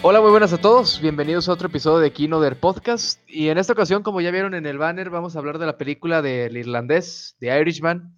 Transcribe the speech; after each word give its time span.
Hola, 0.00 0.20
muy 0.20 0.30
buenas 0.30 0.52
a 0.52 0.58
todos. 0.58 1.00
Bienvenidos 1.00 1.48
a 1.48 1.52
otro 1.52 1.66
episodio 1.66 1.98
de 1.98 2.12
Kino 2.12 2.40
del 2.40 2.56
Podcast. 2.56 3.20
Y 3.28 3.48
en 3.48 3.58
esta 3.58 3.72
ocasión, 3.72 4.04
como 4.04 4.20
ya 4.20 4.30
vieron 4.30 4.54
en 4.54 4.64
el 4.64 4.78
banner, 4.78 5.10
vamos 5.10 5.34
a 5.34 5.40
hablar 5.40 5.58
de 5.58 5.66
la 5.66 5.76
película 5.76 6.22
del 6.22 6.56
irlandés, 6.56 7.36
The 7.40 7.60
Irishman, 7.60 8.14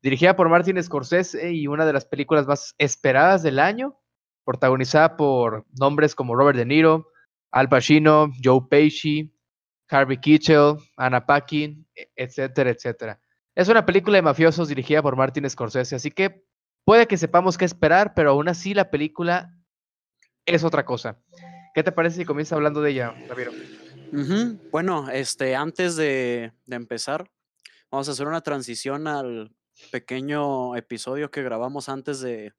dirigida 0.00 0.36
por 0.36 0.48
Martin 0.48 0.80
Scorsese 0.80 1.52
y 1.52 1.66
una 1.66 1.84
de 1.86 1.92
las 1.92 2.04
películas 2.04 2.46
más 2.46 2.76
esperadas 2.78 3.42
del 3.42 3.58
año, 3.58 3.98
protagonizada 4.44 5.16
por 5.16 5.66
nombres 5.72 6.14
como 6.14 6.36
Robert 6.36 6.56
De 6.56 6.64
Niro, 6.64 7.08
Al 7.50 7.68
Pacino, 7.68 8.30
Joe 8.42 8.60
Pesci, 8.70 9.34
Harvey 9.90 10.18
Keitel, 10.18 10.76
Anna 10.96 11.26
Paquin, 11.26 11.84
etcétera, 12.14 12.70
etcétera. 12.70 13.20
Es 13.56 13.68
una 13.68 13.84
película 13.84 14.18
de 14.18 14.22
mafiosos 14.22 14.68
dirigida 14.68 15.02
por 15.02 15.16
Martin 15.16 15.50
Scorsese, 15.50 15.96
así 15.96 16.12
que 16.12 16.44
puede 16.84 17.08
que 17.08 17.16
sepamos 17.16 17.58
qué 17.58 17.64
esperar, 17.64 18.14
pero 18.14 18.30
aún 18.30 18.48
así 18.48 18.72
la 18.72 18.88
película 18.88 19.57
es 20.54 20.64
otra 20.64 20.84
cosa. 20.84 21.18
¿Qué 21.74 21.82
te 21.82 21.92
parece 21.92 22.16
si 22.16 22.24
comienza 22.24 22.54
hablando 22.54 22.80
de 22.80 22.90
ella, 22.90 23.14
Ramiro? 23.28 23.52
Bueno, 24.70 25.10
este, 25.10 25.54
antes 25.54 25.96
de, 25.96 26.52
empezar, 26.66 27.30
vamos 27.90 28.08
a 28.08 28.12
hacer 28.12 28.26
una 28.26 28.40
transición 28.40 29.06
al 29.06 29.54
pequeño 29.92 30.76
episodio 30.76 31.30
que 31.30 31.42
grabamos 31.42 31.88
antes 31.88 32.20
de, 32.20 32.52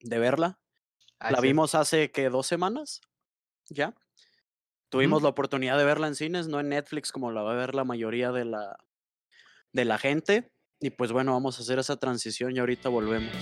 verla. 0.00 0.58
la 1.20 1.40
vimos 1.40 1.74
hace 1.74 2.10
que 2.10 2.30
dos 2.30 2.46
semanas, 2.46 3.00
ya. 3.68 3.94
Tuvimos 4.88 5.22
la 5.22 5.28
oportunidad 5.28 5.76
de 5.76 5.84
verla 5.84 6.06
en 6.06 6.14
cines, 6.14 6.46
no 6.46 6.60
en 6.60 6.68
Netflix 6.68 7.10
como 7.10 7.32
la 7.32 7.42
va 7.42 7.52
a 7.52 7.56
ver 7.56 7.74
la 7.74 7.84
mayoría 7.84 8.30
de 8.30 8.44
la, 8.44 8.78
de 9.72 9.84
la 9.84 9.98
gente. 9.98 10.52
Y 10.78 10.90
pues 10.90 11.10
bueno, 11.10 11.32
vamos 11.32 11.58
a 11.58 11.62
hacer 11.62 11.78
esa 11.78 11.96
transición 11.96 12.54
y 12.54 12.60
ahorita 12.60 12.88
volvemos. 12.88 13.34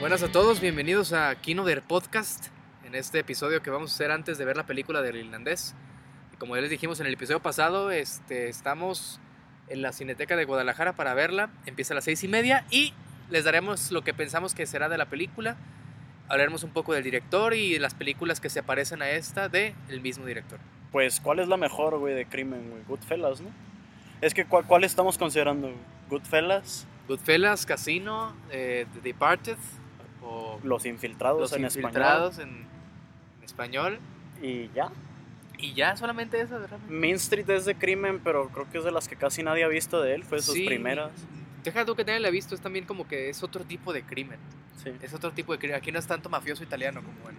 Buenas 0.00 0.22
a 0.22 0.32
todos, 0.32 0.62
bienvenidos 0.62 1.12
a 1.12 1.34
Kino 1.34 1.62
der 1.66 1.82
Podcast. 1.82 2.46
En 2.86 2.94
este 2.94 3.18
episodio 3.18 3.60
que 3.60 3.68
vamos 3.68 3.92
a 3.92 3.94
hacer 3.96 4.10
antes 4.10 4.38
de 4.38 4.46
ver 4.46 4.56
la 4.56 4.64
película 4.64 5.02
del 5.02 5.16
irlandés. 5.16 5.74
como 6.38 6.56
ya 6.56 6.62
les 6.62 6.70
dijimos 6.70 7.00
en 7.00 7.06
el 7.06 7.12
episodio 7.12 7.40
pasado, 7.40 7.90
este, 7.90 8.48
estamos 8.48 9.20
en 9.68 9.82
la 9.82 9.92
Cineteca 9.92 10.36
de 10.36 10.46
Guadalajara 10.46 10.94
para 10.94 11.12
verla. 11.12 11.50
Empieza 11.66 11.92
a 11.92 11.96
las 11.96 12.04
seis 12.04 12.24
y 12.24 12.28
media 12.28 12.64
y 12.70 12.94
les 13.28 13.44
daremos 13.44 13.92
lo 13.92 14.02
que 14.02 14.14
pensamos 14.14 14.54
que 14.54 14.64
será 14.64 14.88
de 14.88 14.96
la 14.96 15.04
película. 15.04 15.58
Hablaremos 16.28 16.64
un 16.64 16.70
poco 16.70 16.94
del 16.94 17.04
director 17.04 17.52
y 17.52 17.78
las 17.78 17.92
películas 17.92 18.40
que 18.40 18.48
se 18.48 18.62
parecen 18.62 19.02
a 19.02 19.10
esta 19.10 19.50
de 19.50 19.74
el 19.90 20.00
mismo 20.00 20.24
director. 20.24 20.60
Pues, 20.92 21.20
¿cuál 21.20 21.40
es 21.40 21.48
la 21.48 21.58
mejor, 21.58 21.98
güey, 21.98 22.14
de 22.14 22.24
crimen, 22.24 22.70
güey? 22.70 22.82
Goodfellas, 22.88 23.42
¿no? 23.42 23.50
Es 24.22 24.32
que, 24.32 24.46
¿cuál, 24.46 24.64
cuál 24.64 24.82
estamos 24.84 25.18
considerando? 25.18 25.70
¿Goodfellas? 26.08 26.86
Goodfellas, 27.06 27.66
Casino, 27.66 28.32
eh, 28.50 28.86
The 28.94 29.00
Departed, 29.00 29.58
los 30.62 30.86
Infiltrados 30.86 31.40
los 31.40 31.52
en 31.52 31.64
infiltrados 31.64 32.38
En, 32.38 32.66
español. 33.42 33.98
Y 34.42 34.70
ya. 34.74 34.90
Y 35.58 35.74
ya, 35.74 35.96
solamente 35.96 36.40
esa, 36.40 36.58
Main 36.88 37.16
Street 37.16 37.48
es 37.50 37.66
de 37.66 37.74
crimen, 37.74 38.20
pero 38.24 38.48
creo 38.48 38.70
que 38.70 38.78
es 38.78 38.84
de 38.84 38.92
las 38.92 39.08
que 39.08 39.16
casi 39.16 39.42
nadie 39.42 39.64
ha 39.64 39.68
visto 39.68 40.00
de 40.00 40.14
él, 40.14 40.24
fue 40.24 40.38
de 40.38 40.42
sus 40.42 40.54
primeras. 40.54 41.12
Deja 41.62 41.84
tú 41.84 41.94
que 41.94 42.04
nadie 42.04 42.20
la 42.20 42.28
ha 42.28 42.30
visto, 42.30 42.54
es 42.54 42.62
también 42.62 42.86
como 42.86 43.06
que 43.06 43.28
es 43.28 43.42
otro 43.42 43.64
tipo 43.64 43.92
de 43.92 44.02
crimen. 44.02 44.38
Sí. 44.82 44.90
Es 45.02 45.12
otro 45.12 45.32
tipo 45.32 45.52
de 45.52 45.58
crimen. 45.58 45.76
Aquí 45.76 45.92
no 45.92 45.98
es 45.98 46.06
tanto 46.06 46.30
mafioso 46.30 46.62
italiano 46.62 47.02
como 47.02 47.28
el. 47.28 47.36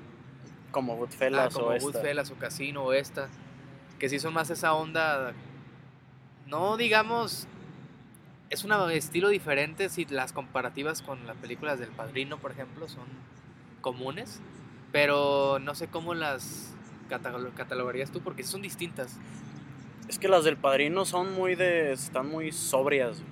Como 0.70 0.96
Goodfellas 0.96 1.48
ah, 1.48 1.60
como 1.60 1.68
o 1.68 1.80
Goodfellas 1.80 2.30
o 2.30 2.36
Casino 2.36 2.84
o 2.84 2.94
esta. 2.94 3.30
Que 3.98 4.08
sí 4.08 4.20
son 4.20 4.34
más 4.34 4.52
esa 4.52 4.74
onda. 4.74 5.34
No 6.46 6.78
digamos 6.78 7.48
es 8.52 8.66
un 8.66 8.74
estilo 8.92 9.30
diferente 9.30 9.90
si 9.90 10.06
las 10.06 10.34
comparativas 10.34 11.02
con 11.02 11.26
las 11.26 11.38
películas 11.38 11.80
del 11.80 11.90
Padrino, 11.90 12.38
por 12.38 12.52
ejemplo, 12.52 12.88
son 12.90 13.06
comunes, 13.80 14.42
pero 14.92 15.58
no 15.60 15.74
sé 15.74 15.88
cómo 15.88 16.14
las 16.14 16.76
catalogarías 17.56 18.12
tú 18.12 18.22
porque 18.22 18.44
son 18.44 18.62
distintas. 18.62 19.18
Es 20.10 20.20
que 20.20 20.28
las 20.28 20.44
del 20.44 20.58
Padrino 20.58 21.06
son 21.06 21.34
muy 21.34 21.56
de 21.56 21.94
están 21.94 22.30
muy 22.30 22.52
sobrias. 22.52 23.24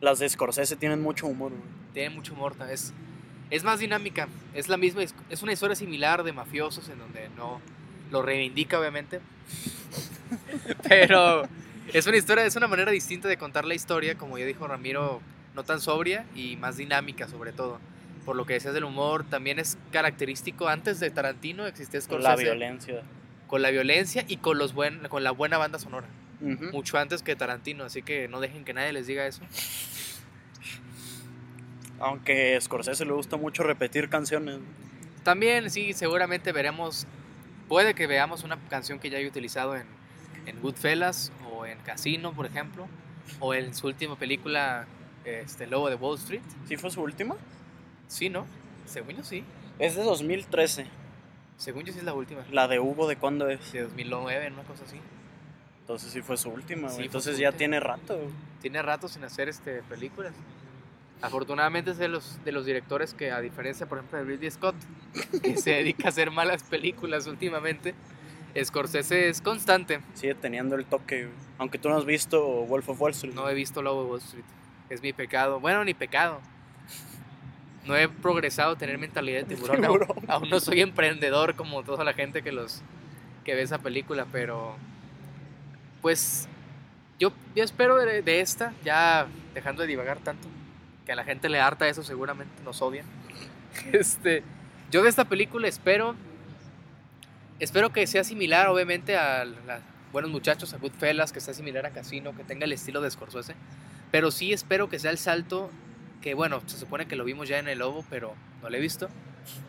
Las 0.00 0.20
de 0.20 0.28
Scorsese 0.28 0.76
tienen 0.76 1.02
mucho 1.02 1.26
humor. 1.26 1.50
Tienen 1.92 2.14
mucho 2.14 2.32
humor, 2.32 2.54
es 2.70 2.94
es 3.50 3.64
más 3.64 3.80
dinámica, 3.80 4.28
es 4.54 4.68
la 4.68 4.76
misma 4.76 5.02
es 5.02 5.42
una 5.42 5.52
historia 5.52 5.74
similar 5.74 6.22
de 6.22 6.32
mafiosos 6.32 6.88
en 6.88 7.00
donde 7.00 7.28
no 7.36 7.60
lo 8.12 8.22
reivindica 8.22 8.78
obviamente. 8.78 9.20
pero 10.88 11.42
es 11.92 12.06
una 12.06 12.16
historia, 12.16 12.44
es 12.44 12.56
una 12.56 12.68
manera 12.68 12.90
distinta 12.90 13.28
de 13.28 13.36
contar 13.36 13.64
la 13.64 13.74
historia, 13.74 14.16
como 14.16 14.38
ya 14.38 14.44
dijo 14.44 14.66
Ramiro, 14.66 15.20
no 15.54 15.64
tan 15.64 15.80
sobria 15.80 16.24
y 16.34 16.56
más 16.56 16.76
dinámica 16.76 17.28
sobre 17.28 17.52
todo. 17.52 17.80
Por 18.24 18.36
lo 18.36 18.46
que 18.46 18.54
decías 18.54 18.74
del 18.74 18.84
humor, 18.84 19.24
también 19.24 19.58
es 19.58 19.78
característico, 19.92 20.68
antes 20.68 21.00
de 21.00 21.10
Tarantino 21.10 21.66
existía 21.66 22.00
Con 22.02 22.22
la 22.22 22.36
violencia. 22.36 23.02
Con 23.46 23.62
la 23.62 23.70
violencia 23.70 24.24
y 24.28 24.36
con, 24.36 24.58
los 24.58 24.74
buen, 24.74 25.08
con 25.08 25.24
la 25.24 25.30
buena 25.30 25.58
banda 25.58 25.78
sonora. 25.78 26.06
Mucho 26.40 26.96
antes 26.96 27.22
que 27.22 27.36
Tarantino, 27.36 27.84
así 27.84 28.02
que 28.02 28.28
no 28.28 28.40
dejen 28.40 28.64
que 28.64 28.72
nadie 28.72 28.92
les 28.92 29.06
diga 29.06 29.26
eso. 29.26 29.42
Aunque 31.98 32.56
a 32.56 32.60
Scorsese 32.60 33.04
le 33.04 33.12
gusta 33.12 33.36
mucho 33.36 33.62
repetir 33.62 34.08
canciones. 34.08 34.58
También, 35.22 35.68
sí, 35.70 35.92
seguramente 35.92 36.52
veremos, 36.52 37.06
puede 37.68 37.94
que 37.94 38.06
veamos 38.06 38.42
una 38.42 38.58
canción 38.70 38.98
que 38.98 39.10
ya 39.10 39.18
haya 39.18 39.28
utilizado 39.28 39.76
en, 39.76 39.84
en 40.46 40.60
Goodfellas 40.62 41.30
en 41.66 41.78
Casino, 41.80 42.32
por 42.32 42.46
ejemplo, 42.46 42.86
o 43.38 43.54
en 43.54 43.74
su 43.74 43.86
última 43.86 44.16
película, 44.16 44.86
este, 45.24 45.66
Lobo 45.66 45.88
de 45.88 45.96
Wall 45.96 46.18
Street. 46.18 46.42
¿Sí 46.66 46.76
fue 46.76 46.90
su 46.90 47.02
última? 47.02 47.36
Sí, 48.08 48.28
¿no? 48.28 48.46
Según 48.86 49.16
yo 49.16 49.24
sí. 49.24 49.44
Es 49.78 49.96
de 49.96 50.02
2013. 50.02 50.86
Según 51.56 51.84
yo 51.84 51.92
sí 51.92 51.98
es 51.98 52.04
la 52.04 52.14
última. 52.14 52.44
¿La 52.50 52.68
de 52.68 52.80
Hugo 52.80 53.06
de 53.06 53.16
cuándo 53.16 53.48
es? 53.48 53.72
De 53.72 53.82
2009, 53.82 54.50
una 54.52 54.62
cosa 54.62 54.84
así. 54.84 54.98
Entonces 55.80 56.12
sí 56.12 56.22
fue 56.22 56.36
su 56.36 56.50
última, 56.50 56.88
Entonces 56.98 57.36
ya 57.36 57.52
tiene 57.52 57.80
rato. 57.80 58.18
Tiene 58.60 58.80
rato 58.80 59.08
sin 59.08 59.24
hacer 59.24 59.48
este, 59.48 59.82
películas. 59.82 60.32
Afortunadamente 61.22 61.90
es 61.90 61.98
de 61.98 62.08
los, 62.08 62.42
de 62.44 62.52
los 62.52 62.64
directores 62.64 63.12
que, 63.12 63.30
a 63.30 63.40
diferencia, 63.40 63.86
por 63.86 63.98
ejemplo, 63.98 64.18
de 64.18 64.24
Ridley 64.24 64.50
Scott, 64.50 64.76
que 65.42 65.56
se 65.56 65.70
dedica 65.70 66.06
a 66.06 66.08
hacer 66.10 66.30
malas 66.30 66.62
películas 66.62 67.26
últimamente, 67.26 67.94
Scorsese 68.62 69.28
es 69.28 69.40
constante. 69.40 70.00
Sigue 70.14 70.34
teniendo 70.34 70.74
el 70.76 70.84
toque, 70.84 71.28
aunque 71.58 71.78
tú 71.78 71.88
no 71.88 71.96
has 71.96 72.04
visto 72.04 72.40
Wolf 72.66 72.88
of 72.88 73.00
Wall 73.00 73.12
Street. 73.12 73.34
No 73.34 73.48
he 73.48 73.54
visto 73.54 73.82
Lobo 73.82 74.02
of 74.02 74.10
Wall 74.10 74.20
Street. 74.20 74.44
Es 74.88 75.02
mi 75.02 75.12
pecado. 75.12 75.60
Bueno, 75.60 75.84
ni 75.84 75.94
pecado. 75.94 76.40
No 77.86 77.96
he 77.96 78.08
progresado 78.08 78.72
a 78.72 78.78
tener 78.78 78.98
mentalidad 78.98 79.44
de 79.44 79.54
tiburón. 79.54 79.84
Aún, 80.28 80.50
no 80.50 80.60
soy 80.60 80.80
emprendedor 80.80 81.54
como 81.54 81.82
toda 81.82 82.04
la 82.04 82.12
gente 82.12 82.42
que 82.42 82.52
los 82.52 82.82
que 83.44 83.54
ve 83.54 83.62
esa 83.62 83.78
película, 83.78 84.26
pero 84.30 84.76
pues 86.02 86.46
yo, 87.18 87.32
yo 87.54 87.64
espero 87.64 87.96
de, 87.96 88.22
de, 88.22 88.40
esta, 88.40 88.74
ya 88.84 89.26
dejando 89.54 89.82
de 89.82 89.88
divagar 89.88 90.18
tanto, 90.18 90.46
que 91.06 91.12
a 91.12 91.16
la 91.16 91.24
gente 91.24 91.48
le 91.48 91.58
harta 91.58 91.88
eso, 91.88 92.02
seguramente 92.02 92.52
nos 92.64 92.80
odian. 92.82 93.06
Este, 93.92 94.42
yo 94.90 95.02
de 95.02 95.08
esta 95.08 95.24
película 95.24 95.68
espero 95.68 96.16
Espero 97.60 97.92
que 97.92 98.06
sea 98.06 98.24
similar, 98.24 98.68
obviamente, 98.68 99.18
a 99.18 99.44
Buenos 100.12 100.30
Muchachos, 100.30 100.72
a 100.72 100.78
Goodfellas, 100.78 101.30
que 101.30 101.40
sea 101.40 101.52
similar 101.52 101.84
a 101.84 101.90
Casino, 101.90 102.34
que 102.34 102.42
tenga 102.42 102.64
el 102.64 102.72
estilo 102.72 103.02
de 103.02 103.10
Scorsese. 103.10 103.54
Pero 104.10 104.30
sí 104.30 104.54
espero 104.54 104.88
que 104.88 104.98
sea 104.98 105.10
el 105.10 105.18
salto 105.18 105.70
que, 106.22 106.32
bueno, 106.32 106.62
se 106.64 106.78
supone 106.78 107.06
que 107.06 107.16
lo 107.16 107.24
vimos 107.24 107.50
ya 107.50 107.58
en 107.58 107.68
El 107.68 107.80
Lobo, 107.80 108.02
pero 108.08 108.34
no 108.62 108.70
lo 108.70 108.76
he 108.78 108.80
visto. 108.80 109.10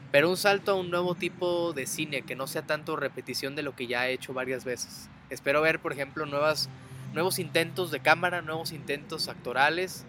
Pero 0.09 0.29
un 0.29 0.37
salto 0.37 0.71
a 0.71 0.75
un 0.75 0.89
nuevo 0.89 1.15
tipo 1.15 1.73
de 1.73 1.85
cine, 1.85 2.21
que 2.21 2.33
no 2.33 2.47
sea 2.47 2.61
tanto 2.61 2.95
repetición 2.95 3.57
de 3.57 3.63
lo 3.63 3.75
que 3.75 3.87
ya 3.87 4.07
he 4.07 4.13
hecho 4.13 4.33
varias 4.33 4.63
veces. 4.63 5.09
Espero 5.29 5.61
ver, 5.61 5.81
por 5.81 5.91
ejemplo, 5.91 6.25
nuevos 6.25 7.39
intentos 7.39 7.91
de 7.91 7.99
cámara, 7.99 8.41
nuevos 8.41 8.71
intentos 8.71 9.27
actorales, 9.27 10.05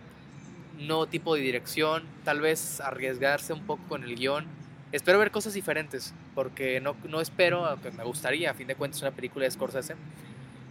nuevo 0.79 1.09
tipo 1.09 1.35
de 1.35 1.41
dirección, 1.41 2.05
tal 2.23 2.41
vez 2.41 2.81
arriesgarse 2.81 3.53
un 3.53 3.67
poco 3.67 3.83
con 3.89 4.05
el 4.05 4.15
guion 4.15 4.47
espero 4.93 5.19
ver 5.19 5.31
cosas 5.31 5.55
diferentes, 5.55 6.13
porque 6.35 6.81
no, 6.81 6.97
no 7.09 7.21
espero, 7.21 7.67
aunque 7.67 7.91
me 7.91 8.05
gustaría, 8.05 8.51
a 8.51 8.55
fin 8.55 8.67
de 8.67 8.75
cuentas, 8.75 9.03
una 9.03 9.11
película 9.11 9.45
de 9.45 9.51
Scorsese. 9.51 9.97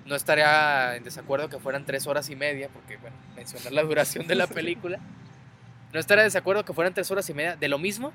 No 0.05 0.15
estaría 0.15 0.95
en 0.95 1.03
desacuerdo 1.03 1.49
que 1.49 1.59
fueran 1.59 1.85
tres 1.85 2.07
horas 2.07 2.29
y 2.29 2.35
media, 2.35 2.69
porque, 2.73 2.97
bueno, 2.97 3.15
mencionar 3.35 3.71
la 3.71 3.83
duración 3.83 4.27
de 4.27 4.35
la 4.35 4.47
película. 4.47 4.99
No 5.93 5.99
estaría 5.99 6.23
en 6.23 6.27
desacuerdo 6.27 6.65
que 6.65 6.73
fueran 6.73 6.93
tres 6.93 7.11
horas 7.11 7.29
y 7.29 7.33
media 7.33 7.55
de 7.55 7.67
lo 7.67 7.77
mismo 7.77 8.11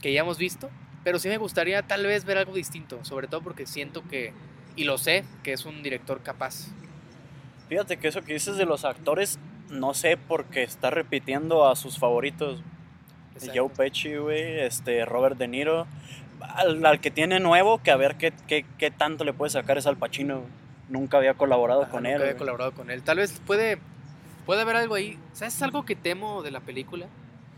que 0.00 0.12
ya 0.12 0.20
hemos 0.20 0.38
visto, 0.38 0.70
pero 1.04 1.18
sí 1.18 1.28
me 1.28 1.38
gustaría 1.38 1.82
tal 1.82 2.04
vez 2.04 2.24
ver 2.24 2.38
algo 2.38 2.54
distinto, 2.54 3.04
sobre 3.04 3.28
todo 3.28 3.40
porque 3.40 3.66
siento 3.66 4.02
que, 4.08 4.32
y 4.74 4.84
lo 4.84 4.98
sé, 4.98 5.24
que 5.42 5.52
es 5.52 5.64
un 5.64 5.82
director 5.82 6.22
capaz. 6.22 6.68
Fíjate 7.68 7.96
que 7.96 8.08
eso 8.08 8.22
que 8.22 8.34
dices 8.34 8.56
de 8.56 8.66
los 8.66 8.84
actores, 8.84 9.38
no 9.70 9.94
sé, 9.94 10.16
porque 10.16 10.62
está 10.62 10.90
repitiendo 10.90 11.68
a 11.68 11.76
sus 11.76 11.98
favoritos. 11.98 12.62
Joe 13.54 13.68
Pesci, 13.68 14.16
güey, 14.16 14.60
este, 14.60 15.04
Robert 15.04 15.36
De 15.36 15.48
Niro. 15.48 15.86
Al, 16.40 17.00
que 17.00 17.10
tiene 17.10 17.40
nuevo, 17.40 17.82
que 17.82 17.90
a 17.90 17.96
ver 17.96 18.16
qué, 18.16 18.32
qué, 18.46 18.64
qué, 18.78 18.90
tanto 18.90 19.24
le 19.24 19.32
puede 19.32 19.50
sacar 19.50 19.78
es 19.78 19.86
Al 19.86 19.96
Pacino. 19.96 20.42
Nunca 20.88 21.16
había 21.18 21.34
colaborado 21.34 21.88
con 21.88 22.06
él. 22.06 22.12
Nunca 22.12 22.24
había 22.24 22.36
colaborado 22.36 22.72
con 22.72 22.90
él. 22.90 23.02
Tal 23.02 23.18
vez 23.18 23.40
puede, 23.46 23.78
puede 24.44 24.62
haber 24.62 24.76
algo 24.76 24.94
ahí. 24.94 25.18
¿Sabes 25.32 25.60
algo 25.62 25.84
que 25.84 25.96
temo 25.96 26.42
de 26.42 26.50
la 26.50 26.60
película? 26.60 27.06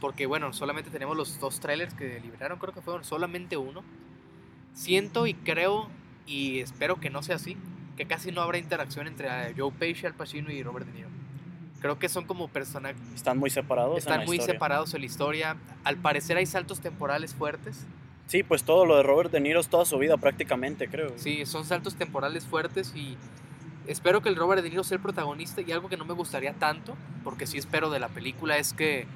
porque 0.00 0.26
bueno, 0.26 0.52
solamente 0.52 0.90
tenemos 0.90 1.16
los 1.16 1.40
dos 1.40 1.60
trailers 1.60 1.94
que 1.94 2.20
liberaron, 2.20 2.58
creo 2.58 2.72
que 2.72 2.80
fueron 2.80 3.04
solamente 3.04 3.56
uno. 3.56 3.82
Siento 4.72 5.26
y 5.26 5.34
creo 5.34 5.88
y 6.26 6.60
espero 6.60 7.00
que 7.00 7.10
no 7.10 7.22
sea 7.22 7.36
así, 7.36 7.56
que 7.96 8.06
casi 8.06 8.30
no 8.30 8.42
habrá 8.42 8.58
interacción 8.58 9.06
entre 9.06 9.28
eh, 9.28 9.54
Joe 9.56 9.72
Pesci, 9.72 10.06
Al 10.06 10.14
Pacino 10.14 10.52
y 10.52 10.62
Robert 10.62 10.86
De 10.86 10.92
Niro. 10.92 11.08
Creo 11.80 11.98
que 11.98 12.08
son 12.08 12.26
como 12.26 12.48
personajes... 12.48 13.00
Están 13.14 13.38
muy 13.38 13.50
separados. 13.50 13.98
Están 13.98 14.24
muy 14.24 14.40
separados 14.40 14.94
en 14.94 15.00
la 15.00 15.06
historia. 15.06 15.56
Al 15.84 15.96
parecer 15.96 16.36
hay 16.36 16.46
saltos 16.46 16.80
temporales 16.80 17.34
fuertes. 17.34 17.86
Sí, 18.28 18.42
pues 18.42 18.62
todo 18.62 18.84
lo 18.84 18.98
de 18.98 19.02
Robert 19.02 19.32
De 19.32 19.40
Niro 19.40 19.58
es 19.58 19.68
toda 19.68 19.86
su 19.86 19.96
vida 19.96 20.18
prácticamente, 20.18 20.88
creo. 20.88 21.14
Sí, 21.16 21.46
son 21.46 21.64
saltos 21.64 21.96
temporales 21.96 22.46
fuertes 22.46 22.94
y 22.94 23.16
espero 23.86 24.20
que 24.20 24.28
el 24.28 24.36
Robert 24.36 24.62
De 24.62 24.68
Niro 24.68 24.84
sea 24.84 24.96
el 24.96 25.02
protagonista 25.02 25.62
y 25.62 25.72
algo 25.72 25.88
que 25.88 25.96
no 25.96 26.04
me 26.04 26.12
gustaría 26.12 26.52
tanto, 26.52 26.94
porque 27.24 27.46
sí 27.46 27.56
espero 27.56 27.88
de 27.88 28.00
la 28.00 28.08
película, 28.08 28.58
es 28.58 28.74
que, 28.74 29.06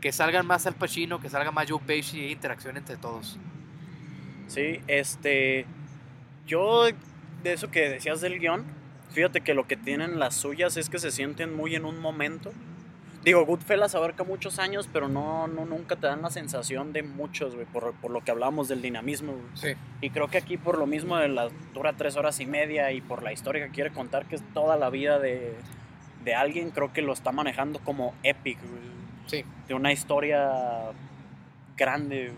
que 0.00 0.12
salgan 0.12 0.46
más 0.46 0.66
Al 0.66 0.74
Pacino, 0.74 1.20
que 1.20 1.28
salga 1.28 1.50
más 1.50 1.70
Joe 1.70 1.78
Pesci 1.86 2.20
y 2.20 2.32
interacción 2.32 2.78
entre 2.78 2.96
todos. 2.96 3.38
Sí, 4.46 4.80
este... 4.86 5.66
Yo, 6.46 6.84
de 7.42 7.52
eso 7.52 7.70
que 7.70 7.90
decías 7.90 8.22
del 8.22 8.38
guion, 8.38 8.64
fíjate 9.10 9.42
que 9.42 9.52
lo 9.52 9.66
que 9.66 9.76
tienen 9.76 10.18
las 10.18 10.34
suyas 10.34 10.78
es 10.78 10.88
que 10.88 10.98
se 10.98 11.10
sienten 11.10 11.54
muy 11.54 11.74
en 11.74 11.84
un 11.84 12.00
momento. 12.00 12.50
Digo, 13.24 13.44
Goodfellas 13.44 13.94
abarca 13.94 14.24
muchos 14.24 14.58
años, 14.58 14.88
pero 14.92 15.08
no, 15.08 15.48
no 15.48 15.64
nunca 15.64 15.96
te 15.96 16.06
dan 16.06 16.22
la 16.22 16.30
sensación 16.30 16.92
de 16.92 17.02
muchos, 17.02 17.54
güey, 17.54 17.66
por, 17.66 17.92
por, 17.94 18.10
lo 18.10 18.22
que 18.22 18.30
hablamos 18.30 18.68
del 18.68 18.80
dinamismo. 18.80 19.34
Sí. 19.54 19.74
Y 20.00 20.10
creo 20.10 20.28
que 20.28 20.38
aquí 20.38 20.56
por 20.56 20.78
lo 20.78 20.86
mismo 20.86 21.16
de 21.16 21.28
la 21.28 21.48
dura 21.74 21.94
tres 21.94 22.16
horas 22.16 22.38
y 22.40 22.46
media 22.46 22.92
y 22.92 23.00
por 23.00 23.22
la 23.22 23.32
historia 23.32 23.66
que 23.66 23.72
quiere 23.72 23.90
contar, 23.90 24.26
que 24.26 24.36
es 24.36 24.42
toda 24.54 24.76
la 24.76 24.88
vida 24.88 25.18
de, 25.18 25.56
de 26.24 26.34
alguien, 26.34 26.70
creo 26.70 26.92
que 26.92 27.02
lo 27.02 27.12
está 27.12 27.32
manejando 27.32 27.80
como 27.80 28.14
epic, 28.22 28.58
güey. 28.60 28.98
Sí. 29.26 29.44
De 29.66 29.74
una 29.74 29.92
historia 29.92 30.50
grande, 31.76 32.32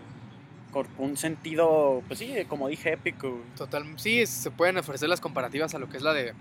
con 0.71 0.87
un 0.97 1.17
sentido, 1.17 2.01
pues 2.07 2.19
sí, 2.19 2.33
como 2.47 2.67
dije, 2.67 2.93
épico. 2.93 3.41
Total, 3.55 3.83
sí, 3.97 4.25
se 4.25 4.51
pueden 4.51 4.77
ofrecer 4.77 5.09
las 5.09 5.21
comparativas 5.21 5.75
a 5.75 5.79
lo 5.79 5.89
que 5.89 5.97
es 5.97 6.03
la 6.03 6.13
de 6.13 6.33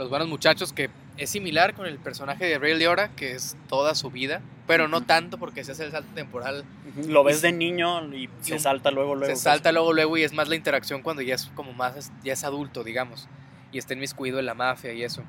los 0.00 0.08
buenos 0.08 0.28
muchachos, 0.28 0.72
que 0.72 0.88
es 1.18 1.28
similar 1.28 1.74
con 1.74 1.84
el 1.84 1.98
personaje 1.98 2.46
de 2.46 2.58
Ray 2.58 2.78
Liotta, 2.78 3.10
que 3.10 3.32
es 3.32 3.54
toda 3.68 3.94
su 3.94 4.10
vida, 4.10 4.40
pero 4.66 4.88
no 4.88 5.02
tanto 5.02 5.36
porque 5.36 5.62
se 5.62 5.72
hace 5.72 5.84
el 5.84 5.90
salto 5.90 6.10
temporal. 6.14 6.64
Lo 7.06 7.22
ves 7.22 7.42
de 7.42 7.52
niño 7.52 8.02
y 8.14 8.30
se 8.40 8.58
salta 8.58 8.90
luego, 8.90 9.14
luego. 9.14 9.36
Se 9.36 9.40
salta 9.40 9.72
luego, 9.72 9.92
luego 9.92 10.16
y 10.16 10.22
es 10.22 10.32
más 10.32 10.48
la 10.48 10.56
interacción 10.56 11.02
cuando 11.02 11.20
ya 11.20 11.34
es 11.34 11.50
como 11.54 11.74
más, 11.74 12.10
ya 12.24 12.32
es 12.32 12.44
adulto, 12.44 12.82
digamos, 12.82 13.28
y 13.72 13.78
está 13.78 13.92
inmiscuido 13.92 14.38
en 14.38 14.46
la 14.46 14.54
mafia 14.54 14.94
y 14.94 15.02
eso. 15.02 15.22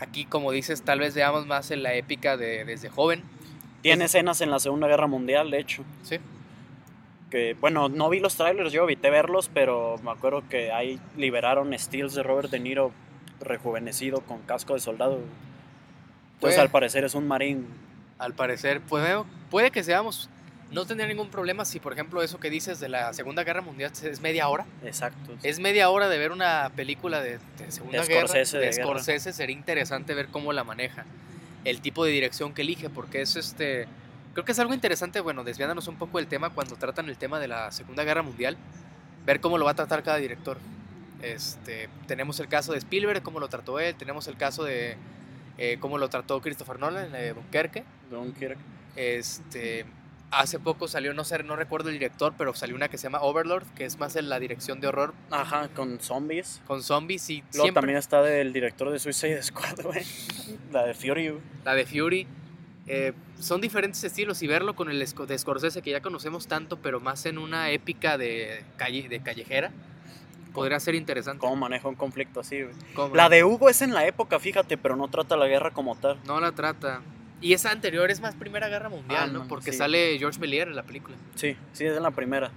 Aquí, 0.00 0.24
como 0.24 0.50
dices, 0.50 0.82
tal 0.82 0.98
vez 0.98 1.14
veamos 1.14 1.46
más 1.46 1.70
en 1.70 1.84
la 1.84 1.94
épica 1.94 2.36
de 2.36 2.64
desde 2.64 2.88
joven. 2.88 3.22
Tiene 3.82 4.06
escenas 4.06 4.40
en 4.40 4.50
la 4.50 4.58
Segunda 4.58 4.88
Guerra 4.88 5.06
Mundial, 5.06 5.52
de 5.52 5.60
hecho. 5.60 5.84
Sí. 6.02 6.18
Que, 7.30 7.54
bueno, 7.60 7.88
no 7.88 8.08
vi 8.08 8.18
los 8.18 8.34
trailers, 8.34 8.72
yo 8.72 8.82
evité 8.82 9.08
verlos, 9.08 9.48
pero 9.54 9.98
me 10.02 10.10
acuerdo 10.10 10.42
que 10.48 10.72
ahí 10.72 10.98
liberaron 11.16 11.72
stills 11.78 12.14
de 12.14 12.24
Robert 12.24 12.50
De 12.50 12.58
Niro 12.58 12.90
rejuvenecido 13.40 14.20
con 14.22 14.40
casco 14.42 14.74
de 14.74 14.80
soldado. 14.80 15.14
Entonces, 15.14 16.38
Puede- 16.40 16.60
al 16.60 16.70
parecer 16.70 17.04
es 17.04 17.14
un 17.14 17.26
marín. 17.28 17.66
Al 18.18 18.34
parecer, 18.34 18.80
puede, 18.80 19.22
puede 19.50 19.70
que 19.70 19.82
seamos. 19.82 20.28
No 20.70 20.86
tendría 20.86 21.08
ningún 21.08 21.30
problema 21.30 21.64
si, 21.64 21.80
por 21.80 21.92
ejemplo, 21.92 22.22
eso 22.22 22.38
que 22.38 22.48
dices 22.48 22.78
de 22.78 22.88
la 22.88 23.12
Segunda 23.12 23.42
Guerra 23.42 23.60
Mundial 23.60 23.90
es 24.02 24.20
media 24.20 24.48
hora. 24.48 24.66
Exacto. 24.84 25.32
Es 25.42 25.58
media 25.58 25.90
hora 25.90 26.08
de 26.08 26.16
ver 26.16 26.30
una 26.30 26.70
película 26.76 27.20
de, 27.20 27.38
de 27.58 27.72
Segunda 27.72 28.02
De 28.02 28.06
Guerra. 28.06 28.28
Scorsese, 28.28 28.58
de 28.58 28.66
de 28.66 28.72
guerra. 28.72 28.84
Scorsese 28.84 29.32
sería 29.32 29.56
interesante 29.56 30.14
ver 30.14 30.28
cómo 30.28 30.52
la 30.52 30.62
maneja. 30.62 31.04
El 31.64 31.80
tipo 31.80 32.04
de 32.04 32.12
dirección 32.12 32.54
que 32.54 32.62
elige, 32.62 32.88
porque 32.88 33.20
es 33.22 33.34
este. 33.36 33.88
Creo 34.32 34.44
que 34.44 34.52
es 34.52 34.58
algo 34.60 34.72
interesante, 34.72 35.20
bueno, 35.20 35.42
desviándonos 35.42 35.88
un 35.88 35.96
poco 35.96 36.18
del 36.18 36.28
tema 36.28 36.50
cuando 36.50 36.76
tratan 36.76 37.08
el 37.08 37.16
tema 37.16 37.40
de 37.40 37.48
la 37.48 37.72
Segunda 37.72 38.04
Guerra 38.04 38.22
Mundial, 38.22 38.56
ver 39.26 39.40
cómo 39.40 39.58
lo 39.58 39.64
va 39.64 39.72
a 39.72 39.74
tratar 39.74 40.04
cada 40.04 40.18
director. 40.18 40.58
Este, 41.22 41.88
tenemos 42.06 42.40
el 42.40 42.48
caso 42.48 42.72
de 42.72 42.78
Spielberg, 42.78 43.22
cómo 43.22 43.40
lo 43.40 43.48
trató 43.48 43.78
él, 43.78 43.94
tenemos 43.94 44.26
el 44.28 44.36
caso 44.36 44.64
de 44.64 44.96
eh, 45.58 45.76
cómo 45.80 45.98
lo 45.98 46.08
trató 46.08 46.40
Christopher 46.40 46.78
Nolan 46.78 47.12
de 47.12 47.34
Dunkerque. 47.34 47.84
Dunkirk. 48.10 48.58
Este, 48.96 49.84
hace 50.30 50.58
poco 50.58 50.88
salió, 50.88 51.12
no 51.14 51.24
sé, 51.24 51.42
no 51.42 51.56
recuerdo 51.56 51.88
el 51.90 51.94
director, 51.94 52.34
pero 52.38 52.54
salió 52.54 52.74
una 52.76 52.88
que 52.88 52.98
se 52.98 53.04
llama 53.04 53.20
Overlord, 53.22 53.66
que 53.74 53.84
es 53.84 53.98
más 53.98 54.16
en 54.16 54.28
la 54.28 54.38
dirección 54.40 54.80
de 54.80 54.86
horror 54.88 55.14
Ajá, 55.30 55.68
con 55.68 56.00
zombies. 56.00 56.60
con 56.66 56.82
zombies 56.82 57.28
y 57.30 57.38
Luego 57.52 57.64
siempre 57.64 57.72
también 57.80 57.98
está 57.98 58.22
del 58.22 58.52
director 58.52 58.90
de 58.90 58.98
Suicide 58.98 59.42
Squad, 59.42 59.80
güey. 59.84 60.04
La 60.72 60.84
de 60.86 60.94
Fury, 60.94 61.28
güey. 61.28 61.42
la 61.64 61.74
de 61.74 61.86
Fury. 61.86 62.26
eh, 62.86 63.12
son 63.38 63.60
diferentes 63.60 64.02
estilos 64.04 64.42
y 64.42 64.46
verlo 64.46 64.74
con 64.76 64.90
el 64.90 64.98
de 64.98 65.38
Scorsese 65.38 65.82
que 65.82 65.90
ya 65.90 66.00
conocemos 66.00 66.46
tanto, 66.46 66.78
pero 66.78 67.00
más 67.00 67.26
en 67.26 67.38
una 67.38 67.70
épica 67.70 68.18
de, 68.18 68.64
calle, 68.76 69.08
de 69.08 69.20
callejera, 69.20 69.70
podría 70.52 70.78
ser 70.80 70.94
interesante. 70.94 71.40
Cómo 71.40 71.56
maneja 71.56 71.88
un 71.88 71.94
conflicto 71.94 72.40
así. 72.40 72.60
La 73.14 73.28
de 73.28 73.44
Hugo 73.44 73.68
es 73.68 73.82
en 73.82 73.92
la 73.94 74.06
época, 74.06 74.38
fíjate, 74.38 74.76
pero 74.78 74.96
no 74.96 75.08
trata 75.08 75.36
la 75.36 75.46
guerra 75.46 75.70
como 75.70 75.96
tal. 75.96 76.18
No 76.26 76.40
la 76.40 76.52
trata. 76.52 77.00
Y 77.40 77.54
esa 77.54 77.70
anterior 77.70 78.10
es 78.10 78.20
más 78.20 78.34
Primera 78.34 78.68
Guerra 78.68 78.88
Mundial, 78.90 79.22
Ah, 79.22 79.32
¿no? 79.32 79.48
Porque 79.48 79.72
sí. 79.72 79.78
sale 79.78 80.18
George 80.18 80.38
Méliès 80.38 80.66
en 80.66 80.76
la 80.76 80.82
película. 80.82 81.16
Sí, 81.36 81.56
sí, 81.72 81.86
es 81.86 81.96
en 81.96 82.02
la 82.02 82.10
primera. 82.10 82.50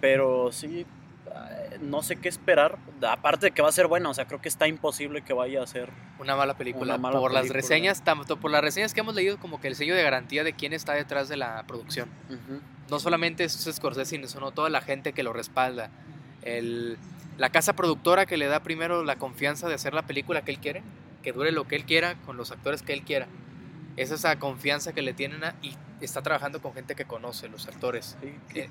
Pero 0.00 0.52
sí, 0.52 0.86
eh, 1.26 1.78
no 1.80 2.02
sé 2.02 2.16
qué 2.16 2.28
esperar. 2.28 2.78
Aparte 3.08 3.46
de 3.46 3.50
que 3.52 3.60
va 3.62 3.70
a 3.70 3.72
ser 3.72 3.86
buena, 3.88 4.08
o 4.10 4.14
sea, 4.14 4.26
creo 4.26 4.40
que 4.40 4.48
está 4.48 4.68
imposible 4.68 5.22
que 5.22 5.32
vaya 5.32 5.62
a 5.62 5.66
ser. 5.66 5.90
Una 6.20 6.36
mala 6.36 6.56
película. 6.56 6.94
Una 6.94 6.98
mala 6.98 7.18
por 7.18 7.32
las 7.32 7.42
película. 7.42 7.60
reseñas, 7.60 8.04
tanto 8.04 8.38
por 8.38 8.50
las 8.52 8.62
reseñas 8.62 8.94
que 8.94 9.00
hemos 9.00 9.14
leído 9.16 9.38
como 9.38 9.60
que 9.60 9.66
el 9.68 9.74
sello 9.74 9.96
de 9.96 10.02
garantía 10.04 10.44
de 10.44 10.52
quién 10.52 10.72
está 10.72 10.92
detrás 10.92 11.28
de 11.28 11.36
la 11.36 11.64
producción. 11.66 12.08
no 12.90 13.00
solamente 13.00 13.42
es 13.44 13.52
Scorsese, 13.72 14.24
sino 14.28 14.50
toda 14.52 14.68
la 14.70 14.80
gente 14.80 15.12
que 15.12 15.22
lo 15.24 15.32
respalda. 15.32 15.90
El, 16.42 16.98
la 17.38 17.50
casa 17.50 17.74
productora 17.74 18.26
que 18.26 18.36
le 18.36 18.46
da 18.46 18.60
primero 18.62 19.02
la 19.04 19.16
confianza 19.16 19.68
de 19.68 19.74
hacer 19.74 19.94
la 19.94 20.02
película 20.02 20.42
que 20.42 20.52
él 20.52 20.58
quiere, 20.58 20.82
que 21.22 21.32
dure 21.32 21.50
lo 21.52 21.66
que 21.66 21.76
él 21.76 21.84
quiera, 21.84 22.14
con 22.26 22.36
los 22.36 22.50
actores 22.52 22.82
que 22.82 22.92
él 22.92 23.02
quiera. 23.02 23.26
Es 23.96 24.10
esa 24.10 24.38
confianza 24.38 24.92
que 24.92 25.02
le 25.02 25.14
tienen 25.14 25.42
a- 25.44 25.54
y 25.62 25.74
está 26.00 26.22
trabajando 26.22 26.60
con 26.60 26.74
gente 26.74 26.94
que 26.94 27.04
conoce, 27.04 27.48
los 27.48 27.66
actores. 27.66 28.16
Sí, 28.20 28.34
Eh, 28.60 28.68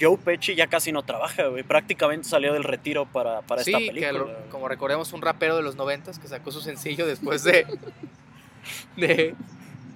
Joe 0.00 0.16
Pesci 0.18 0.54
ya 0.54 0.68
casi 0.68 0.92
no 0.92 1.02
trabaja, 1.02 1.46
güey. 1.46 1.64
Prácticamente 1.64 2.28
salió 2.28 2.52
del 2.52 2.62
retiro 2.62 3.06
para, 3.06 3.40
para 3.42 3.64
sí, 3.64 3.70
esta 3.72 3.80
que 3.80 3.86
película. 3.88 4.34
al- 4.44 4.48
como 4.50 4.68
recordemos 4.68 5.12
un 5.12 5.22
rapero 5.22 5.56
de 5.56 5.62
los 5.62 5.74
noventas 5.74 6.18
que 6.20 6.28
sacó 6.28 6.52
su 6.52 6.60
sencillo 6.60 7.04
después 7.06 7.42
de 7.42 7.66
de, 8.96 9.34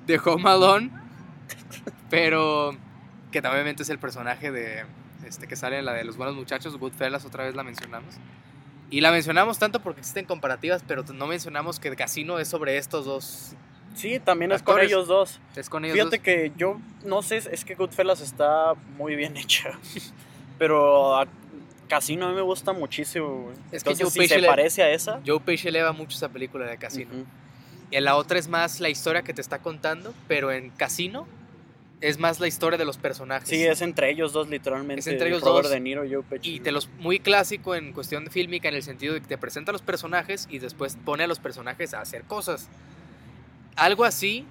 de 0.07 0.19
Home 0.25 0.49
Alone, 0.51 0.91
pero 2.11 2.77
que 3.31 3.43
también 3.43 3.77
es 3.79 3.89
el 3.91 3.99
personaje 3.99 4.51
de 4.51 4.85
este 5.27 5.47
que 5.47 5.57
sale 5.57 5.79
en 5.79 5.85
la 5.85 5.93
de 5.93 6.05
los 6.05 6.17
buenos 6.17 6.35
muchachos, 6.35 6.77
Goodfellas, 6.79 7.25
otra 7.25 7.45
vez 7.45 7.55
la 7.55 7.63
mencionamos. 7.63 8.15
Y 8.91 9.01
la 9.01 9.11
mencionamos 9.11 9.59
tanto 9.59 9.81
porque 9.81 10.01
existen 10.01 10.27
comparativas, 10.27 10.85
pero 10.87 11.03
no 11.15 11.27
mencionamos 11.27 11.81
que 11.81 11.95
Casino 11.97 12.39
es 12.39 12.49
sobre 12.49 12.77
estos 12.77 13.07
dos. 13.07 13.55
Sí, 13.95 14.19
también 14.21 14.53
es 14.53 14.63
con 14.63 14.75
Actores. 14.75 14.91
ellos 14.91 15.09
dos. 15.09 15.41
Es 15.57 15.69
con 15.69 15.85
ellos 15.85 15.95
Fíjate 15.97 16.17
dos. 16.19 16.25
que 16.25 16.53
yo 16.57 16.79
no 17.05 17.23
sé, 17.23 17.37
es 17.37 17.65
que 17.65 17.75
Goodfellas 17.75 18.21
está 18.21 18.75
muy 18.97 19.17
bien 19.17 19.37
hecha. 19.37 19.71
Pero 20.59 21.17
a 21.17 21.27
Casino 21.89 22.27
a 22.27 22.29
mí 22.31 22.35
me 22.35 22.43
gusta 22.43 22.73
muchísimo. 22.73 23.45
güey. 23.45 23.55
Es 23.73 23.83
que 23.85 23.91
Entonces, 23.91 24.05
Joe 24.05 24.11
si 24.13 24.19
Pesci 24.21 24.35
se 24.35 24.41
le- 24.41 24.47
parece 24.49 24.83
a 24.83 24.91
esa. 24.91 25.21
Joe 25.27 25.41
Pesci 25.41 25.69
eleva 25.69 25.93
mucho 25.93 26.17
esa 26.17 26.29
película 26.29 26.67
de 26.67 26.77
Casino. 26.79 27.11
Ujú. 27.15 27.25
Y 27.91 27.97
en 27.97 28.05
la 28.05 28.17
otra 28.17 28.39
es 28.39 28.49
más 28.49 28.81
la 28.81 28.89
historia 28.89 29.23
que 29.23 29.35
te 29.35 29.41
está 29.43 29.59
contando, 29.59 30.15
pero 30.29 30.51
en 30.53 30.71
Casino 30.71 31.27
es 32.03 32.19
más 32.19 32.41
la 32.41 32.49
historia 32.49 32.77
de 32.77 32.85
los 32.85 32.99
personajes. 32.99 33.49
Sí, 33.49 33.63
es 33.65 33.81
entre 33.81 34.11
ellos 34.11 34.33
dos, 34.33 34.49
literalmente. 34.49 35.01
Es 35.01 35.07
entre 35.07 35.29
ellos 35.29 35.41
Robert 35.41 35.65
dos. 35.65 35.73
De 35.73 35.81
Niro 35.81 36.05
y 36.05 36.13
Joe. 36.13 36.25
Y 36.43 36.61
te 36.61 36.73
los 36.73 36.89
muy 36.99 37.21
clásico 37.21 37.75
en 37.75 37.93
cuestión 37.93 38.25
de 38.25 38.31
fílmica 38.31 38.69
en 38.69 38.75
el 38.75 38.83
sentido 38.83 39.15
de 39.15 39.21
que 39.21 39.29
te 39.29 39.39
presenta 39.39 39.71
a 39.71 39.73
los 39.73 39.83
personajes 39.83 40.49
y 40.51 40.59
después 40.59 40.99
pone 41.05 41.25
a 41.25 41.27
los 41.29 41.39
personajes 41.39 41.95
a 41.95 42.01
hacer 42.01 42.25
cosas. 42.25 42.69
Algo 43.77 44.05
así, 44.05 44.45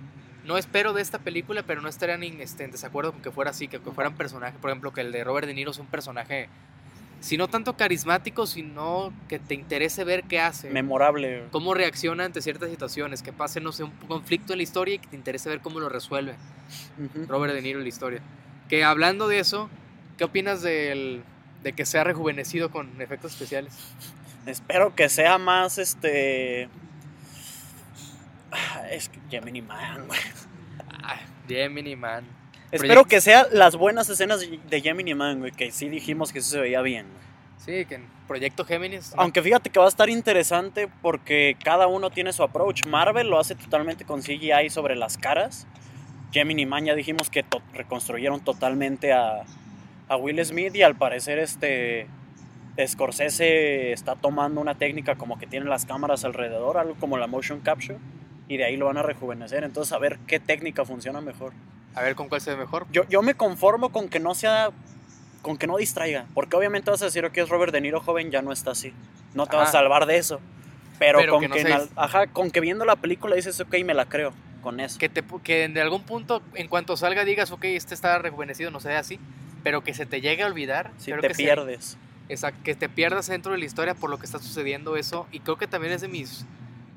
no 0.45 0.57
espero 0.57 0.93
de 0.93 1.01
esta 1.01 1.19
película, 1.19 1.63
pero 1.63 1.81
no 1.81 1.89
estaría 1.89 2.17
ni 2.17 2.29
este, 2.41 2.63
en 2.63 2.71
desacuerdo 2.71 3.11
con 3.11 3.21
que 3.21 3.31
fuera 3.31 3.51
así, 3.51 3.67
que, 3.67 3.79
que 3.79 3.91
fueran 3.91 4.15
personajes, 4.15 4.59
por 4.59 4.69
ejemplo, 4.69 4.93
que 4.93 5.01
el 5.01 5.11
de 5.11 5.23
Robert 5.23 5.45
De 5.45 5.53
Niro 5.53 5.71
es 5.71 5.77
un 5.77 5.87
personaje, 5.87 6.47
si 7.21 7.37
no 7.37 7.47
tanto 7.47 7.77
carismático, 7.77 8.47
sino 8.47 9.13
que 9.29 9.37
te 9.37 9.53
interese 9.53 10.03
ver 10.03 10.23
qué 10.23 10.39
hace. 10.39 10.71
Memorable. 10.71 11.43
cómo 11.51 11.75
reacciona 11.75 12.25
ante 12.25 12.41
ciertas 12.41 12.71
situaciones, 12.71 13.21
que 13.21 13.31
pase, 13.31 13.61
no 13.61 13.71
sé, 13.71 13.83
un 13.83 13.91
conflicto 14.07 14.53
en 14.53 14.57
la 14.57 14.63
historia 14.63 14.95
y 14.95 14.99
que 14.99 15.07
te 15.07 15.15
interese 15.15 15.47
ver 15.47 15.61
cómo 15.61 15.79
lo 15.79 15.87
resuelve. 15.87 16.35
Robert 17.27 17.53
De 17.53 17.61
Niro 17.61 17.77
en 17.77 17.85
la 17.85 17.89
historia. 17.89 18.21
Que 18.67 18.83
hablando 18.83 19.27
de 19.27 19.39
eso, 19.39 19.69
¿qué 20.17 20.23
opinas 20.23 20.63
del, 20.63 21.23
de 21.61 21.73
que 21.73 21.85
sea 21.85 22.03
rejuvenecido 22.03 22.71
con 22.71 22.99
efectos 22.99 23.33
especiales? 23.33 23.77
Espero 24.47 24.95
que 24.95 25.07
sea 25.07 25.37
más 25.37 25.77
este. 25.77 26.69
Es 28.89 29.09
que 29.09 29.19
Gemini 29.29 29.61
Man, 29.61 30.07
güey. 30.07 30.19
Ah, 31.03 31.19
Gemini 31.47 31.95
Man. 31.95 32.40
Espero 32.71 33.05
que 33.05 33.21
sean 33.21 33.47
las 33.51 33.75
buenas 33.75 34.09
escenas 34.09 34.41
de 34.41 34.81
Gemini 34.81 35.13
Man, 35.13 35.39
güey. 35.39 35.51
Que 35.51 35.71
sí 35.71 35.89
dijimos 35.89 36.31
que 36.31 36.41
sí 36.41 36.51
se 36.51 36.59
veía 36.59 36.81
bien. 36.81 37.05
Sí, 37.57 37.85
que 37.85 37.95
en 37.95 38.07
Proyecto 38.27 38.65
Géminis. 38.65 39.13
Aunque 39.17 39.41
fíjate 39.41 39.69
que 39.69 39.77
va 39.77 39.85
a 39.85 39.89
estar 39.89 40.09
interesante 40.09 40.89
porque 41.01 41.57
cada 41.63 41.87
uno 41.87 42.09
tiene 42.09 42.33
su 42.33 42.43
approach. 42.43 42.85
Marvel 42.85 43.29
lo 43.29 43.39
hace 43.39 43.55
totalmente 43.55 44.05
con 44.05 44.21
CGI 44.21 44.69
sobre 44.69 44.95
las 44.95 45.17
caras. 45.17 45.67
Gemini 46.31 46.65
Man 46.65 46.85
ya 46.85 46.95
dijimos 46.95 47.29
que 47.29 47.45
reconstruyeron 47.73 48.39
totalmente 48.39 49.11
a, 49.13 49.43
a 50.07 50.15
Will 50.15 50.43
Smith 50.45 50.73
y 50.75 50.81
al 50.81 50.95
parecer 50.95 51.39
este 51.39 52.07
Scorsese 52.87 53.91
está 53.91 54.15
tomando 54.15 54.61
una 54.61 54.75
técnica 54.75 55.15
como 55.15 55.37
que 55.37 55.45
tiene 55.45 55.65
las 55.67 55.85
cámaras 55.85 56.23
alrededor, 56.23 56.77
algo 56.77 56.95
como 56.99 57.17
la 57.17 57.27
motion 57.27 57.59
capture, 57.59 57.99
y 58.47 58.57
de 58.57 58.63
ahí 58.63 58.77
lo 58.77 58.85
van 58.85 58.97
a 58.97 59.03
rejuvenecer. 59.03 59.63
Entonces, 59.63 59.91
a 59.93 59.99
ver 59.99 60.19
qué 60.25 60.39
técnica 60.39 60.85
funciona 60.85 61.21
mejor. 61.21 61.53
A 61.95 62.01
ver 62.01 62.15
con 62.15 62.29
cuál 62.29 62.41
se 62.41 62.51
ve 62.51 62.57
mejor. 62.57 62.87
Yo, 62.91 63.03
yo 63.09 63.21
me 63.21 63.35
conformo 63.35 63.91
con 63.91 64.09
que 64.09 64.19
no 64.19 64.33
sea, 64.35 64.71
con 65.41 65.57
que 65.57 65.67
no 65.67 65.77
distraiga, 65.77 66.25
porque 66.33 66.55
obviamente 66.55 66.91
vas 66.91 67.01
a 67.01 67.05
decir 67.05 67.29
que 67.31 67.41
es 67.41 67.49
Robert 67.49 67.73
De 67.73 67.81
Niro 67.81 67.99
joven, 67.99 68.31
ya 68.31 68.41
no 68.41 68.51
está 68.51 68.71
así. 68.71 68.93
No 69.33 69.47
te 69.47 69.55
vas 69.55 69.69
a 69.69 69.71
salvar 69.73 70.05
de 70.05 70.17
eso. 70.17 70.39
Pero, 70.99 71.27
con, 71.29 71.49
que, 71.49 71.87
ajá, 71.95 72.27
con 72.27 72.51
que 72.51 72.59
viendo 72.59 72.85
la 72.85 72.95
película 72.95 73.35
dices, 73.35 73.59
ok, 73.59 73.75
me 73.83 73.93
la 73.93 74.05
creo 74.05 74.33
con 74.61 74.79
eso. 74.79 74.99
Que, 74.99 75.09
te, 75.09 75.23
que 75.43 75.63
en 75.63 75.77
algún 75.77 76.03
punto, 76.03 76.41
en 76.53 76.67
cuanto 76.67 76.95
salga, 76.95 77.25
digas, 77.25 77.51
ok, 77.51 77.65
este 77.65 77.95
está 77.95 78.19
rejuvenecido, 78.19 78.69
no 78.69 78.79
sea 78.79 78.99
así, 78.99 79.19
pero 79.63 79.83
que 79.83 79.93
se 79.93 80.05
te 80.05 80.21
llegue 80.21 80.43
a 80.43 80.45
olvidar. 80.45 80.91
Si 80.97 81.11
te 81.11 81.29
pierdes. 81.31 81.97
Exacto, 82.29 82.61
que 82.63 82.75
te 82.75 82.87
pierdas 82.87 83.27
dentro 83.27 83.51
de 83.51 83.57
la 83.57 83.65
historia 83.65 83.95
por 83.95 84.09
lo 84.09 84.17
que 84.17 84.25
está 84.25 84.39
sucediendo 84.39 84.95
eso. 84.95 85.27
Y 85.31 85.39
creo 85.39 85.57
que 85.57 85.67
también 85.67 85.93
es 85.93 86.01
de 86.01 86.07
mis 86.07 86.45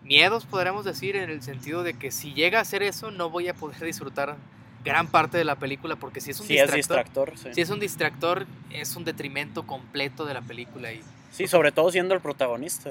miedos, 0.05 0.45
podríamos 0.47 0.85
decir, 0.85 1.17
en 1.17 1.31
el 1.31 1.43
sentido 1.43 1.83
de 1.83 1.95
que 1.95 2.11
si 2.11 2.35
llega 2.35 2.61
a 2.61 2.65
ser 2.65 2.83
eso, 2.83 3.11
no 3.11 3.31
voy 3.31 3.49
a 3.49 3.55
poder 3.55 3.81
disfrutar 3.81 4.37
gran 4.85 5.07
parte 5.09 5.39
de 5.39 5.45
la 5.45 5.57
película, 5.57 5.97
porque 5.97 6.21
si 6.21 6.31
es 6.31 6.41
un 6.41 6.47
distractor, 6.47 7.33
si 7.37 7.61
es 7.61 7.71
un 7.71 7.81
distractor, 7.81 8.47
es 8.71 8.95
un 8.97 9.05
detrimento 9.05 9.67
completo 9.67 10.25
de 10.25 10.35
la 10.35 10.43
película. 10.43 10.93
Y, 10.93 11.03
sí, 11.33 11.47
sobre 11.47 11.73
todo 11.73 11.91
siendo 11.91 12.15
el 12.15 12.21
protagonista. 12.21 12.91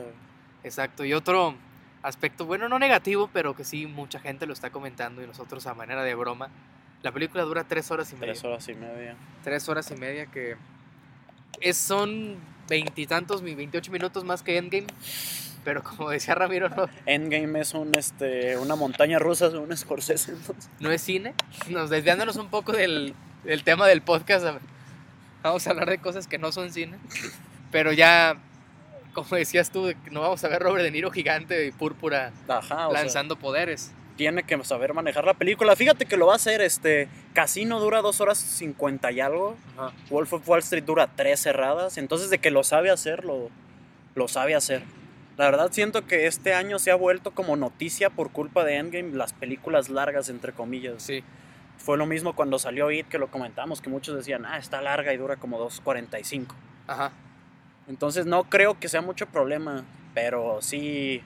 Exacto, 0.63 1.05
y 1.05 1.13
otro 1.13 1.55
aspecto, 2.01 2.45
bueno, 2.45 2.67
no 2.67 2.79
negativo, 2.79 3.29
pero 3.31 3.55
que 3.55 3.63
sí 3.63 3.85
mucha 3.85 4.19
gente 4.19 4.45
lo 4.45 4.53
está 4.53 4.71
comentando 4.71 5.23
y 5.23 5.27
nosotros 5.27 5.65
a 5.67 5.73
manera 5.73 6.03
de 6.03 6.15
broma. 6.15 6.49
La 7.01 7.11
película 7.11 7.43
dura 7.43 7.63
tres 7.65 7.91
horas 7.91 8.11
y 8.11 8.15
media. 8.15 8.33
Tres 8.33 8.43
horas 8.43 8.67
y 8.69 8.73
media. 8.73 9.15
Tres 9.43 9.69
horas 9.69 9.91
y 9.91 9.95
media 9.95 10.25
que 10.25 10.55
es, 11.61 11.77
son 11.77 12.37
veintitantos, 12.67 13.41
veintiocho 13.41 13.91
minutos 13.91 14.23
más 14.23 14.41
que 14.41 14.57
Endgame. 14.57 14.87
Pero 15.63 15.83
como 15.83 16.09
decía 16.09 16.35
Ramiro, 16.35 16.69
no. 16.69 16.87
Endgame 17.05 17.61
es 17.61 17.73
un, 17.73 17.95
este, 17.95 18.57
una 18.57 18.75
montaña 18.75 19.19
rusa, 19.19 19.47
un 19.49 19.75
Scorsese. 19.75 20.33
No 20.79 20.91
es 20.91 21.01
cine. 21.01 21.33
Nos 21.69 21.89
desviándonos 21.89 22.35
un 22.35 22.49
poco 22.49 22.73
del, 22.73 23.13
del 23.43 23.63
tema 23.63 23.87
del 23.87 24.01
podcast. 24.01 24.45
Vamos 25.41 25.67
a 25.67 25.69
hablar 25.69 25.89
de 25.89 25.99
cosas 25.99 26.27
que 26.27 26.37
no 26.37 26.51
son 26.51 26.71
cine. 26.71 26.97
Pero 27.71 27.91
ya, 27.93 28.37
como 29.13 29.35
decías 29.35 29.71
tú, 29.71 29.93
no 30.11 30.21
vamos 30.21 30.43
a 30.43 30.47
ver 30.47 30.61
Robert 30.61 30.83
De 30.83 30.91
Niro 30.91 31.11
gigante 31.11 31.65
y 31.65 31.71
púrpura 31.71 32.31
lanzando 32.91 33.37
poderes 33.37 33.91
tiene 34.15 34.43
que 34.43 34.63
saber 34.63 34.93
manejar 34.93 35.25
la 35.25 35.33
película. 35.33 35.75
Fíjate 35.75 36.05
que 36.05 36.17
lo 36.17 36.27
va 36.27 36.33
a 36.33 36.35
hacer, 36.35 36.61
este, 36.61 37.07
Casino 37.33 37.79
dura 37.79 38.01
dos 38.01 38.21
horas 38.21 38.37
50 38.37 39.11
y 39.11 39.19
algo, 39.19 39.57
Wolf 40.09 40.33
of 40.33 40.47
Wall 40.47 40.59
Street 40.59 40.83
dura 40.83 41.09
tres 41.15 41.41
cerradas, 41.41 41.97
entonces 41.97 42.29
de 42.29 42.37
que 42.37 42.51
lo 42.51 42.63
sabe 42.63 42.91
hacer, 42.91 43.25
lo, 43.25 43.49
lo 44.15 44.27
sabe 44.27 44.55
hacer. 44.55 44.83
La 45.37 45.45
verdad 45.45 45.71
siento 45.71 46.05
que 46.05 46.27
este 46.27 46.53
año 46.53 46.79
se 46.79 46.91
ha 46.91 46.95
vuelto 46.95 47.31
como 47.31 47.55
noticia 47.55 48.09
por 48.09 48.31
culpa 48.31 48.63
de 48.63 48.77
Endgame, 48.77 49.13
las 49.13 49.33
películas 49.33 49.89
largas, 49.89 50.29
entre 50.29 50.53
comillas. 50.53 51.01
Sí. 51.01 51.23
Fue 51.77 51.97
lo 51.97 52.05
mismo 52.05 52.35
cuando 52.35 52.59
salió 52.59 52.91
It, 52.91 53.07
que 53.07 53.17
lo 53.17 53.29
comentamos, 53.31 53.81
que 53.81 53.89
muchos 53.89 54.15
decían, 54.15 54.45
ah, 54.45 54.57
está 54.57 54.81
larga 54.81 55.13
y 55.13 55.17
dura 55.17 55.37
como 55.37 55.59
2.45. 55.59 56.47
Ajá. 56.87 57.11
Entonces 57.87 58.25
no 58.25 58.43
creo 58.45 58.79
que 58.79 58.87
sea 58.87 59.01
mucho 59.01 59.25
problema, 59.25 59.83
pero 60.13 60.61
sí 60.61 61.21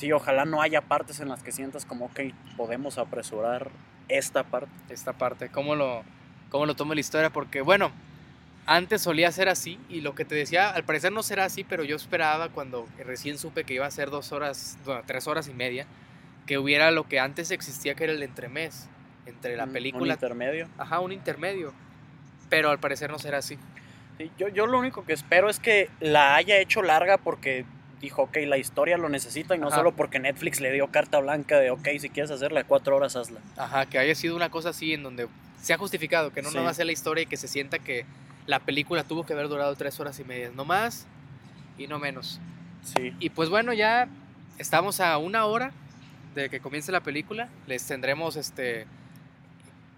sí, 0.00 0.12
ojalá 0.12 0.46
no 0.46 0.62
haya 0.62 0.80
partes 0.80 1.20
en 1.20 1.28
las 1.28 1.42
que 1.42 1.52
sientas 1.52 1.84
como, 1.84 2.12
que 2.14 2.32
podemos 2.56 2.96
apresurar 2.96 3.70
esta 4.08 4.44
parte. 4.44 4.72
Esta 4.88 5.12
parte, 5.12 5.50
¿cómo 5.50 5.74
lo, 5.74 6.02
cómo 6.48 6.64
lo 6.64 6.74
toma 6.74 6.94
la 6.94 7.00
historia? 7.00 7.30
Porque, 7.30 7.60
bueno, 7.60 7.92
antes 8.66 9.02
solía 9.02 9.30
ser 9.32 9.48
así 9.48 9.78
y 9.88 10.00
lo 10.00 10.14
que 10.14 10.24
te 10.24 10.34
decía, 10.34 10.70
al 10.70 10.84
parecer 10.84 11.12
no 11.12 11.22
será 11.22 11.44
así, 11.44 11.64
pero 11.64 11.84
yo 11.84 11.96
esperaba 11.96 12.48
cuando 12.48 12.86
recién 13.04 13.38
supe 13.38 13.64
que 13.64 13.74
iba 13.74 13.86
a 13.86 13.90
ser 13.90 14.10
dos 14.10 14.32
horas, 14.32 14.78
bueno, 14.84 15.02
tres 15.06 15.26
horas 15.26 15.48
y 15.48 15.54
media, 15.54 15.86
que 16.46 16.58
hubiera 16.58 16.90
lo 16.90 17.04
que 17.04 17.20
antes 17.20 17.50
existía 17.50 17.94
que 17.94 18.04
era 18.04 18.12
el 18.12 18.22
entremés 18.22 18.88
entre 19.26 19.56
la 19.56 19.66
película. 19.66 20.14
Un 20.14 20.18
intermedio. 20.18 20.68
Ajá, 20.78 21.00
un 21.00 21.12
intermedio. 21.12 21.72
Pero 22.48 22.70
al 22.70 22.80
parecer 22.80 23.10
no 23.10 23.18
será 23.18 23.38
así. 23.38 23.58
yo, 24.38 24.48
yo 24.48 24.66
lo 24.66 24.78
único 24.78 25.04
que 25.04 25.12
espero 25.12 25.48
es 25.48 25.60
que 25.60 25.88
la 26.00 26.36
haya 26.36 26.58
hecho 26.58 26.82
larga 26.82 27.18
porque 27.18 27.64
dijo, 28.00 28.22
ok, 28.22 28.38
la 28.46 28.56
historia 28.56 28.96
lo 28.96 29.08
necesita 29.08 29.54
y 29.54 29.58
no 29.58 29.70
solo 29.70 29.92
porque 29.92 30.18
Netflix 30.18 30.60
le 30.60 30.72
dio 30.72 30.88
carta 30.88 31.20
blanca 31.20 31.58
de, 31.58 31.70
ok, 31.70 31.86
si 31.98 32.08
quieres 32.08 32.30
hacerla 32.30 32.64
cuatro 32.64 32.96
horas, 32.96 33.14
hazla. 33.14 33.40
Ajá, 33.56 33.86
que 33.86 33.98
haya 33.98 34.14
sido 34.14 34.36
una 34.36 34.50
cosa 34.50 34.70
así 34.70 34.94
en 34.94 35.02
donde 35.02 35.28
se 35.60 35.74
ha 35.74 35.78
justificado, 35.78 36.32
que 36.32 36.42
no 36.42 36.50
no 36.50 36.64
va 36.64 36.70
a 36.70 36.74
ser 36.74 36.86
la 36.86 36.92
historia 36.92 37.22
y 37.22 37.26
que 37.26 37.36
se 37.36 37.46
sienta 37.46 37.78
que 37.78 38.06
la 38.46 38.60
película 38.60 39.04
tuvo 39.04 39.24
que 39.24 39.32
haber 39.32 39.48
durado 39.48 39.74
tres 39.76 39.98
horas 40.00 40.18
y 40.20 40.24
media, 40.24 40.50
no 40.54 40.64
más 40.64 41.06
y 41.78 41.86
no 41.86 41.98
menos. 41.98 42.40
Sí. 42.82 43.14
Y 43.20 43.30
pues 43.30 43.48
bueno, 43.48 43.72
ya 43.72 44.08
estamos 44.58 45.00
a 45.00 45.16
una 45.18 45.44
hora 45.44 45.72
de 46.34 46.48
que 46.48 46.60
comience 46.60 46.92
la 46.92 47.00
película, 47.00 47.48
les 47.66 47.86
tendremos 47.86 48.36
este 48.36 48.86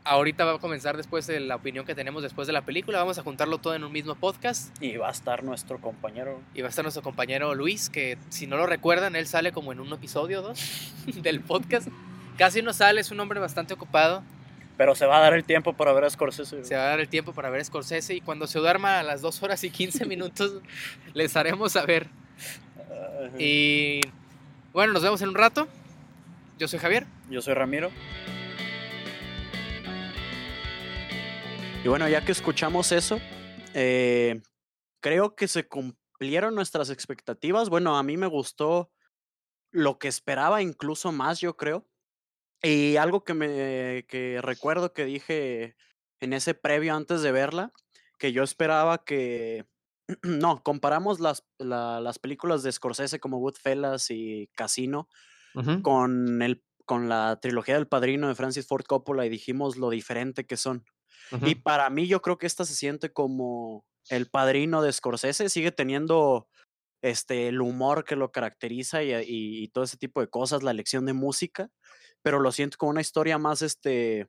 ahorita 0.04 0.44
va 0.44 0.54
a 0.54 0.58
comenzar 0.58 0.96
después 0.96 1.26
de 1.26 1.40
la 1.40 1.56
opinión 1.56 1.84
que 1.84 1.94
tenemos 1.94 2.22
después 2.22 2.46
de 2.46 2.52
la 2.52 2.62
película. 2.62 2.98
Vamos 2.98 3.18
a 3.18 3.22
juntarlo 3.22 3.58
todo 3.58 3.74
en 3.74 3.84
un 3.84 3.92
mismo 3.92 4.14
podcast. 4.14 4.70
Y 4.82 4.96
va 4.96 5.08
a 5.08 5.12
estar 5.12 5.44
nuestro 5.44 5.78
compañero. 5.80 6.40
Y 6.54 6.62
va 6.62 6.68
a 6.68 6.70
estar 6.70 6.84
nuestro 6.84 7.02
compañero 7.02 7.54
Luis, 7.54 7.90
que 7.90 8.18
si 8.28 8.46
no 8.46 8.56
lo 8.56 8.66
recuerdan, 8.66 9.16
él 9.16 9.26
sale 9.26 9.52
como 9.52 9.72
en 9.72 9.80
un 9.80 9.92
episodio 9.92 10.40
o 10.40 10.42
dos 10.42 10.92
del 11.22 11.40
podcast. 11.40 11.88
Casi 12.36 12.62
no 12.62 12.72
sale, 12.72 13.00
es 13.00 13.10
un 13.10 13.20
hombre 13.20 13.40
bastante 13.40 13.74
ocupado. 13.74 14.22
Pero 14.76 14.94
se 14.94 15.06
va 15.06 15.18
a 15.18 15.20
dar 15.20 15.34
el 15.34 15.44
tiempo 15.44 15.74
para 15.74 15.92
ver 15.92 16.04
a 16.04 16.10
Scorsese. 16.10 16.64
Se 16.64 16.74
va 16.74 16.82
a 16.82 16.86
dar 16.86 17.00
el 17.00 17.08
tiempo 17.08 17.32
para 17.32 17.50
ver 17.50 17.60
a 17.60 17.64
Scorsese 17.64 18.14
y 18.14 18.20
cuando 18.20 18.46
se 18.46 18.58
duerma 18.58 18.98
a 18.98 19.02
las 19.02 19.20
2 19.20 19.42
horas 19.42 19.62
y 19.64 19.70
15 19.70 20.06
minutos 20.06 20.60
les 21.14 21.36
haremos 21.36 21.72
saber. 21.72 22.08
Y 23.38 24.00
bueno, 24.72 24.92
nos 24.92 25.02
vemos 25.02 25.20
en 25.22 25.28
un 25.28 25.34
rato. 25.34 25.68
Yo 26.58 26.68
soy 26.68 26.78
Javier. 26.78 27.06
Yo 27.30 27.42
soy 27.42 27.54
Ramiro. 27.54 27.90
Y 31.84 31.88
bueno, 31.88 32.08
ya 32.08 32.24
que 32.24 32.30
escuchamos 32.30 32.92
eso, 32.92 33.20
eh, 33.74 34.40
creo 35.00 35.34
que 35.34 35.48
se 35.48 35.66
cumplieron 35.66 36.54
nuestras 36.54 36.90
expectativas. 36.90 37.68
Bueno, 37.68 37.98
a 37.98 38.02
mí 38.04 38.16
me 38.16 38.28
gustó 38.28 38.92
lo 39.72 39.98
que 39.98 40.06
esperaba, 40.06 40.62
incluso 40.62 41.10
más, 41.10 41.40
yo 41.40 41.56
creo. 41.56 41.84
Y 42.62 42.96
algo 42.96 43.24
que 43.24 43.34
me 43.34 44.06
que 44.08 44.40
recuerdo 44.40 44.92
que 44.92 45.04
dije 45.04 45.76
en 46.20 46.32
ese 46.32 46.54
previo 46.54 46.94
antes 46.94 47.22
de 47.22 47.32
verla, 47.32 47.72
que 48.18 48.32
yo 48.32 48.42
esperaba 48.42 49.04
que 49.04 49.66
no, 50.22 50.62
comparamos 50.62 51.20
las, 51.20 51.44
las 51.58 52.18
películas 52.18 52.62
de 52.62 52.72
Scorsese 52.72 53.20
como 53.20 53.38
Goodfellas 53.38 54.10
y 54.10 54.48
Casino 54.54 55.08
con 55.82 56.40
el 56.40 56.62
con 56.84 57.08
la 57.08 57.38
trilogía 57.40 57.74
del 57.74 57.88
Padrino 57.88 58.28
de 58.28 58.34
Francis 58.34 58.66
Ford 58.66 58.84
Coppola 58.84 59.24
y 59.24 59.30
dijimos 59.30 59.76
lo 59.76 59.90
diferente 59.90 60.46
que 60.46 60.56
son. 60.56 60.84
Y 61.40 61.54
para 61.54 61.88
mí 61.88 62.06
yo 62.06 62.20
creo 62.20 62.36
que 62.36 62.46
esta 62.46 62.66
se 62.66 62.74
siente 62.74 63.12
como 63.12 63.86
el 64.10 64.28
padrino 64.28 64.82
de 64.82 64.92
Scorsese, 64.92 65.48
sigue 65.48 65.72
teniendo 65.72 66.48
este, 67.00 67.48
el 67.48 67.62
humor 67.62 68.04
que 68.04 68.16
lo 68.16 68.32
caracteriza 68.32 69.02
y, 69.02 69.14
y, 69.26 69.68
todo 69.68 69.84
ese 69.84 69.96
tipo 69.96 70.20
de 70.20 70.28
cosas, 70.28 70.62
la 70.62 70.72
elección 70.72 71.06
de 71.06 71.14
música, 71.14 71.70
pero 72.22 72.40
lo 72.40 72.52
siento 72.52 72.78
como 72.78 72.90
una 72.90 73.00
historia 73.00 73.38
más, 73.38 73.62
este, 73.62 74.28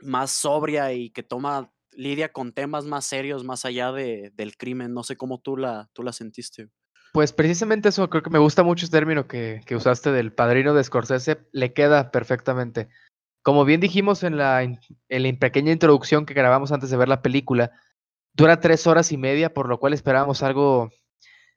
más 0.00 0.30
sobria 0.30 0.92
y 0.92 1.10
que 1.10 1.22
toma, 1.22 1.72
lidia 1.92 2.32
con 2.32 2.52
temas 2.52 2.84
más 2.84 3.04
serios 3.04 3.44
más 3.44 3.64
allá 3.64 3.92
de, 3.92 4.30
del 4.34 4.56
crimen. 4.56 4.94
No 4.94 5.02
sé 5.02 5.16
cómo 5.16 5.40
tú 5.40 5.56
la, 5.56 5.88
tú 5.92 6.02
la 6.02 6.12
sentiste. 6.12 6.68
Pues 7.12 7.32
precisamente 7.32 7.88
eso, 7.88 8.08
creo 8.08 8.22
que 8.22 8.30
me 8.30 8.38
gusta 8.38 8.62
mucho 8.62 8.84
ese 8.84 8.92
término 8.92 9.26
que, 9.26 9.62
que 9.66 9.74
usaste 9.74 10.12
del 10.12 10.32
padrino 10.32 10.74
de 10.74 10.84
Scorsese, 10.84 11.48
le 11.52 11.72
queda 11.72 12.12
perfectamente. 12.12 12.88
Como 13.42 13.64
bien 13.64 13.80
dijimos 13.80 14.22
en 14.22 14.36
la, 14.36 14.62
en 14.62 14.78
la 15.08 15.38
pequeña 15.38 15.72
introducción 15.72 16.24
que 16.24 16.34
grabamos 16.34 16.70
antes 16.70 16.90
de 16.90 16.96
ver 16.96 17.08
la 17.08 17.22
película, 17.22 17.72
dura 18.32 18.60
tres 18.60 18.86
horas 18.86 19.10
y 19.10 19.16
media, 19.16 19.52
por 19.52 19.68
lo 19.68 19.80
cual 19.80 19.92
esperábamos 19.92 20.44
algo, 20.44 20.90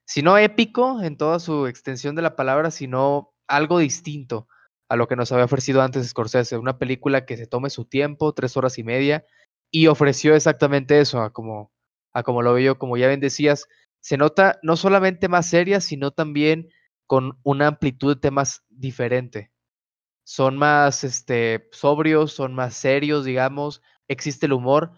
si 0.06 0.24
no 0.24 0.38
épico 0.38 1.02
en 1.04 1.18
toda 1.18 1.40
su 1.40 1.68
extensión 1.68 2.16
de 2.16 2.24
la 2.24 2.36
palabra, 2.36 2.72
sino 2.72 3.34
algo 3.48 3.78
distinto 3.78 4.48
a 4.94 4.96
lo 4.96 5.08
que 5.08 5.16
nos 5.16 5.32
había 5.32 5.46
ofrecido 5.46 5.82
antes 5.82 6.08
Scorsese. 6.08 6.58
Una 6.58 6.78
película 6.78 7.26
que 7.26 7.38
se 7.38 7.48
tome 7.48 7.70
su 7.70 7.86
tiempo, 7.86 8.34
tres 8.34 8.58
horas 8.58 8.78
y 8.78 8.84
media, 8.84 9.26
y 9.72 9.88
ofreció 9.88 10.36
exactamente 10.36 11.00
eso, 11.00 11.22
a 11.22 11.32
como, 11.34 11.72
a 12.14 12.24
como 12.24 12.42
lo 12.42 12.54
veo, 12.54 12.78
como 12.78 12.98
ya 12.98 13.08
bien 13.08 13.20
decías, 13.20 13.68
se 14.02 14.18
nota 14.18 14.60
no 14.62 14.76
solamente 14.76 15.28
más 15.30 15.48
seria, 15.50 15.82
sino 15.82 16.12
también 16.12 16.70
con 17.08 17.40
una 17.44 17.68
amplitud 17.68 18.16
de 18.16 18.22
temas 18.22 18.64
diferente 18.70 19.54
son 20.24 20.58
más 20.58 21.04
este, 21.04 21.68
sobrios, 21.72 22.34
son 22.34 22.54
más 22.54 22.76
serios, 22.76 23.26
digamos, 23.26 23.82
existe 24.08 24.46
el 24.46 24.54
humor, 24.54 24.92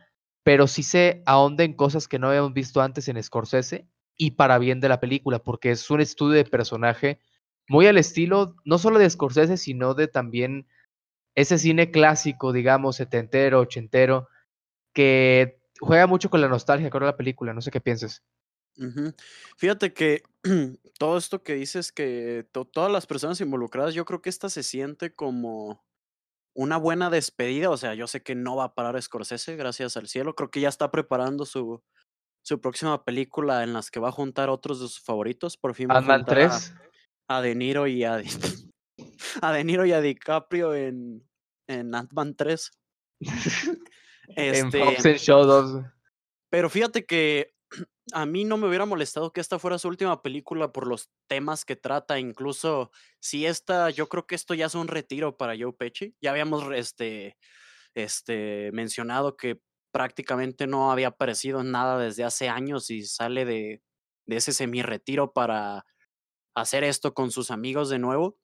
pero 0.43 0.67
sí 0.67 0.83
se 0.83 1.23
ahonda 1.25 1.63
en 1.63 1.73
cosas 1.73 2.07
que 2.07 2.19
no 2.19 2.27
habíamos 2.29 2.53
visto 2.53 2.81
antes 2.81 3.07
en 3.07 3.21
Scorsese 3.21 3.87
y 4.15 4.31
para 4.31 4.59
bien 4.59 4.79
de 4.79 4.89
la 4.89 4.99
película, 4.99 5.39
porque 5.39 5.71
es 5.71 5.89
un 5.89 6.01
estudio 6.01 6.35
de 6.35 6.45
personaje 6.45 7.19
muy 7.67 7.87
al 7.87 7.97
estilo, 7.97 8.55
no 8.65 8.77
solo 8.77 8.99
de 8.99 9.09
Scorsese, 9.09 9.57
sino 9.57 9.93
de 9.93 10.07
también 10.07 10.67
ese 11.35 11.57
cine 11.57 11.91
clásico, 11.91 12.53
digamos, 12.53 12.97
setentero, 12.97 13.59
ochentero, 13.59 14.29
que 14.93 15.59
juega 15.79 16.07
mucho 16.07 16.29
con 16.29 16.41
la 16.41 16.47
nostalgia 16.47 16.89
con 16.89 17.03
la 17.03 17.17
película, 17.17 17.53
no 17.53 17.61
sé 17.61 17.71
qué 17.71 17.81
pienses. 17.81 18.23
Fíjate 19.57 19.93
que 19.93 20.23
todo 20.99 21.17
esto 21.17 21.43
que 21.43 21.55
dices 21.55 21.91
que 21.91 22.45
todas 22.51 22.91
las 22.91 23.05
personas 23.05 23.39
involucradas, 23.41 23.93
yo 23.93 24.05
creo 24.05 24.21
que 24.21 24.29
esta 24.29 24.49
se 24.49 24.63
siente 24.63 25.13
como 25.13 25.83
una 26.53 26.77
buena 26.77 27.09
despedida. 27.09 27.69
O 27.69 27.77
sea, 27.77 27.93
yo 27.93 28.07
sé 28.07 28.21
que 28.21 28.35
no 28.35 28.55
va 28.55 28.65
a 28.65 28.73
parar 28.75 29.01
Scorsese, 29.01 29.55
gracias 29.55 29.97
al 29.97 30.07
cielo. 30.07 30.35
Creo 30.35 30.51
que 30.51 30.61
ya 30.61 30.69
está 30.69 30.91
preparando 30.91 31.45
su, 31.45 31.81
su 32.41 32.59
próxima 32.59 33.03
película 33.03 33.63
en 33.63 33.73
las 33.73 33.91
que 33.91 33.99
va 33.99 34.09
a 34.09 34.13
juntar 34.13 34.49
otros 34.49 34.79
de 34.79 34.87
sus 34.87 35.01
favoritos. 35.01 35.57
Por 35.57 35.75
fin 35.75 35.89
juntar 35.89 36.25
3. 36.25 36.51
A, 36.51 36.81
De 37.29 37.55
Niro 37.55 37.87
y 37.87 38.03
a, 38.03 38.21
a 39.41 39.51
De 39.51 39.63
Niro 39.63 39.85
y 39.85 39.91
a 39.91 40.01
DiCaprio 40.01 40.73
en, 40.73 41.27
en 41.67 41.95
Ant-Man 41.95 42.35
3. 42.35 42.71
en 44.29 44.71
Fox 44.71 44.97
este 44.97 45.17
Show 45.17 45.43
2. 45.43 45.83
Pero 46.49 46.69
fíjate 46.69 47.05
que 47.05 47.53
a 48.13 48.25
mí 48.25 48.45
no 48.45 48.57
me 48.57 48.67
hubiera 48.67 48.85
molestado 48.85 49.31
que 49.31 49.41
esta 49.41 49.59
fuera 49.59 49.77
su 49.77 49.87
última 49.87 50.21
película 50.21 50.71
por 50.71 50.87
los 50.87 51.09
temas 51.27 51.65
que 51.65 51.75
trata. 51.75 52.19
Incluso 52.19 52.91
si 53.19 53.45
esta, 53.45 53.89
yo 53.89 54.07
creo 54.07 54.25
que 54.25 54.35
esto 54.35 54.53
ya 54.53 54.67
es 54.67 54.75
un 54.75 54.87
retiro 54.87 55.37
para 55.37 55.55
Joe 55.57 55.73
Pesci. 55.73 56.15
Ya 56.21 56.31
habíamos 56.31 56.63
este, 56.73 57.37
este, 57.93 58.71
mencionado 58.73 59.35
que 59.35 59.59
prácticamente 59.91 60.67
no 60.67 60.91
había 60.91 61.07
aparecido 61.07 61.61
en 61.61 61.71
nada 61.71 61.97
desde 61.97 62.23
hace 62.23 62.49
años 62.49 62.89
y 62.89 63.03
sale 63.03 63.45
de, 63.45 63.81
de 64.25 64.35
ese 64.35 64.51
semi-retiro 64.51 65.31
para 65.31 65.85
hacer 66.55 66.83
esto 66.83 67.13
con 67.13 67.31
sus 67.31 67.51
amigos 67.51 67.89
de 67.89 67.99
nuevo. 67.99 68.37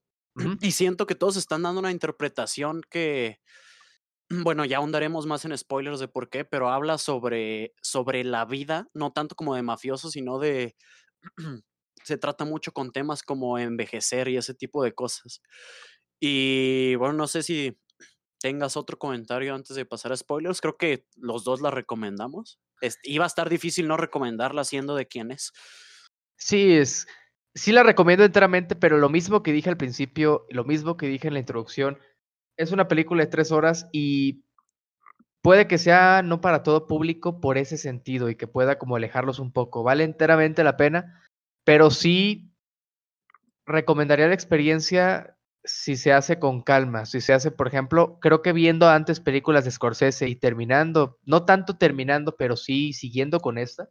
Y 0.61 0.71
siento 0.71 1.07
que 1.07 1.15
todos 1.15 1.35
están 1.35 1.63
dando 1.63 1.79
una 1.79 1.91
interpretación 1.91 2.81
que 2.89 3.41
bueno, 4.31 4.65
ya 4.65 4.77
ahondaremos 4.77 5.25
más 5.25 5.43
en 5.45 5.57
spoilers 5.57 5.99
de 5.99 6.07
por 6.07 6.29
qué, 6.29 6.45
pero 6.45 6.69
habla 6.69 6.97
sobre, 6.97 7.73
sobre 7.81 8.23
la 8.23 8.45
vida, 8.45 8.87
no 8.93 9.11
tanto 9.11 9.35
como 9.35 9.55
de 9.55 9.61
mafioso, 9.61 10.09
sino 10.09 10.39
de... 10.39 10.75
se 12.03 12.17
trata 12.17 12.45
mucho 12.45 12.71
con 12.71 12.91
temas 12.91 13.23
como 13.23 13.59
envejecer 13.59 14.27
y 14.27 14.37
ese 14.37 14.53
tipo 14.53 14.83
de 14.83 14.93
cosas. 14.93 15.41
Y 16.19 16.95
bueno, 16.95 17.13
no 17.13 17.27
sé 17.27 17.43
si 17.43 17.77
tengas 18.39 18.77
otro 18.77 18.97
comentario 18.97 19.53
antes 19.53 19.75
de 19.75 19.85
pasar 19.85 20.11
a 20.13 20.17
spoilers. 20.17 20.61
Creo 20.61 20.77
que 20.77 21.05
los 21.15 21.43
dos 21.43 21.61
la 21.61 21.69
recomendamos. 21.71 22.59
iba 23.03 23.25
a 23.25 23.27
estar 23.27 23.49
difícil 23.49 23.87
no 23.87 23.97
recomendarla 23.97 24.63
siendo 24.63 24.95
de 24.95 25.07
quién 25.07 25.31
es. 25.31 25.51
Sí, 26.37 26.71
es, 26.71 27.07
sí 27.53 27.71
la 27.71 27.83
recomiendo 27.83 28.23
enteramente, 28.23 28.75
pero 28.75 28.97
lo 28.97 29.09
mismo 29.09 29.43
que 29.43 29.51
dije 29.51 29.69
al 29.69 29.77
principio, 29.77 30.45
lo 30.49 30.63
mismo 30.63 30.97
que 30.97 31.07
dije 31.07 31.27
en 31.27 31.33
la 31.33 31.39
introducción, 31.39 31.97
es 32.57 32.71
una 32.71 32.87
película 32.87 33.23
de 33.23 33.31
tres 33.31 33.51
horas 33.51 33.87
y 33.91 34.43
puede 35.41 35.67
que 35.67 35.77
sea 35.77 36.21
no 36.23 36.41
para 36.41 36.63
todo 36.63 36.87
público 36.87 37.41
por 37.41 37.57
ese 37.57 37.77
sentido 37.77 38.29
y 38.29 38.35
que 38.35 38.47
pueda 38.47 38.77
como 38.77 38.95
alejarlos 38.95 39.39
un 39.39 39.51
poco. 39.51 39.83
Vale 39.83 40.03
enteramente 40.03 40.63
la 40.63 40.77
pena, 40.77 41.21
pero 41.63 41.89
sí 41.91 42.51
recomendaría 43.65 44.27
la 44.27 44.33
experiencia 44.33 45.37
si 45.63 45.95
se 45.95 46.11
hace 46.11 46.39
con 46.39 46.61
calma, 46.61 47.05
si 47.05 47.21
se 47.21 47.33
hace, 47.33 47.51
por 47.51 47.67
ejemplo, 47.67 48.17
creo 48.19 48.41
que 48.41 48.53
viendo 48.53 48.89
antes 48.89 49.19
películas 49.19 49.63
de 49.63 49.71
Scorsese 49.71 50.27
y 50.27 50.35
terminando, 50.35 51.19
no 51.23 51.45
tanto 51.45 51.77
terminando, 51.77 52.35
pero 52.35 52.55
sí 52.55 52.93
siguiendo 52.93 53.39
con 53.39 53.57
esta, 53.57 53.89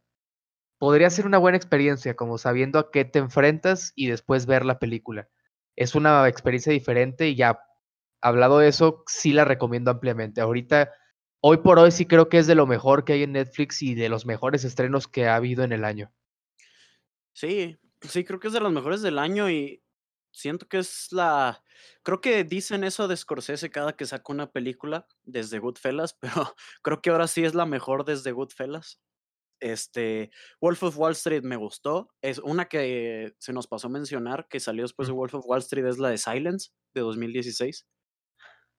podría 0.81 1.11
ser 1.11 1.27
una 1.27 1.37
buena 1.37 1.57
experiencia, 1.57 2.15
como 2.15 2.39
sabiendo 2.39 2.79
a 2.79 2.89
qué 2.89 3.05
te 3.05 3.19
enfrentas 3.19 3.93
y 3.95 4.07
después 4.07 4.47
ver 4.47 4.65
la 4.65 4.79
película. 4.79 5.29
Es 5.75 5.93
una 5.93 6.27
experiencia 6.27 6.73
diferente 6.73 7.29
y 7.29 7.35
ya 7.35 7.59
hablado 8.19 8.57
de 8.57 8.69
eso, 8.69 9.03
sí 9.05 9.31
la 9.31 9.45
recomiendo 9.45 9.91
ampliamente. 9.91 10.41
Ahorita, 10.41 10.91
hoy 11.39 11.57
por 11.57 11.77
hoy 11.77 11.91
sí 11.91 12.07
creo 12.07 12.29
que 12.29 12.39
es 12.39 12.47
de 12.47 12.55
lo 12.55 12.65
mejor 12.65 13.05
que 13.05 13.13
hay 13.13 13.21
en 13.21 13.33
Netflix 13.33 13.83
y 13.83 13.93
de 13.93 14.09
los 14.09 14.25
mejores 14.25 14.63
estrenos 14.63 15.07
que 15.07 15.27
ha 15.27 15.35
habido 15.35 15.63
en 15.63 15.71
el 15.71 15.85
año. 15.85 16.11
Sí, 17.31 17.77
sí, 18.01 18.23
creo 18.23 18.39
que 18.39 18.47
es 18.47 18.53
de 18.53 18.59
los 18.59 18.73
mejores 18.73 19.03
del 19.03 19.19
año 19.19 19.51
y 19.51 19.83
siento 20.31 20.67
que 20.67 20.79
es 20.79 21.09
la... 21.11 21.63
Creo 22.01 22.21
que 22.21 22.43
dicen 22.43 22.83
eso 22.83 23.07
de 23.07 23.17
Scorsese 23.17 23.69
cada 23.69 23.95
que 23.95 24.07
saca 24.07 24.33
una 24.33 24.51
película 24.51 25.05
desde 25.21 25.59
Goodfellas, 25.59 26.13
pero 26.19 26.55
creo 26.81 27.03
que 27.03 27.11
ahora 27.11 27.27
sí 27.27 27.45
es 27.45 27.53
la 27.53 27.67
mejor 27.67 28.03
desde 28.03 28.31
Goodfellas. 28.31 28.99
Este, 29.61 30.31
Wolf 30.59 30.83
of 30.83 30.97
Wall 30.97 31.13
Street 31.13 31.43
me 31.43 31.55
gustó. 31.55 32.09
Es 32.21 32.39
una 32.39 32.65
que 32.65 33.33
se 33.39 33.53
nos 33.53 33.67
pasó 33.67 33.87
a 33.87 33.91
mencionar 33.91 34.47
que 34.49 34.59
salió 34.59 34.83
después 34.83 35.07
de 35.07 35.13
Wolf 35.13 35.35
of 35.35 35.45
Wall 35.45 35.59
Street, 35.59 35.85
es 35.85 35.99
la 35.99 36.09
de 36.09 36.17
Silence 36.17 36.71
de 36.93 37.01
2016. 37.01 37.87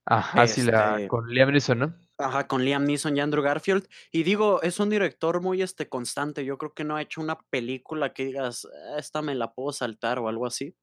Ajá, 0.05 0.47
sí, 0.47 0.63
la, 0.63 0.95
este 0.95 1.07
con 1.07 1.29
Liam 1.29 1.51
Neeson, 1.51 1.79
¿no? 1.79 1.95
Ajá, 2.17 2.45
con 2.45 2.65
Liam 2.65 2.83
Neeson 2.83 3.15
y 3.15 3.21
Andrew 3.21 3.41
Garfield. 3.41 3.87
Y 4.11 4.23
digo, 4.23 4.61
es 4.61 4.79
un 4.79 4.89
director 4.89 5.41
muy 5.41 5.61
este, 5.61 5.87
constante. 5.87 6.43
Yo 6.43 6.57
creo 6.57 6.73
que 6.73 6.83
no 6.83 6.97
ha 6.97 7.01
hecho 7.01 7.21
una 7.21 7.39
película 7.49 8.13
que 8.13 8.25
digas, 8.25 8.65
ah, 8.65 8.99
esta 8.99 9.21
me 9.21 9.33
la 9.33 9.53
puedo 9.53 9.71
saltar 9.71 10.19
o 10.19 10.27
algo 10.27 10.45
así. 10.45 10.75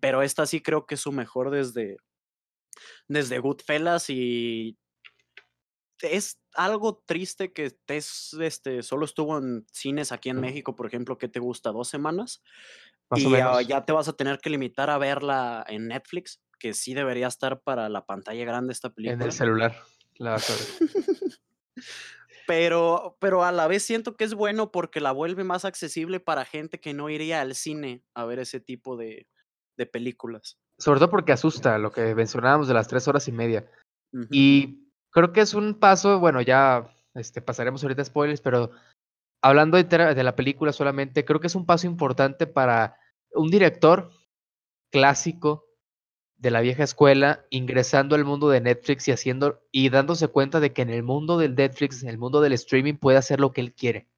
Pero 0.00 0.22
esta 0.22 0.44
sí 0.46 0.60
creo 0.60 0.86
que 0.86 0.96
es 0.96 1.00
su 1.00 1.12
mejor 1.12 1.50
desde, 1.50 1.98
desde 3.06 3.38
Goodfellas 3.38 4.10
y 4.10 4.76
es 6.02 6.40
algo 6.54 7.02
triste 7.06 7.52
que 7.52 7.66
estés, 7.66 8.34
este, 8.40 8.82
solo 8.82 9.04
estuvo 9.04 9.38
en 9.38 9.66
cines 9.72 10.12
aquí 10.12 10.30
en 10.30 10.40
México, 10.40 10.74
por 10.74 10.86
ejemplo, 10.86 11.18
que 11.18 11.28
te 11.28 11.40
gusta 11.40 11.72
dos 11.72 11.88
semanas. 11.88 12.42
y 13.14 13.30
ya, 13.30 13.84
te 13.84 13.92
vas 13.92 14.08
a 14.08 14.14
tener 14.14 14.38
que 14.38 14.50
limitar 14.50 14.90
a 14.90 14.98
verla 14.98 15.64
en 15.68 15.88
Netflix 15.88 16.40
que 16.58 16.72
sí 16.72 16.94
debería 16.94 17.26
estar 17.26 17.60
para 17.60 17.88
la 17.88 18.06
pantalla 18.06 18.44
grande 18.44 18.72
esta 18.72 18.90
película. 18.90 19.14
En 19.14 19.22
el 19.22 19.32
celular, 19.32 19.76
pero, 22.46 23.16
pero 23.20 23.44
a 23.44 23.52
la 23.52 23.66
vez 23.66 23.82
siento 23.82 24.16
que 24.16 24.24
es 24.24 24.34
bueno 24.34 24.70
porque 24.70 25.00
la 25.00 25.12
vuelve 25.12 25.44
más 25.44 25.64
accesible 25.64 26.20
para 26.20 26.44
gente 26.44 26.80
que 26.80 26.94
no 26.94 27.10
iría 27.10 27.40
al 27.40 27.54
cine 27.54 28.02
a 28.14 28.24
ver 28.24 28.38
ese 28.38 28.60
tipo 28.60 28.96
de, 28.96 29.26
de 29.76 29.86
películas. 29.86 30.58
Sobre 30.78 31.00
todo 31.00 31.10
porque 31.10 31.32
asusta 31.32 31.78
lo 31.78 31.90
que 31.92 32.14
mencionábamos 32.14 32.68
de 32.68 32.74
las 32.74 32.88
tres 32.88 33.06
horas 33.08 33.28
y 33.28 33.32
media. 33.32 33.70
Y 34.30 34.83
creo 35.14 35.32
que 35.32 35.40
es 35.40 35.54
un 35.54 35.74
paso, 35.74 36.18
bueno, 36.18 36.42
ya 36.42 36.92
este, 37.14 37.40
pasaremos 37.40 37.82
ahorita 37.82 38.04
spoilers, 38.04 38.40
pero 38.40 38.72
hablando 39.40 39.76
de, 39.76 39.84
de 39.84 40.24
la 40.24 40.36
película 40.36 40.72
solamente, 40.72 41.24
creo 41.24 41.40
que 41.40 41.46
es 41.46 41.54
un 41.54 41.64
paso 41.64 41.86
importante 41.86 42.46
para 42.46 42.98
un 43.32 43.48
director 43.48 44.10
clásico 44.90 45.66
de 46.36 46.50
la 46.50 46.60
vieja 46.60 46.82
escuela, 46.82 47.46
ingresando 47.48 48.16
al 48.16 48.24
mundo 48.24 48.50
de 48.50 48.60
Netflix 48.60 49.06
y 49.06 49.12
haciendo 49.12 49.62
y 49.70 49.88
dándose 49.88 50.28
cuenta 50.28 50.60
de 50.60 50.72
que 50.72 50.82
en 50.82 50.90
el 50.90 51.04
mundo 51.04 51.38
del 51.38 51.54
Netflix, 51.54 52.02
en 52.02 52.08
el 52.08 52.18
mundo 52.18 52.40
del 52.40 52.52
streaming, 52.52 52.94
puede 52.94 53.16
hacer 53.16 53.38
lo 53.38 53.52
que 53.52 53.60
él 53.60 53.72
quiere. 53.72 54.08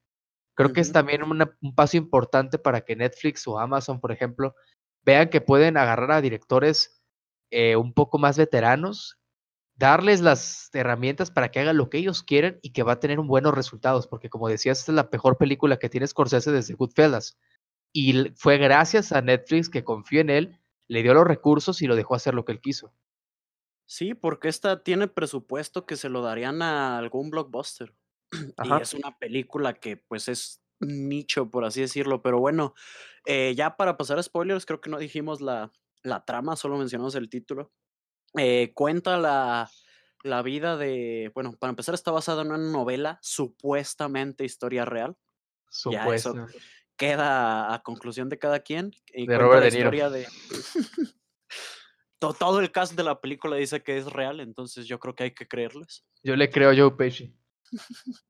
Creo 0.55 0.73
que 0.73 0.81
es 0.81 0.91
también 0.91 1.21
un 1.21 1.75
paso 1.75 1.97
importante 1.97 2.57
para 2.57 2.81
que 2.81 2.95
Netflix 2.95 3.47
o 3.47 3.59
Amazon, 3.59 3.99
por 3.99 4.11
ejemplo, 4.11 4.55
vean 5.03 5.29
que 5.29 5.41
pueden 5.41 5.77
agarrar 5.77 6.11
a 6.11 6.21
directores 6.21 7.03
eh, 7.51 7.75
un 7.75 7.93
poco 7.93 8.17
más 8.17 8.37
veteranos, 8.37 9.19
darles 9.77 10.21
las 10.21 10.69
herramientas 10.73 11.31
para 11.31 11.49
que 11.49 11.59
hagan 11.59 11.77
lo 11.77 11.89
que 11.89 11.99
ellos 11.99 12.23
quieren 12.23 12.59
y 12.61 12.71
que 12.71 12.83
va 12.83 12.93
a 12.93 12.99
tener 12.99 13.19
buenos 13.19 13.53
resultados, 13.53 14.07
porque 14.07 14.29
como 14.29 14.49
decías, 14.49 14.79
esta 14.79 14.91
es 14.91 14.95
la 14.95 15.09
mejor 15.11 15.37
película 15.37 15.77
que 15.77 15.89
tiene 15.89 16.07
Scorsese 16.07 16.51
desde 16.51 16.73
Goodfellas. 16.73 17.37
Y 17.93 18.31
fue 18.35 18.57
gracias 18.57 19.11
a 19.11 19.21
Netflix 19.21 19.69
que 19.69 19.83
confió 19.83 20.21
en 20.21 20.29
él 20.29 20.59
le 20.87 21.03
dio 21.03 21.13
los 21.13 21.27
recursos 21.27 21.81
y 21.81 21.87
lo 21.87 21.95
dejó 21.95 22.15
hacer 22.15 22.33
lo 22.33 22.45
que 22.45 22.53
él 22.53 22.61
quiso. 22.61 22.93
Sí, 23.85 24.13
porque 24.13 24.49
esta 24.49 24.83
tiene 24.83 25.07
presupuesto 25.07 25.85
que 25.85 25.95
se 25.95 26.09
lo 26.09 26.21
darían 26.21 26.61
a 26.61 26.97
algún 26.97 27.29
blockbuster. 27.29 27.93
Y 28.63 28.81
es 28.81 28.93
una 28.93 29.17
película 29.17 29.73
que 29.73 29.97
pues 29.97 30.27
es 30.27 30.61
nicho, 30.79 31.49
por 31.49 31.65
así 31.65 31.81
decirlo. 31.81 32.21
Pero 32.21 32.39
bueno, 32.39 32.73
eh, 33.25 33.53
ya 33.55 33.77
para 33.77 33.97
pasar 33.97 34.19
a 34.19 34.23
spoilers, 34.23 34.65
creo 34.65 34.81
que 34.81 34.89
no 34.89 34.97
dijimos 34.97 35.41
la, 35.41 35.71
la 36.03 36.25
trama, 36.25 36.55
solo 36.55 36.77
mencionamos 36.77 37.15
el 37.15 37.29
título. 37.29 37.71
Eh, 38.37 38.71
cuenta 38.73 39.17
la, 39.17 39.69
la 40.23 40.41
vida 40.41 40.77
de, 40.77 41.31
bueno, 41.33 41.53
para 41.57 41.69
empezar 41.69 41.95
está 41.95 42.11
basada 42.11 42.41
en 42.41 42.51
una 42.51 42.57
novela, 42.57 43.19
supuestamente 43.21 44.45
historia 44.45 44.85
real. 44.85 45.15
Supuesto 45.69 46.47
queda 46.97 47.73
a 47.73 47.83
conclusión 47.83 48.27
de 48.27 48.39
cada 48.39 48.59
quien. 48.59 48.91
Y 49.13 49.27
de 49.27 49.37
Robert 49.37 49.61
la 49.61 49.67
historia 49.67 50.09
de. 50.09 50.27
todo 52.19 52.59
el 52.59 52.71
cast 52.71 52.93
de 52.93 53.03
la 53.03 53.21
película 53.21 53.55
dice 53.55 53.83
que 53.83 53.97
es 53.97 54.07
real, 54.07 54.39
entonces 54.39 54.87
yo 54.87 54.99
creo 54.99 55.15
que 55.15 55.25
hay 55.25 55.31
que 55.33 55.47
creerles. 55.47 56.03
Yo 56.23 56.35
le 56.35 56.49
creo 56.49 56.71
a 56.71 56.75
Joe 56.75 56.91
Pesci. 56.97 57.33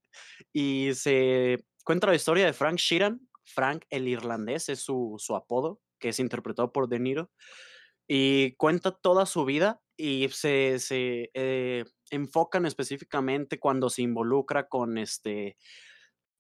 y 0.54 0.92
se 0.94 1.66
cuenta 1.84 2.08
la 2.08 2.16
historia 2.16 2.46
de 2.46 2.54
Frank 2.54 2.78
Sheeran. 2.78 3.22
Frank 3.46 3.86
el 3.90 4.10
irlandés 4.10 4.68
es 4.68 4.82
su, 4.82 5.16
su 5.18 5.34
apodo, 5.36 5.82
que 6.00 6.10
es 6.10 6.20
interpretado 6.20 6.74
por 6.74 6.90
De 6.90 7.00
Niro. 7.00 7.32
Y 8.06 8.56
cuenta 8.56 8.92
toda 8.92 9.26
su 9.26 9.46
vida 9.46 9.82
y 9.98 10.30
se, 10.30 10.80
se 10.80 11.32
eh, 11.34 11.86
enfocan 12.12 12.66
específicamente 12.66 13.60
cuando 13.60 13.90
se 13.90 14.04
involucra 14.04 14.68
con 14.70 14.98
este 14.98 15.58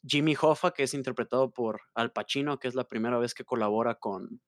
Jimmy 0.05 0.35
Hoffa, 0.39 0.71
que 0.71 0.83
es 0.83 0.93
interpretado 0.93 1.51
por 1.51 1.81
Al 1.95 2.11
Pacino, 2.11 2.59
que 2.59 2.67
es 2.67 2.75
la 2.75 2.87
primera 2.87 3.17
vez 3.17 3.33
que 3.33 3.43
colabora 3.43 3.95
con, 3.95 4.41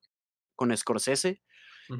con 0.55 0.75
Scorsese. 0.75 1.41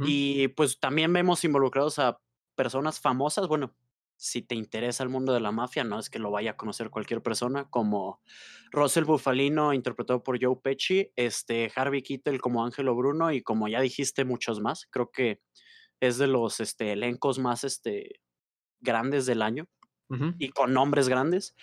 Y 0.06 0.50
pues 0.50 0.80
también 0.80 1.12
vemos 1.12 1.44
involucrados 1.44 1.98
a 1.98 2.22
personas 2.56 3.00
famosas, 3.00 3.48
bueno, 3.48 3.76
si 4.18 4.42
te 4.42 4.54
interesa 4.54 5.02
el 5.02 5.10
mundo 5.10 5.34
de 5.34 5.40
la 5.40 5.52
mafia, 5.52 5.84
no 5.84 5.98
es 5.98 6.10
que 6.10 6.20
lo 6.20 6.30
vaya 6.30 6.52
a 6.52 6.58
conocer 6.58 6.90
cualquier 6.90 7.24
persona, 7.24 7.70
como 7.70 8.22
Russell 8.72 9.06
Bufalino, 9.06 9.74
interpretado 9.74 10.22
por 10.24 10.38
Joe 10.44 10.58
Pesci, 10.62 11.12
este, 11.16 11.72
Harvey 11.74 12.04
Keitel 12.04 12.42
como 12.42 12.64
Ángelo 12.66 12.96
Bruno 12.96 13.32
y 13.32 13.42
como 13.42 13.68
ya 13.68 13.80
dijiste, 13.82 14.26
muchos 14.26 14.60
más. 14.60 14.88
Creo 14.92 15.10
que 15.10 15.42
es 16.00 16.18
de 16.18 16.28
los 16.28 16.60
este, 16.60 16.94
elencos 16.94 17.40
más 17.40 17.64
este, 17.64 18.22
grandes 18.82 19.26
del 19.26 19.42
año 19.42 19.68
y 20.40 20.50
con 20.50 20.74
nombres 20.74 21.08
grandes. 21.08 21.56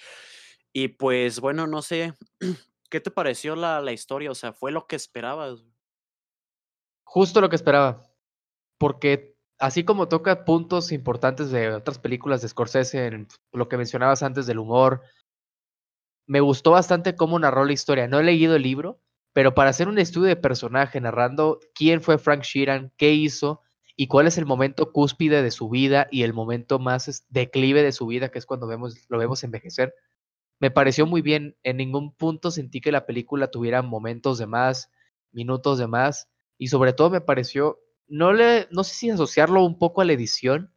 Y 0.73 0.89
pues 0.89 1.41
bueno, 1.41 1.67
no 1.67 1.83
sé, 1.83 2.15
¿qué 2.91 3.01
te 3.01 3.11
pareció 3.11 3.57
la, 3.57 3.81
la 3.81 3.93
historia? 3.93 4.31
O 4.31 4.35
sea, 4.35 4.53
¿fue 4.53 4.71
lo 4.71 4.87
que 4.87 4.97
esperabas? 4.97 5.65
Justo 7.05 7.41
lo 7.41 7.49
que 7.49 7.57
esperaba, 7.57 8.03
porque 8.79 9.37
así 9.59 9.85
como 9.85 10.09
toca 10.09 10.45
puntos 10.45 10.93
importantes 10.93 11.51
de 11.51 11.73
otras 11.73 11.99
películas 11.99 12.43
de 12.43 12.49
Scorsese, 12.49 13.07
en 13.07 13.29
lo 13.53 13.69
que 13.69 13.77
mencionabas 13.77 14.23
antes 14.23 14.47
del 14.47 14.59
humor, 14.59 15.03
me 16.27 16.41
gustó 16.41 16.73
bastante 16.73 17.15
cómo 17.15 17.39
narró 17.39 17.65
la 17.65 17.73
historia. 17.73 18.09
No 18.09 18.19
he 18.19 18.25
leído 18.25 18.57
el 18.57 18.63
libro, 18.63 19.01
pero 19.33 19.55
para 19.55 19.71
hacer 19.71 19.89
un 19.89 19.99
estudio 19.99 20.29
de 20.29 20.37
personaje 20.37 21.01
narrando 21.01 21.61
quién 21.75 22.03
fue 22.03 22.19
Frank 22.19 22.43
Sheeran, 22.43 22.93
qué 22.97 23.13
hizo 23.13 23.63
y 23.97 24.09
cuál 24.09 24.27
es 24.27 24.39
el 24.39 24.47
momento 24.47 24.93
cúspide 24.93 25.43
de 25.43 25.51
su 25.51 25.69
vida 25.69 26.07
y 26.11 26.23
el 26.23 26.35
momento 26.35 26.79
más 26.79 27.27
declive 27.31 27.83
de 27.83 27.93
su 27.93 28.07
vida, 28.07 28.29
que 28.31 28.39
es 28.39 28.47
cuando 28.47 28.67
vemos, 28.67 29.07
lo 29.09 29.19
vemos 29.19 29.43
envejecer, 29.43 29.95
me 30.61 30.71
pareció 30.71 31.07
muy 31.07 31.23
bien. 31.23 31.57
En 31.63 31.79
ningún 31.79 32.15
punto 32.15 32.51
sentí 32.51 32.81
que 32.81 32.93
la 32.93 33.07
película 33.07 33.51
tuviera 33.51 33.83
momentos 33.83 34.39
de 34.39 34.47
más, 34.47 34.91
minutos 35.33 35.79
de 35.79 35.87
más, 35.87 36.29
y 36.59 36.69
sobre 36.69 36.93
todo 36.93 37.11
me 37.11 37.21
pareció 37.21 37.81
no 38.09 38.33
le, 38.33 38.69
no 38.71 38.85
sé 38.85 38.95
si 38.95 39.11
asociarlo 39.11 39.65
un 39.65 39.79
poco 39.79 40.01
a 40.01 40.05
la 40.05 40.13
edición 40.13 40.73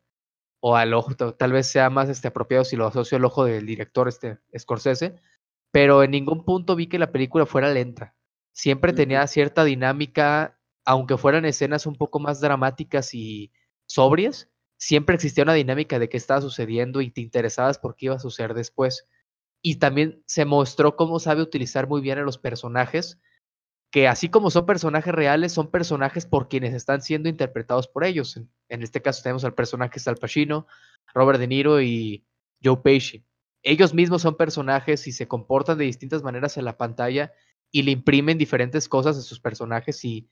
o 0.60 0.75
al 0.75 0.93
ojo, 0.93 1.15
tal 1.15 1.51
vez 1.51 1.67
sea 1.67 1.89
más 1.89 2.10
este, 2.10 2.27
apropiado 2.27 2.65
si 2.65 2.75
lo 2.75 2.88
asocio 2.88 3.17
al 3.17 3.25
ojo 3.25 3.45
del 3.45 3.65
director 3.65 4.08
este 4.08 4.39
Scorsese, 4.58 5.15
pero 5.71 6.03
en 6.03 6.12
ningún 6.12 6.43
punto 6.43 6.75
vi 6.75 6.88
que 6.88 6.99
la 6.99 7.12
película 7.12 7.45
fuera 7.45 7.71
lenta. 7.71 8.15
Siempre 8.51 8.91
tenía 8.93 9.25
cierta 9.27 9.63
dinámica, 9.63 10.59
aunque 10.89 11.17
fueran 11.17 11.45
escenas 11.45 11.86
un 11.86 11.95
poco 11.95 12.19
más 12.19 12.41
dramáticas 12.41 13.13
y 13.13 13.52
sobrias, 13.86 14.49
siempre 14.75 15.13
existía 15.13 15.43
una 15.43 15.54
dinámica 15.54 15.99
de 15.99 16.10
qué 16.10 16.17
estaba 16.17 16.41
sucediendo 16.41 17.02
y 17.02 17.12
te 17.12 17.21
interesabas 17.21 17.78
por 17.78 17.95
qué 17.95 18.08
iba 18.08 18.15
a 18.15 18.19
suceder 18.19 18.56
después. 18.56 19.08
Y 19.62 19.75
también 19.75 20.23
se 20.25 20.45
mostró 20.45 20.95
cómo 20.95 21.19
sabe 21.19 21.43
utilizar 21.43 21.88
muy 21.88 22.02
bien 22.02 22.17
a 22.17 22.23
los 22.23 22.39
personajes 22.39 23.19
que 23.91 24.08
así 24.08 24.30
como 24.30 24.49
son 24.49 24.65
personajes 24.65 25.13
reales, 25.13 25.52
son 25.52 25.69
personajes 25.69 26.25
por 26.25 26.49
quienes 26.49 26.73
están 26.73 27.04
siendo 27.04 27.30
interpretados 27.30 27.88
por 27.88 28.04
ellos. 28.04 28.41
En, 28.67 28.82
este 28.82 29.04
caso 29.04 29.21
tenemos 29.21 29.45
al 29.45 29.54
personaje 29.54 29.99
Sal 29.99 30.17
Pacino, 30.17 30.65
Robert 31.13 31.39
De 31.39 31.47
Niro 31.47 31.84
y 31.84 32.25
Joe 32.63 32.78
Pesci. 32.78 33.23
Ellos 33.62 33.93
mismos 33.93 34.23
son 34.23 34.38
personajes 34.38 35.06
y 35.06 35.12
se 35.12 35.28
comportan 35.28 35.78
de 35.78 35.86
distintas 35.86 36.23
maneras 36.23 36.58
en 36.58 36.65
la 36.65 36.78
pantalla 36.78 37.32
y 37.69 37.84
le 37.84 37.91
imprimen 37.91 38.39
diferentes 38.39 38.89
cosas 38.89 39.17
a 39.19 39.21
sus 39.21 39.39
personajes 39.39 40.04
y 40.04 40.28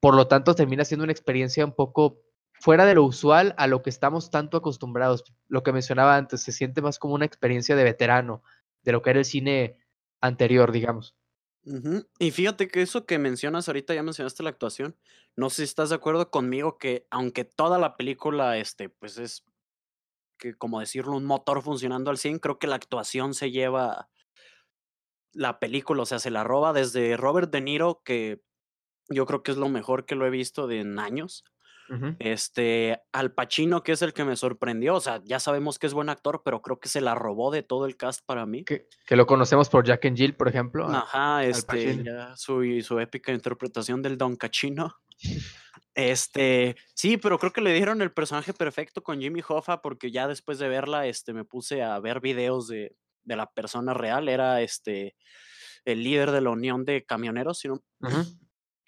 por 0.00 0.14
lo 0.14 0.28
tanto 0.28 0.54
termina 0.54 0.84
siendo 0.84 1.04
una 1.04 1.12
experiencia 1.12 1.64
un 1.64 1.74
poco 1.74 2.20
fuera 2.60 2.86
de 2.86 2.94
lo 2.94 3.04
usual 3.04 3.54
a 3.56 3.66
lo 3.66 3.82
que 3.82 3.90
estamos 3.90 4.30
tanto 4.30 4.56
acostumbrados. 4.56 5.24
Lo 5.48 5.62
que 5.62 5.72
mencionaba 5.72 6.16
antes, 6.16 6.42
se 6.42 6.52
siente 6.52 6.82
más 6.82 6.98
como 6.98 7.14
una 7.14 7.24
experiencia 7.24 7.76
de 7.76 7.84
veterano, 7.84 8.42
de 8.82 8.92
lo 8.92 9.02
que 9.02 9.10
era 9.10 9.18
el 9.18 9.24
cine 9.24 9.78
anterior, 10.20 10.72
digamos. 10.72 11.14
Y 12.18 12.30
fíjate 12.30 12.68
que 12.68 12.80
eso 12.80 13.04
que 13.04 13.18
mencionas 13.18 13.68
ahorita, 13.68 13.94
ya 13.94 14.02
mencionaste 14.02 14.42
la 14.42 14.50
actuación. 14.50 14.96
No 15.36 15.50
sé 15.50 15.56
si 15.56 15.62
estás 15.64 15.90
de 15.90 15.96
acuerdo 15.96 16.30
conmigo 16.30 16.78
que 16.78 17.06
aunque 17.10 17.44
toda 17.44 17.78
la 17.78 17.96
película, 17.96 18.56
este, 18.56 18.88
pues 18.88 19.18
es 19.18 19.44
que 20.38 20.54
como 20.54 20.80
decirlo, 20.80 21.16
un 21.16 21.26
motor 21.26 21.62
funcionando 21.62 22.10
al 22.10 22.16
100, 22.16 22.38
creo 22.38 22.58
que 22.58 22.68
la 22.68 22.76
actuación 22.76 23.34
se 23.34 23.50
lleva 23.50 24.08
la 25.32 25.58
película, 25.58 26.02
o 26.02 26.06
sea, 26.06 26.18
se 26.18 26.30
la 26.30 26.44
roba 26.44 26.72
desde 26.72 27.16
Robert 27.16 27.50
De 27.50 27.60
Niro, 27.60 28.02
que 28.04 28.40
yo 29.08 29.26
creo 29.26 29.42
que 29.42 29.50
es 29.50 29.56
lo 29.56 29.68
mejor 29.68 30.06
que 30.06 30.14
lo 30.14 30.26
he 30.26 30.30
visto 30.30 30.66
de 30.66 30.80
en 30.80 30.98
años. 30.98 31.44
Este, 32.18 33.00
Al 33.12 33.32
Pacino, 33.32 33.82
que 33.82 33.92
es 33.92 34.02
el 34.02 34.12
que 34.12 34.24
me 34.24 34.36
sorprendió. 34.36 34.96
O 34.96 35.00
sea, 35.00 35.22
ya 35.24 35.40
sabemos 35.40 35.78
que 35.78 35.86
es 35.86 35.94
buen 35.94 36.10
actor, 36.10 36.42
pero 36.44 36.60
creo 36.60 36.78
que 36.78 36.88
se 36.88 37.00
la 37.00 37.14
robó 37.14 37.50
de 37.50 37.62
todo 37.62 37.86
el 37.86 37.96
cast 37.96 38.20
para 38.26 38.44
mí. 38.44 38.64
Que, 38.64 38.86
lo 39.08 39.26
conocemos 39.26 39.70
por 39.70 39.86
Jack 39.86 40.04
and 40.04 40.16
Jill, 40.16 40.34
por 40.34 40.48
ejemplo. 40.48 40.86
Ajá, 40.86 41.44
este, 41.44 42.04
su, 42.36 42.62
su 42.82 43.00
épica 43.00 43.32
interpretación 43.32 44.02
del 44.02 44.18
Don 44.18 44.36
Cachino. 44.36 44.94
Este, 45.94 46.76
sí, 46.94 47.16
pero 47.16 47.40
creo 47.40 47.52
que 47.52 47.60
le 47.60 47.74
dieron 47.74 48.00
el 48.02 48.12
personaje 48.12 48.52
perfecto 48.52 49.02
con 49.02 49.20
Jimmy 49.20 49.42
Hoffa, 49.48 49.82
porque 49.82 50.12
ya 50.12 50.28
después 50.28 50.60
de 50.60 50.68
verla, 50.68 51.08
este, 51.08 51.32
me 51.32 51.44
puse 51.44 51.82
a 51.82 51.98
ver 51.98 52.20
videos 52.20 52.68
de, 52.68 52.94
de 53.24 53.34
la 53.34 53.50
persona 53.50 53.94
real. 53.94 54.28
Era 54.28 54.62
este 54.62 55.16
el 55.84 56.04
líder 56.04 56.30
de 56.30 56.40
la 56.40 56.50
unión 56.50 56.84
de 56.84 57.04
camioneros, 57.04 57.58
sino 57.58 57.82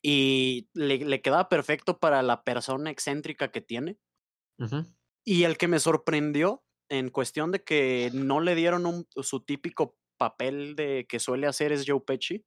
y 0.02 0.68
le, 0.74 1.20
quedaba 1.20 1.48
perfecto 1.48 1.98
para 1.98 2.22
la 2.22 2.42
persona 2.42 2.90
excéntrica 2.90 3.50
que 3.50 3.60
tiene. 3.60 3.98
Y 5.24 5.44
el 5.44 5.56
que 5.56 5.68
me 5.68 5.78
sorprendió 5.78 6.62
en 6.90 7.10
cuestión 7.10 7.50
de 7.52 7.62
que 7.62 8.10
no 8.12 8.40
le 8.40 8.54
dieron 8.54 8.84
un, 8.84 9.06
su 9.22 9.40
típico 9.40 9.96
papel 10.18 10.76
de 10.76 11.06
que 11.08 11.18
suele 11.18 11.46
hacer 11.46 11.72
es 11.72 11.84
Joe 11.86 12.00
Pesci. 12.00 12.44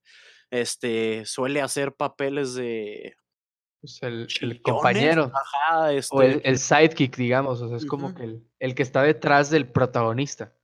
Este 0.52 1.26
suele 1.26 1.62
hacer 1.62 1.96
papeles 1.96 2.54
de 2.54 3.16
pues 3.82 4.00
el, 4.02 4.62
compañero 4.62 5.30
o 6.12 6.22
este 6.22 6.48
el, 6.48 6.58
sidekick, 6.58 7.18
digamos, 7.18 7.62
o 7.62 7.68
sea, 7.68 7.76
es 7.76 7.86
como 7.86 8.16
que 8.16 8.24
el, 8.24 8.48
el, 8.60 8.76
que 8.76 8.84
está 8.84 9.02
detrás 9.02 9.50
del 9.50 9.70
protagonista. 9.70 10.56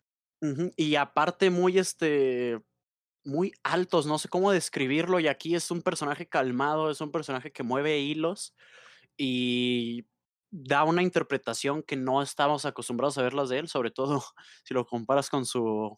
Y 0.77 0.95
aparte 0.95 1.49
muy 1.49 1.79
este 1.79 2.61
muy 3.23 3.53
altos, 3.63 4.05
no 4.05 4.17
sé 4.17 4.29
cómo 4.29 4.51
describirlo, 4.51 5.19
y 5.19 5.27
aquí 5.27 5.55
es 5.55 5.71
un 5.71 5.81
personaje 5.81 6.27
calmado, 6.27 6.89
es 6.89 7.01
un 7.01 7.11
personaje 7.11 7.51
que 7.51 7.63
mueve 7.63 7.99
hilos 7.99 8.55
y 9.17 10.05
da 10.51 10.83
una 10.83 11.03
interpretación 11.03 11.83
que 11.83 11.95
no 11.95 12.21
estamos 12.21 12.65
acostumbrados 12.65 13.17
a 13.17 13.23
verlas 13.23 13.49
de 13.49 13.59
él, 13.59 13.67
sobre 13.67 13.91
todo 13.91 14.23
si 14.63 14.73
lo 14.73 14.85
comparas 14.85 15.29
con 15.29 15.45
su 15.45 15.97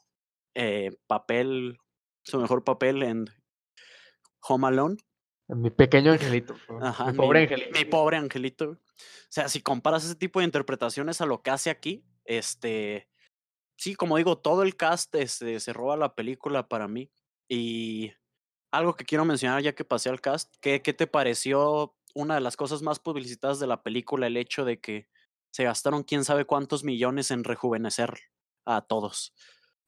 eh, 0.56 0.92
papel, 1.08 1.78
su 2.24 2.40
mejor 2.40 2.64
papel 2.64 3.04
en 3.04 3.26
Home 4.42 4.68
Alone. 4.68 4.98
Mi 5.48 5.70
pequeño 5.70 6.14
angelito. 6.14 6.56
mi 6.70 7.14
pobre 7.14 7.42
angelito. 7.42 7.78
Mi 7.78 7.86
pobre 7.86 8.18
angelito. 8.18 8.70
O 8.72 8.78
sea, 9.30 9.50
si 9.50 9.62
comparas 9.62 10.06
ese 10.06 10.16
tipo 10.16 10.40
de 10.40 10.46
interpretaciones 10.46 11.20
a 11.20 11.26
lo 11.26 11.42
que 11.42 11.52
hace 11.52 11.70
aquí, 11.70 12.06
este, 12.24 13.10
sí, 13.82 13.96
como 13.96 14.18
digo, 14.18 14.38
todo 14.38 14.62
el 14.62 14.76
cast 14.76 15.16
este, 15.16 15.60
se 15.60 15.74
roba 15.74 15.98
la 15.98 16.14
película 16.14 16.68
para 16.68 16.88
mí. 16.88 17.10
Y 17.50 18.14
algo 18.72 18.96
que 18.96 19.06
quiero 19.06 19.26
mencionar 19.26 19.64
ya 19.64 19.74
que 19.74 19.84
pasé 19.84 20.10
al 20.10 20.22
cast, 20.22 20.54
¿qué, 20.62 20.84
¿qué 20.84 20.94
te 20.94 21.08
pareció 21.08 21.96
una 22.14 22.36
de 22.36 22.42
las 22.42 22.56
cosas 22.56 22.84
más 22.84 23.00
publicitadas 23.00 23.60
de 23.60 23.66
la 23.66 23.82
película, 23.82 24.28
el 24.28 24.38
hecho 24.38 24.66
de 24.66 24.80
que 24.80 25.08
se 25.52 25.64
gastaron 25.64 26.04
quién 26.04 26.24
sabe 26.24 26.46
cuántos 26.46 26.84
millones 26.84 27.32
en 27.32 27.44
rejuvenecer 27.44 28.20
a 28.66 28.82
todos? 28.82 29.34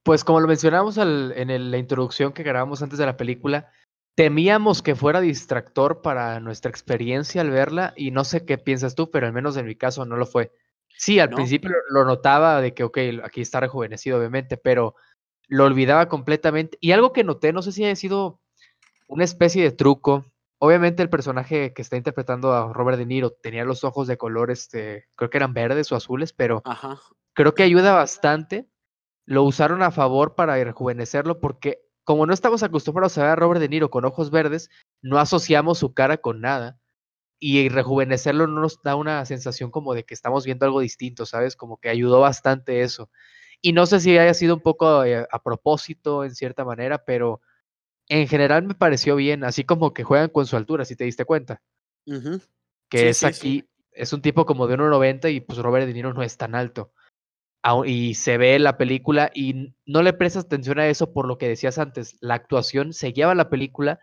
Pues 0.01 0.23
como 0.23 0.39
lo 0.39 0.47
mencionamos 0.47 0.97
en 0.97 1.71
la 1.71 1.77
introducción 1.77 2.33
que 2.33 2.41
grabamos 2.41 2.81
antes 2.81 2.97
de 2.97 3.05
la 3.05 3.15
película, 3.15 3.71
temíamos 4.15 4.81
que 4.81 4.95
fuera 4.95 5.21
distractor 5.21 6.01
para 6.01 6.39
nuestra 6.39 6.71
experiencia 6.71 7.41
al 7.41 7.51
verla 7.51 7.93
y 7.95 8.09
no 8.09 8.25
sé 8.25 8.43
qué 8.43 8.57
piensas 8.57 8.95
tú, 8.95 9.11
pero 9.11 9.27
al 9.27 9.33
menos 9.33 9.55
en 9.55 9.67
mi 9.67 9.75
caso 9.75 10.03
no 10.03 10.17
lo 10.17 10.25
fue. 10.25 10.51
Sí, 10.97 11.19
al 11.19 11.29
principio 11.29 11.71
lo 11.89 12.05
notaba 12.05 12.61
de 12.61 12.73
que, 12.73 12.83
ok, 12.83 12.97
aquí 13.23 13.41
está 13.41 13.59
rejuvenecido, 13.59 14.17
obviamente, 14.17 14.57
pero 14.57 14.95
lo 15.47 15.65
olvidaba 15.65 16.07
completamente. 16.07 16.77
Y 16.81 16.91
algo 16.91 17.13
que 17.13 17.23
noté, 17.23 17.53
no 17.53 17.61
sé 17.61 17.71
si 17.71 17.83
haya 17.83 17.95
sido 17.95 18.39
una 19.07 19.23
especie 19.23 19.63
de 19.63 19.71
truco. 19.71 20.25
Obviamente 20.59 21.03
el 21.03 21.09
personaje 21.09 21.73
que 21.73 21.81
está 21.81 21.97
interpretando 21.97 22.53
a 22.53 22.71
Robert 22.71 22.97
De 22.97 23.05
Niro 23.05 23.31
tenía 23.31 23.65
los 23.65 23.83
ojos 23.83 24.07
de 24.07 24.17
color, 24.17 24.49
este, 24.49 25.09
creo 25.15 25.29
que 25.29 25.37
eran 25.37 25.53
verdes 25.53 25.91
o 25.91 25.95
azules, 25.95 26.31
pero 26.31 26.63
creo 27.33 27.53
que 27.53 27.63
ayuda 27.63 27.93
bastante. 27.93 28.69
Lo 29.25 29.43
usaron 29.43 29.83
a 29.83 29.91
favor 29.91 30.35
para 30.35 30.61
rejuvenecerlo 30.63 31.39
porque 31.39 31.81
como 32.05 32.25
no 32.25 32.33
estamos 32.33 32.63
acostumbrados 32.63 33.17
a 33.17 33.23
ver 33.23 33.31
a 33.31 33.35
Robert 33.35 33.61
De 33.61 33.69
Niro 33.69 33.89
con 33.89 34.05
ojos 34.05 34.31
verdes, 34.31 34.69
no 35.01 35.19
asociamos 35.19 35.77
su 35.77 35.93
cara 35.93 36.17
con 36.17 36.41
nada 36.41 36.79
y 37.39 37.69
rejuvenecerlo 37.69 38.47
no 38.47 38.61
nos 38.61 38.81
da 38.81 38.95
una 38.95 39.25
sensación 39.25 39.71
como 39.71 39.93
de 39.93 40.03
que 40.03 40.13
estamos 40.13 40.45
viendo 40.45 40.65
algo 40.65 40.79
distinto, 40.79 41.25
¿sabes? 41.25 41.55
Como 41.55 41.77
que 41.77 41.89
ayudó 41.89 42.21
bastante 42.21 42.81
eso. 42.81 43.09
Y 43.61 43.73
no 43.73 43.85
sé 43.85 43.99
si 43.99 44.17
haya 44.17 44.33
sido 44.33 44.55
un 44.55 44.61
poco 44.61 45.03
eh, 45.03 45.25
a 45.29 45.43
propósito 45.43 46.23
en 46.23 46.35
cierta 46.35 46.65
manera, 46.65 47.05
pero 47.05 47.41
en 48.07 48.27
general 48.27 48.63
me 48.63 48.75
pareció 48.75 49.15
bien, 49.15 49.43
así 49.43 49.63
como 49.63 49.93
que 49.93 50.03
juegan 50.03 50.29
con 50.29 50.45
su 50.45 50.57
altura, 50.57 50.85
si 50.85 50.95
te 50.95 51.05
diste 51.05 51.25
cuenta. 51.25 51.61
Que 52.89 53.09
es 53.09 53.23
aquí, 53.23 53.65
es 53.91 54.13
un 54.13 54.21
tipo 54.21 54.45
como 54.45 54.67
de 54.67 54.75
1,90 54.75 55.33
y 55.33 55.39
pues 55.39 55.59
Robert 55.59 55.87
De 55.87 55.93
Niro 55.93 56.13
no 56.13 56.23
es 56.23 56.37
tan 56.37 56.55
alto. 56.55 56.93
Y 57.85 58.15
se 58.15 58.37
ve 58.37 58.59
la 58.59 58.77
película 58.77 59.31
y 59.33 59.73
no 59.85 60.01
le 60.01 60.11
prestas 60.11 60.45
atención 60.45 60.79
a 60.79 60.87
eso 60.87 61.13
por 61.13 61.27
lo 61.27 61.37
que 61.37 61.47
decías 61.47 61.77
antes. 61.77 62.17
La 62.19 62.33
actuación 62.33 62.91
se 62.91 63.13
lleva 63.13 63.35
la 63.35 63.49
película 63.49 63.99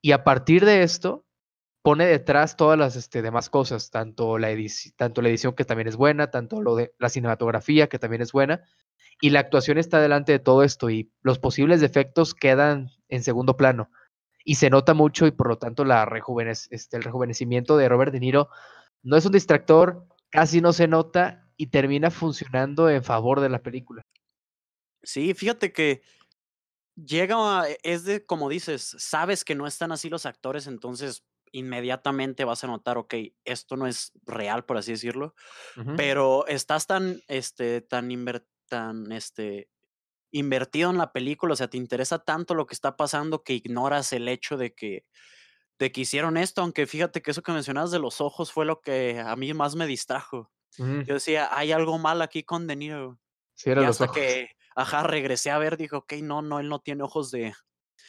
y 0.00 0.12
a 0.12 0.22
partir 0.22 0.64
de 0.64 0.82
esto 0.84 1.24
pone 1.82 2.06
detrás 2.06 2.56
todas 2.56 2.78
las 2.78 2.96
este, 2.96 3.22
demás 3.22 3.50
cosas, 3.50 3.90
tanto 3.90 4.38
la, 4.38 4.48
tanto 4.96 5.20
la 5.20 5.28
edición 5.28 5.54
que 5.54 5.64
también 5.64 5.88
es 5.88 5.96
buena, 5.96 6.30
tanto 6.30 6.62
lo 6.62 6.76
de 6.76 6.94
la 6.98 7.08
cinematografía 7.08 7.88
que 7.88 7.98
también 7.98 8.22
es 8.22 8.32
buena, 8.32 8.62
y 9.20 9.30
la 9.30 9.40
actuación 9.40 9.78
está 9.78 10.00
delante 10.00 10.32
de 10.32 10.38
todo 10.38 10.62
esto 10.62 10.90
y 10.90 11.12
los 11.22 11.38
posibles 11.38 11.80
defectos 11.80 12.34
quedan 12.34 12.90
en 13.08 13.22
segundo 13.22 13.56
plano. 13.56 13.90
Y 14.44 14.56
se 14.56 14.70
nota 14.70 14.94
mucho 14.94 15.26
y 15.26 15.30
por 15.30 15.48
lo 15.48 15.58
tanto 15.58 15.84
la 15.84 16.08
este, 16.70 16.96
el 16.96 17.02
rejuvenecimiento 17.02 17.76
de 17.76 17.88
Robert 17.88 18.12
De 18.12 18.20
Niro 18.20 18.48
no 19.02 19.16
es 19.16 19.26
un 19.26 19.32
distractor, 19.32 20.06
casi 20.30 20.60
no 20.60 20.72
se 20.72 20.88
nota 20.88 21.48
y 21.56 21.68
termina 21.68 22.10
funcionando 22.10 22.88
en 22.90 23.04
favor 23.04 23.40
de 23.40 23.48
la 23.48 23.60
película. 23.60 24.02
Sí, 25.02 25.34
fíjate 25.34 25.72
que 25.72 26.02
llega, 26.96 27.64
es 27.82 28.04
de, 28.04 28.24
como 28.24 28.48
dices, 28.48 28.96
sabes 28.98 29.44
que 29.44 29.54
no 29.54 29.66
están 29.66 29.92
así 29.92 30.08
los 30.08 30.26
actores, 30.26 30.66
entonces 30.66 31.24
inmediatamente 31.52 32.44
vas 32.44 32.64
a 32.64 32.66
notar, 32.66 32.98
ok, 32.98 33.14
esto 33.44 33.76
no 33.76 33.86
es 33.86 34.12
real, 34.24 34.64
por 34.64 34.78
así 34.78 34.92
decirlo, 34.92 35.34
pero 35.96 36.46
estás 36.46 36.86
tan, 36.86 37.20
este, 37.28 37.82
tan, 37.82 38.08
tan, 38.68 39.12
este, 39.12 39.68
invertido 40.32 40.90
en 40.90 40.98
la 40.98 41.12
película, 41.12 41.52
o 41.52 41.56
sea, 41.56 41.68
te 41.68 41.76
interesa 41.76 42.18
tanto 42.18 42.54
lo 42.54 42.66
que 42.66 42.74
está 42.74 42.96
pasando 42.96 43.42
que 43.42 43.52
ignoras 43.52 44.12
el 44.12 44.28
hecho 44.28 44.56
de 44.56 44.74
que, 44.74 45.04
de 45.78 45.92
que 45.92 46.00
hicieron 46.00 46.36
esto, 46.36 46.62
aunque 46.62 46.86
fíjate 46.86 47.22
que 47.22 47.30
eso 47.30 47.42
que 47.42 47.52
mencionabas 47.52 47.90
de 47.90 47.98
los 47.98 48.20
ojos 48.20 48.50
fue 48.50 48.64
lo 48.64 48.80
que 48.80 49.20
a 49.20 49.36
mí 49.36 49.52
más 49.54 49.76
me 49.76 49.86
distrajo. 49.86 50.50
Yo 50.78 51.14
decía, 51.14 51.50
hay 51.54 51.70
algo 51.70 51.98
mal 51.98 52.22
aquí 52.22 52.44
con 52.44 52.66
De 52.66 52.76
Niro. 52.76 53.20
Sí, 53.54 53.70
y 53.70 53.84
hasta 53.84 54.08
que, 54.08 54.48
ajá, 54.74 55.02
regresé 55.02 55.50
a 55.50 55.58
ver, 55.58 55.76
dijo, 55.76 55.98
ok, 55.98 56.14
no, 56.22 56.40
no, 56.40 56.60
él 56.60 56.70
no 56.70 56.80
tiene 56.80 57.02
ojos 57.02 57.30
de, 57.30 57.52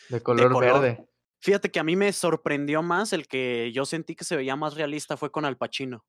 de 0.08 0.23
color, 0.23 0.58
verde. 0.62 1.06
Fíjate 1.43 1.71
que 1.71 1.79
a 1.82 1.84
mí 1.84 1.97
me 1.97 2.13
sorprendió 2.13 2.82
más 2.82 3.12
el 3.12 3.27
que 3.27 3.69
yo 3.73 3.84
sentí 3.84 4.15
que 4.15 4.23
se 4.23 4.38
veía 4.38 4.56
más 4.56 4.75
realista 4.75 5.17
fue 5.17 5.29
con 5.29 5.43
Al 5.43 5.58
Pacino. 5.58 6.06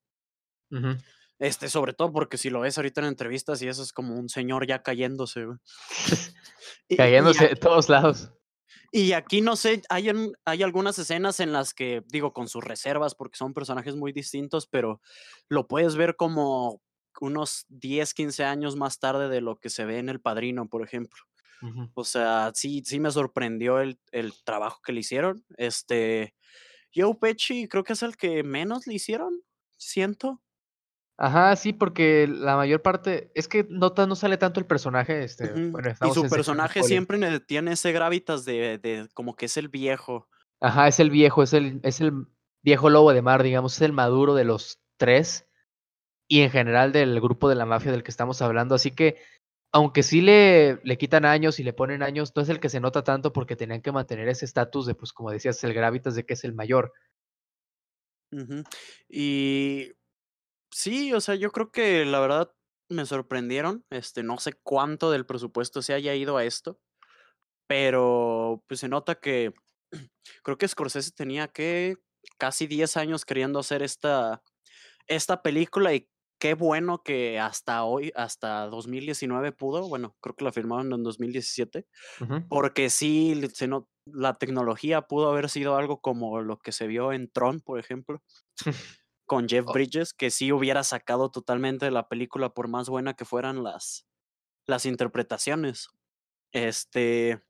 Este, 1.41 1.69
sobre 1.69 1.93
todo 1.93 2.13
porque 2.13 2.39
si 2.39 2.51
lo 2.51 2.61
ves 2.61 2.79
ahorita 2.79 3.01
en 3.01 3.09
entrevistas 3.09 3.61
y 3.61 3.67
eso 3.67 3.83
es 3.83 3.93
como 3.93 4.15
un 4.15 4.29
señor 4.29 4.65
ya 4.65 4.85
cayéndose. 4.85 5.45
cayéndose 6.97 7.49
de 7.49 7.57
todos 7.57 7.89
lados. 7.89 8.31
Y 8.93 9.11
aquí 9.11 9.41
no 9.41 9.57
sé, 9.57 9.83
hay, 9.89 10.09
hay 10.45 10.63
algunas 10.63 11.01
escenas 11.01 11.41
en 11.41 11.53
las 11.53 11.75
que, 11.75 12.05
digo, 12.07 12.33
con 12.33 12.47
sus 12.47 12.63
reservas, 12.63 13.17
porque 13.17 13.37
son 13.37 13.55
personajes 13.55 13.97
muy 13.97 14.13
distintos, 14.13 14.69
pero 14.69 15.01
lo 15.49 15.67
puedes 15.67 15.97
ver 15.97 16.15
como 16.15 16.81
unos 17.21 17.67
10, 17.71 18.15
15 18.15 18.45
años 18.45 18.77
más 18.77 19.01
tarde 19.01 19.29
de 19.29 19.41
lo 19.41 19.59
que 19.59 19.69
se 19.69 19.85
ve 19.85 19.99
en 19.99 20.11
El 20.11 20.21
Padrino, 20.21 20.69
por 20.69 20.85
ejemplo. 20.85 21.25
O 21.95 22.05
sea, 22.05 22.53
sí, 22.55 22.83
sí 22.85 23.01
me 23.01 23.11
sorprendió 23.11 23.81
el, 23.81 23.99
el, 24.13 24.33
trabajo 24.45 24.81
que 24.85 24.93
le 24.93 25.01
hicieron. 25.01 25.45
Este, 25.57 26.35
Joe 26.95 27.17
Pesci 27.21 27.69
creo 27.69 27.85
que 27.85 27.95
es 27.95 28.03
el 28.03 28.17
que 28.17 28.43
menos 28.43 28.87
le 28.87 28.95
hicieron, 28.95 29.43
siento. 29.77 30.43
Ajá, 31.17 31.55
sí, 31.55 31.73
porque 31.73 32.27
la 32.29 32.57
mayor 32.57 32.83
parte, 32.83 33.31
es 33.35 33.47
que 33.47 33.67
no, 33.71 33.95
no 33.97 34.17
sale 34.17 34.37
tanto 34.37 34.59
el 34.59 34.67
personaje, 34.67 35.23
este, 35.23 35.53
y 35.55 36.13
su 36.13 36.29
personaje 36.29 36.83
siempre 36.83 37.41
tiene 37.41 37.73
ese 37.73 37.93
gravitas 37.93 38.45
de, 38.45 38.79
de, 38.79 39.09
como 39.15 39.37
que 39.37 39.47
es 39.47 39.57
el 39.57 39.69
viejo. 39.69 40.29
Ajá, 40.61 40.89
es 40.89 40.99
el 40.99 41.11
viejo, 41.11 41.45
es 41.45 41.53
el, 41.53 41.81
es 41.85 42.01
el 42.01 42.27
viejo 42.63 42.91
lobo 42.91 43.13
de 43.13 43.23
mar, 43.23 43.45
digamos, 43.45 43.77
es 43.77 43.83
el 43.83 43.93
maduro 43.93 44.35
de 44.35 44.45
los 44.45 44.81
tres 44.97 45.47
y 46.27 46.41
en 46.41 46.51
general 46.51 46.91
del 46.91 47.21
grupo 47.21 47.49
de 47.49 47.55
la 47.55 47.67
mafia 47.67 47.93
del 47.93 48.03
que 48.03 48.11
estamos 48.11 48.43
hablando, 48.43 48.75
así 48.75 48.91
que 48.91 49.19
aunque 49.75 50.05
sí 50.05 50.21
le, 50.23 50.81
le 50.85 50.97
quitan 50.99 51.25
años 51.25 51.59
y 51.61 51.65
le 51.65 51.73
ponen 51.73 52.03
años, 52.05 52.33
no 52.37 52.43
es 52.43 52.49
el 52.49 52.61
que 52.61 52.69
se 52.71 52.81
nota 52.81 53.03
tanto 53.05 53.33
porque 53.33 53.57
tenían 53.57 53.83
que 53.83 53.91
mantener 53.93 54.29
ese 54.29 54.45
estatus 54.45 54.87
de, 54.87 54.95
pues 54.95 55.13
como 55.13 55.33
decías, 55.33 55.63
el 55.65 55.75
gravitas 55.75 56.15
de 56.15 56.25
que 56.25 56.35
es 56.35 56.45
el 56.45 56.55
mayor. 56.55 56.93
Y 59.09 59.93
Sí, 60.73 61.13
o 61.15 61.21
sea, 61.21 61.37
yo 61.37 61.53
creo 61.53 61.73
que 61.73 62.05
la 62.07 62.21
verdad 62.21 62.53
me 62.91 63.07
sorprendieron. 63.07 63.85
Este, 63.91 64.23
no 64.25 64.39
sé 64.39 64.55
cuánto 64.65 65.11
del 65.13 65.27
presupuesto 65.27 65.83
se 65.83 65.95
haya 65.95 66.15
ido 66.17 66.37
a 66.39 66.45
esto, 66.45 66.81
pero 67.69 68.65
pues 68.69 68.81
se 68.81 68.89
nota 68.89 69.17
que 69.17 69.55
creo 70.45 70.59
que 70.59 70.69
Scorsese 70.69 71.13
tenía 71.13 71.49
que 71.49 71.97
casi 72.39 72.67
10 72.69 72.97
años 72.99 73.25
queriendo 73.27 73.61
hacer 73.61 73.83
esta, 73.83 74.43
esta 75.09 75.43
película 75.43 75.95
y 75.95 76.09
qué 76.45 76.53
bueno 76.53 77.03
que 77.03 77.41
hasta 77.41 77.85
hoy, 77.85 78.13
hasta 78.15 78.67
2019 78.67 79.53
pudo, 79.53 79.89
bueno, 79.89 80.15
creo 80.21 80.37
que 80.37 80.45
la 80.45 80.53
firmaron 80.53 80.93
en 80.93 81.03
2017, 81.03 81.87
porque 82.51 82.91
sí, 82.91 83.49
se 83.55 83.67
no, 83.67 83.89
la 84.05 84.35
tecnología 84.35 85.01
pudo 85.01 85.31
haber 85.31 85.49
sido 85.49 85.75
algo 85.79 86.03
como 86.03 86.43
lo 86.43 86.59
que 86.59 86.73
se 86.73 86.87
vio 86.87 87.15
en 87.15 87.31
Tron, 87.31 87.63
por 87.63 87.81
ejemplo. 87.81 88.23
con 89.25 89.49
Jeff 89.49 89.65
oh. 89.67 89.73
Bridges, 89.73 90.13
que 90.13 90.31
sí 90.31 90.53
hubiera 90.53 90.85
sacado 90.85 91.31
totalmente 91.31 91.87
de 91.87 91.93
la 91.93 92.09
película 92.11 92.51
por 92.51 92.69
más 92.69 92.91
buena 92.91 93.15
que 93.15 93.25
fueran 93.25 93.63
las, 93.63 94.07
las 94.67 94.85
interpretaciones. 94.85 95.89
Este. 96.53 97.43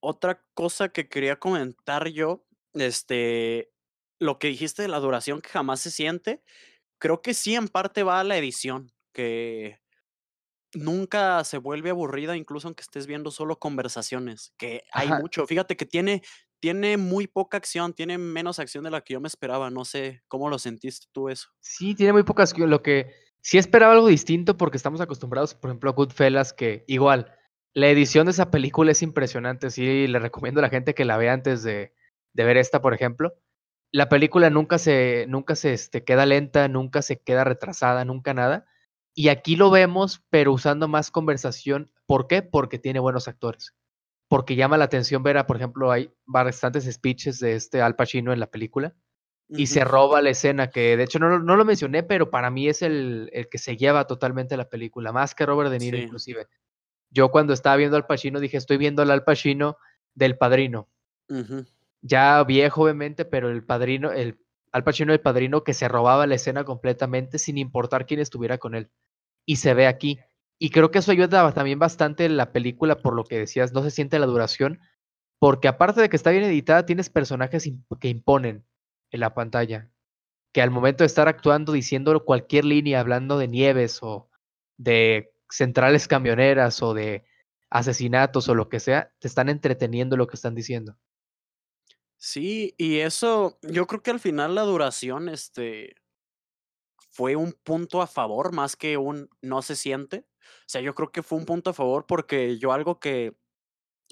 Otra 0.00 0.46
cosa 0.54 0.90
que 0.90 1.08
quería 1.08 1.40
comentar 1.40 2.06
yo, 2.10 2.46
este, 2.74 3.72
lo 4.20 4.38
que 4.38 4.46
dijiste 4.46 4.82
de 4.82 4.88
la 4.88 5.00
duración 5.00 5.40
que 5.40 5.48
jamás 5.48 5.80
se 5.80 5.90
siente, 5.90 6.44
creo 6.98 7.22
que 7.22 7.34
sí 7.34 7.54
en 7.54 7.68
parte 7.68 8.02
va 8.02 8.20
a 8.20 8.24
la 8.24 8.36
edición, 8.36 8.92
que 9.12 9.78
nunca 10.74 11.42
se 11.44 11.58
vuelve 11.58 11.90
aburrida, 11.90 12.36
incluso 12.36 12.68
aunque 12.68 12.82
estés 12.82 13.06
viendo 13.06 13.30
solo 13.30 13.58
conversaciones, 13.58 14.52
que 14.56 14.82
hay 14.92 15.08
mucho. 15.08 15.46
Fíjate 15.46 15.76
que 15.76 15.86
tiene, 15.86 16.22
tiene 16.60 16.96
muy 16.96 17.26
poca 17.26 17.56
acción, 17.56 17.94
tiene 17.94 18.18
menos 18.18 18.58
acción 18.58 18.84
de 18.84 18.90
la 18.90 19.00
que 19.00 19.14
yo 19.14 19.20
me 19.20 19.28
esperaba. 19.28 19.70
No 19.70 19.84
sé 19.84 20.22
cómo 20.28 20.48
lo 20.48 20.58
sentiste 20.58 21.06
tú 21.12 21.28
eso. 21.28 21.48
Sí, 21.60 21.94
tiene 21.94 22.12
muy 22.12 22.22
poca 22.22 22.42
acción. 22.42 22.70
Lo 22.70 22.82
que 22.82 23.12
sí 23.40 23.58
esperaba 23.58 23.94
algo 23.94 24.08
distinto 24.08 24.56
porque 24.56 24.76
estamos 24.76 25.00
acostumbrados, 25.00 25.54
por 25.54 25.70
ejemplo, 25.70 25.90
a 25.90 25.94
Goodfellas, 25.94 26.52
que 26.52 26.84
igual, 26.86 27.32
la 27.72 27.88
edición 27.88 28.26
de 28.26 28.32
esa 28.32 28.50
película 28.50 28.92
es 28.92 29.02
impresionante. 29.02 29.70
Sí, 29.70 30.06
le 30.06 30.18
recomiendo 30.18 30.60
a 30.60 30.62
la 30.62 30.70
gente 30.70 30.94
que 30.94 31.04
la 31.04 31.16
vea 31.16 31.32
antes 31.32 31.62
de, 31.62 31.92
de 32.32 32.44
ver 32.44 32.56
esta, 32.56 32.80
por 32.80 32.94
ejemplo. 32.94 33.34
La 33.92 34.08
película 34.08 34.50
nunca 34.50 34.78
se, 34.78 35.26
nunca 35.28 35.54
se 35.54 35.72
este, 35.72 36.04
queda 36.04 36.26
lenta, 36.26 36.68
nunca 36.68 37.02
se 37.02 37.18
queda 37.20 37.44
retrasada, 37.44 38.04
nunca 38.04 38.34
nada. 38.34 38.66
Y 39.14 39.28
aquí 39.28 39.56
lo 39.56 39.70
vemos, 39.70 40.22
pero 40.30 40.52
usando 40.52 40.88
más 40.88 41.10
conversación. 41.10 41.90
¿Por 42.06 42.26
qué? 42.26 42.42
Porque 42.42 42.78
tiene 42.78 43.00
buenos 43.00 43.28
actores 43.28 43.74
porque 44.28 44.56
llama 44.56 44.76
la 44.76 44.84
atención 44.84 45.22
ver 45.22 45.38
a, 45.38 45.46
por 45.46 45.56
ejemplo, 45.56 45.92
hay 45.92 46.10
bastantes 46.24 46.84
speeches 46.92 47.38
de 47.38 47.54
este 47.54 47.80
Al 47.80 47.96
Pacino 47.96 48.32
en 48.32 48.40
la 48.40 48.50
película 48.50 48.94
y 49.48 49.68
se 49.68 49.84
roba 49.84 50.22
la 50.22 50.30
escena 50.30 50.70
que 50.70 50.96
de 50.96 51.04
hecho 51.04 51.20
no, 51.20 51.38
no 51.38 51.56
lo 51.56 51.64
mencioné, 51.64 52.02
pero 52.02 52.30
para 52.30 52.50
mí 52.50 52.68
es 52.68 52.82
el, 52.82 53.30
el, 53.32 53.48
que 53.48 53.58
se 53.58 53.76
lleva 53.76 54.08
totalmente 54.08 54.56
la 54.56 54.68
película, 54.68 55.12
más 55.12 55.36
que 55.36 55.46
Robert 55.46 55.70
De 55.70 55.78
Niro 55.78 55.96
inclusive. 55.96 56.48
Yo 57.10 57.30
cuando 57.30 57.52
estaba 57.52 57.76
viendo 57.76 57.96
Al 57.96 58.06
Pacino 58.06 58.40
dije, 58.40 58.56
estoy 58.56 58.76
viendo 58.76 59.02
al 59.02 59.10
Al 59.12 59.22
Pacino 59.22 59.76
del 60.14 60.36
Padrino. 60.36 60.88
Ya 62.02 62.42
viejo 62.44 62.84
obviamente, 62.84 63.24
pero 63.24 63.50
el 63.50 63.64
Padrino, 63.64 64.12
el 64.12 64.38
Al 64.72 64.84
Pacino 64.84 65.12
del 65.12 65.20
Padrino 65.20 65.64
que 65.64 65.74
se 65.74 65.88
robaba 65.88 66.26
la 66.26 66.34
escena 66.36 66.64
completamente 66.64 67.38
sin 67.38 67.58
importar 67.58 68.06
quién 68.06 68.20
estuviera 68.20 68.58
con 68.58 68.74
él. 68.74 68.90
Y 69.46 69.56
se 69.56 69.74
ve 69.74 69.86
aquí. 69.86 70.18
Y 70.58 70.70
creo 70.70 70.90
que 70.90 70.98
eso 70.98 71.12
ayuda 71.12 71.52
también 71.52 71.78
bastante 71.78 72.28
la 72.28 72.52
película, 72.52 72.98
por 72.98 73.14
lo 73.14 73.24
que 73.24 73.38
decías, 73.38 73.72
no 73.72 73.82
se 73.82 73.90
siente 73.90 74.18
la 74.18 74.26
duración, 74.26 74.80
porque 75.38 75.68
aparte 75.68 76.00
de 76.00 76.08
que 76.08 76.16
está 76.16 76.30
bien 76.30 76.44
editada, 76.44 76.86
tienes 76.86 77.10
personajes 77.10 77.68
que 78.00 78.08
imponen 78.08 78.64
en 79.10 79.20
la 79.20 79.34
pantalla, 79.34 79.90
que 80.52 80.62
al 80.62 80.70
momento 80.70 81.04
de 81.04 81.06
estar 81.06 81.28
actuando, 81.28 81.72
diciendo 81.72 82.24
cualquier 82.24 82.64
línea, 82.64 83.00
hablando 83.00 83.38
de 83.38 83.48
nieves 83.48 84.02
o 84.02 84.30
de 84.78 85.32
centrales 85.50 86.08
camioneras 86.08 86.82
o 86.82 86.94
de 86.94 87.24
asesinatos 87.70 88.48
o 88.48 88.54
lo 88.54 88.68
que 88.68 88.80
sea, 88.80 89.12
te 89.18 89.28
están 89.28 89.48
entreteniendo 89.48 90.16
lo 90.16 90.26
que 90.26 90.36
están 90.36 90.54
diciendo. 90.54 90.96
Sí, 92.18 92.74
y 92.78 92.98
eso, 93.00 93.58
yo 93.62 93.86
creo 93.86 94.02
que 94.02 94.10
al 94.10 94.20
final 94.20 94.54
la 94.54 94.62
duración, 94.62 95.28
este, 95.28 95.96
fue 97.10 97.36
un 97.36 97.52
punto 97.52 98.02
a 98.02 98.06
favor 98.06 98.52
más 98.52 98.76
que 98.76 98.96
un 98.96 99.28
no 99.42 99.62
se 99.62 99.76
siente. 99.76 100.26
O 100.40 100.68
sea, 100.68 100.80
yo 100.80 100.94
creo 100.94 101.10
que 101.12 101.22
fue 101.22 101.38
un 101.38 101.46
punto 101.46 101.70
a 101.70 101.72
favor 101.74 102.06
porque 102.06 102.58
yo 102.58 102.72
algo 102.72 103.00
que, 103.00 103.36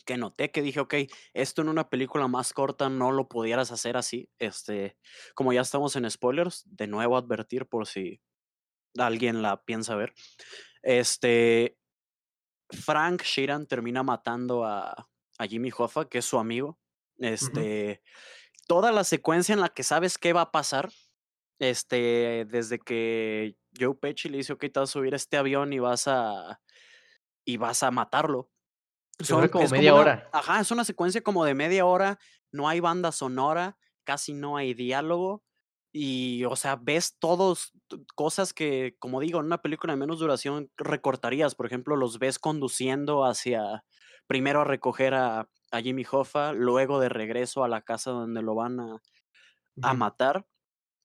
que 0.07 0.17
noté, 0.19 0.51
que 0.53 0.63
dije, 0.63 0.81
ok, 0.81 0.95
esto 1.35 1.63
en 1.63 1.69
una 1.69 1.91
película 1.91 2.29
más 2.29 2.53
corta 2.53 2.89
no 2.89 3.13
lo 3.13 3.29
pudieras 3.29 3.73
hacer 3.73 3.97
así. 3.97 4.31
Este, 4.39 4.97
como 5.35 5.53
ya 5.53 5.63
estamos 5.63 5.97
en 5.97 6.11
spoilers, 6.11 6.65
de 6.67 6.87
nuevo 6.89 7.17
advertir 7.17 7.67
por 7.67 7.87
si 7.87 8.23
alguien 8.99 9.43
la 9.43 9.65
piensa 9.65 9.97
ver. 9.97 10.15
Este, 10.83 11.79
Frank 12.71 13.23
Sheeran 13.23 13.67
termina 13.67 14.03
matando 14.03 14.65
a, 14.65 15.09
a 15.39 15.47
Jimmy 15.47 15.71
Hoffa, 15.77 16.09
que 16.09 16.19
es 16.19 16.25
su 16.25 16.39
amigo. 16.39 16.79
Este, 17.19 18.03
toda 18.67 18.93
la 18.93 19.05
secuencia 19.05 19.53
en 19.53 19.61
la 19.61 19.69
que 19.69 19.83
sabes 19.83 20.19
qué 20.19 20.33
va 20.33 20.43
a 20.43 20.53
pasar, 20.53 20.91
este, 21.59 22.47
desde 22.49 22.79
que 22.79 23.57
Joe 23.79 23.95
Pesci 23.95 24.29
le 24.29 24.39
dice, 24.39 24.53
ok, 24.53 24.61
te 24.61 24.81
vas 24.81 24.91
a 24.91 24.93
subir 24.93 25.13
a 25.15 25.17
este 25.17 25.37
avión 25.37 25.73
y 25.73 25.79
vas 25.79 26.09
a, 26.09 26.61
y 27.45 27.57
vas 27.57 27.83
a 27.83 27.91
matarlo. 27.91 28.51
Son, 29.21 29.49
como 29.49 29.69
media 29.69 29.95
hora. 29.95 30.29
Ajá, 30.33 30.61
es 30.61 30.71
una 30.71 30.85
secuencia 30.85 31.23
como 31.23 31.45
de 31.45 31.55
media 31.55 31.87
hora, 31.87 32.19
no 32.51 32.69
hay 32.69 32.81
banda 32.81 33.13
sonora 33.13 33.79
casi 34.05 34.35
no 34.35 34.57
hay 34.57 34.75
diálogo 34.75 35.43
y, 35.93 36.45
o 36.45 36.57
sea, 36.57 36.77
ves 36.77 37.17
todos 37.19 37.73
cosas 38.15 38.53
que, 38.53 38.97
como 38.99 39.21
digo, 39.21 39.39
en 39.41 39.47
una 39.47 39.63
película 39.63 39.93
de 39.93 39.99
menos 39.99 40.19
duración 40.19 40.71
recortarías. 40.77 41.55
Por 41.55 41.67
ejemplo, 41.67 41.97
los 41.97 42.19
ves 42.19 42.39
conduciendo 42.41 43.25
hacia, 43.25 43.85
primero 44.27 44.63
a 44.63 44.65
recoger 44.65 45.15
a, 45.15 45.49
a 45.71 45.81
Jimmy 45.81 46.05
Hoffa, 46.11 46.53
luego 46.53 47.01
de 47.01 47.09
regreso 47.09 47.65
a 47.65 47.69
la 47.69 47.83
casa 47.83 48.11
donde 48.11 48.43
lo 48.43 48.55
van 48.55 48.81
a, 48.81 49.03
a 49.83 49.95
matar. 49.95 50.47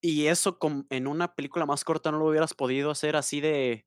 Y 0.01 0.27
eso 0.27 0.57
en 0.89 1.07
una 1.07 1.35
película 1.35 1.65
más 1.65 1.83
corta 1.83 2.11
no 2.11 2.19
lo 2.19 2.27
hubieras 2.27 2.53
podido 2.53 2.91
hacer 2.91 3.15
así 3.15 3.41
de, 3.41 3.85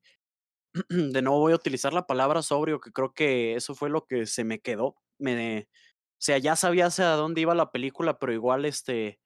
de 0.89 1.21
no 1.21 1.39
voy 1.39 1.53
a 1.53 1.57
utilizar 1.57 1.93
la 1.93 2.07
palabra 2.07 2.41
sobrio, 2.41 2.79
que 2.81 2.91
creo 2.91 3.13
que 3.13 3.55
eso 3.55 3.75
fue 3.75 3.89
lo 3.89 4.05
que 4.05 4.25
se 4.25 4.43
me 4.43 4.61
quedó. 4.61 4.97
Me, 5.19 5.69
o 5.69 6.21
sea, 6.21 6.37
ya 6.39 6.55
sabías 6.55 6.99
a 6.99 7.13
dónde 7.15 7.41
iba 7.41 7.55
la 7.55 7.71
película, 7.71 8.19
pero 8.19 8.33
igual 8.33 8.65
este 8.65 9.19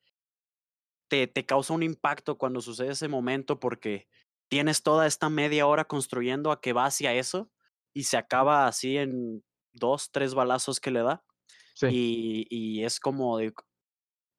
te, 1.10 1.28
te 1.28 1.46
causa 1.46 1.74
un 1.74 1.84
impacto 1.84 2.38
cuando 2.38 2.62
sucede 2.62 2.92
ese 2.92 3.08
momento 3.08 3.60
porque 3.60 4.08
tienes 4.50 4.84
toda 4.84 5.08
esta 5.08 5.30
media 5.30 5.68
hora 5.68 5.86
construyendo 5.86 6.52
a 6.52 6.62
que 6.62 6.74
va 6.74 6.86
hacia 6.86 7.14
eso 7.14 7.52
y 7.94 8.04
se 8.04 8.18
acaba 8.18 8.68
así 8.68 8.98
en 8.98 9.44
dos, 9.78 10.12
tres 10.12 10.34
balazos 10.34 10.80
que 10.80 10.92
le 10.92 11.02
da. 11.02 11.24
Y, 11.82 12.48
y, 12.50 12.84
es 12.84 13.00
como 13.00 13.38
de, 13.38 13.54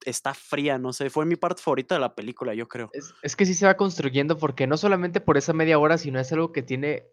está 0.05 0.33
fría, 0.33 0.77
no 0.77 0.91
sé, 0.91 1.09
fue 1.09 1.25
mi 1.25 1.35
parte 1.35 1.61
favorita 1.61 1.95
de 1.95 2.01
la 2.01 2.13
película, 2.13 2.53
yo 2.53 2.67
creo. 2.67 2.89
Es, 2.93 3.13
es, 3.21 3.35
que 3.35 3.45
sí 3.45 3.53
se 3.53 3.65
va 3.65 3.75
construyendo 3.75 4.37
porque 4.37 4.67
no 4.67 4.75
solamente 4.75 5.21
por 5.21 5.37
esa 5.37 5.53
media 5.53 5.79
hora, 5.79 5.97
sino 5.97 6.19
es 6.19 6.31
algo 6.33 6.51
que 6.51 6.63
tiene 6.63 7.07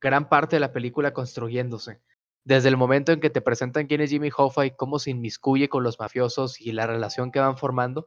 gran 0.00 0.28
parte 0.28 0.56
de 0.56 0.60
la 0.60 0.72
película 0.72 1.12
construyéndose. 1.12 2.00
Desde 2.44 2.68
el 2.68 2.76
momento 2.76 3.12
en 3.12 3.20
que 3.20 3.30
te 3.30 3.40
presentan 3.40 3.86
quién 3.86 4.00
es 4.00 4.10
Jimmy 4.10 4.30
Hoffa 4.36 4.66
y 4.66 4.76
cómo 4.76 4.98
se 4.98 5.10
inmiscuye 5.10 5.68
con 5.68 5.82
los 5.82 5.98
mafiosos 5.98 6.60
y 6.60 6.72
la 6.72 6.86
relación 6.86 7.32
que 7.32 7.40
van 7.40 7.56
formando, 7.56 8.06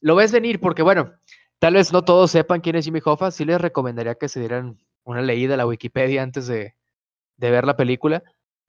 lo 0.00 0.16
ves 0.16 0.32
venir 0.32 0.60
porque, 0.60 0.82
bueno, 0.82 1.12
tal 1.58 1.74
vez 1.74 1.92
no 1.92 2.02
todos 2.02 2.30
sepan 2.30 2.60
quién 2.60 2.76
es 2.76 2.84
Jimmy 2.84 3.00
Hoffa, 3.04 3.30
sí 3.30 3.44
les 3.44 3.60
recomendaría 3.60 4.14
que 4.14 4.28
se 4.28 4.40
dieran 4.40 4.78
una 5.04 5.22
leída 5.22 5.54
a 5.54 5.56
la 5.56 5.66
Wikipedia 5.66 6.22
antes 6.22 6.46
de, 6.46 6.76
de 7.36 7.50
ver 7.50 7.66
la 7.66 7.76
película, 7.76 8.22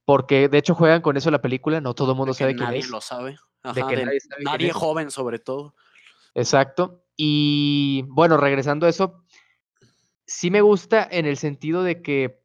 porque 0.09 0.49
de 0.49 0.57
hecho 0.57 0.73
juegan 0.73 1.03
con 1.03 1.17
eso 1.17 1.29
la 1.29 1.39
película, 1.39 1.81
no 1.81 1.93
todo 1.93 2.13
el 2.13 2.17
mundo 2.17 2.33
sabe 2.33 2.55
quién 2.55 2.69
es. 2.69 2.73
Nadie 2.73 2.87
lo 2.89 2.99
sabe. 2.99 3.37
de 3.63 3.73
que 3.85 4.05
nadie, 4.05 4.19
nadie 4.39 4.71
joven 4.71 5.11
sobre 5.11 5.37
todo. 5.37 5.75
Exacto. 6.33 7.03
Y 7.15 8.05
bueno, 8.07 8.35
regresando 8.37 8.87
a 8.87 8.89
eso, 8.89 9.23
sí 10.25 10.49
me 10.49 10.61
gusta 10.61 11.07
en 11.11 11.27
el 11.27 11.37
sentido 11.37 11.83
de 11.83 12.01
que 12.01 12.41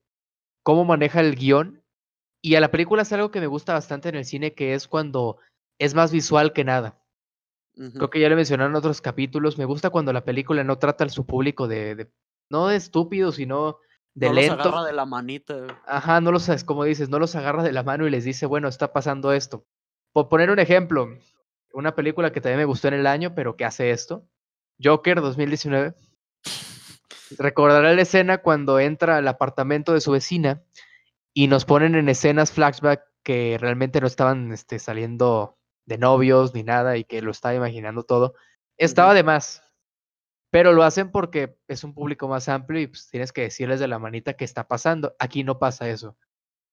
cómo 0.62 0.84
maneja 0.84 1.20
el 1.20 1.36
guion. 1.36 1.82
Y 2.42 2.56
a 2.56 2.60
la 2.60 2.70
película 2.70 3.00
es 3.00 3.12
algo 3.14 3.30
que 3.30 3.40
me 3.40 3.46
gusta 3.46 3.72
bastante 3.72 4.10
en 4.10 4.16
el 4.16 4.26
cine, 4.26 4.52
que 4.52 4.74
es 4.74 4.86
cuando 4.86 5.38
es 5.78 5.94
más 5.94 6.12
visual 6.12 6.52
que 6.52 6.64
nada. 6.64 7.00
Creo 7.72 8.10
que 8.10 8.20
ya 8.20 8.28
lo 8.28 8.36
mencionaron 8.36 8.72
en 8.72 8.76
otros 8.76 9.00
capítulos. 9.00 9.56
Me 9.56 9.64
gusta 9.64 9.88
cuando 9.88 10.12
la 10.12 10.26
película 10.26 10.64
no 10.64 10.76
trata 10.76 11.04
a 11.04 11.08
su 11.08 11.24
público 11.24 11.66
de, 11.66 12.10
no 12.50 12.68
de 12.68 12.76
estúpido, 12.76 13.32
sino 13.32 13.78
de 14.14 14.28
no 14.28 14.34
lento. 14.34 14.56
Los 14.56 14.66
agarra 14.66 14.84
de 14.84 14.92
la 14.92 15.06
manita. 15.06 15.66
Ajá, 15.86 16.20
no 16.20 16.32
los, 16.32 16.64
como 16.64 16.84
dices, 16.84 17.08
no 17.08 17.18
los 17.18 17.34
agarra 17.34 17.62
de 17.62 17.72
la 17.72 17.82
mano 17.82 18.06
y 18.06 18.10
les 18.10 18.24
dice, 18.24 18.46
bueno, 18.46 18.68
está 18.68 18.92
pasando 18.92 19.32
esto. 19.32 19.66
Por 20.12 20.28
poner 20.28 20.50
un 20.50 20.60
ejemplo, 20.60 21.08
una 21.72 21.94
película 21.94 22.32
que 22.32 22.40
también 22.40 22.58
me 22.58 22.64
gustó 22.64 22.88
en 22.88 22.94
el 22.94 23.06
año, 23.06 23.34
pero 23.34 23.56
que 23.56 23.64
hace 23.64 23.90
esto. 23.90 24.26
Joker 24.82 25.20
2019. 25.20 25.94
Recordará 27.38 27.92
la 27.92 28.02
escena 28.02 28.38
cuando 28.38 28.78
entra 28.78 29.16
al 29.16 29.26
apartamento 29.26 29.92
de 29.92 30.00
su 30.00 30.12
vecina 30.12 30.62
y 31.32 31.48
nos 31.48 31.64
ponen 31.64 31.96
en 31.96 32.08
escenas 32.08 32.52
flashback 32.52 33.02
que 33.24 33.56
realmente 33.58 34.00
no 34.00 34.06
estaban 34.06 34.52
este, 34.52 34.78
saliendo 34.78 35.58
de 35.86 35.98
novios 35.98 36.54
ni 36.54 36.62
nada 36.62 36.96
y 36.96 37.04
que 37.04 37.22
lo 37.22 37.32
estaba 37.32 37.54
imaginando 37.54 38.04
todo. 38.04 38.34
Estaba 38.76 39.14
de 39.14 39.24
más. 39.24 39.63
Pero 40.54 40.72
lo 40.72 40.84
hacen 40.84 41.10
porque 41.10 41.58
es 41.66 41.82
un 41.82 41.94
público 41.94 42.28
más 42.28 42.48
amplio 42.48 42.80
y 42.80 42.86
pues 42.86 43.08
tienes 43.10 43.32
que 43.32 43.40
decirles 43.40 43.80
de 43.80 43.88
la 43.88 43.98
manita 43.98 44.34
qué 44.34 44.44
está 44.44 44.68
pasando. 44.68 45.16
Aquí 45.18 45.42
no 45.42 45.58
pasa 45.58 45.88
eso. 45.88 46.16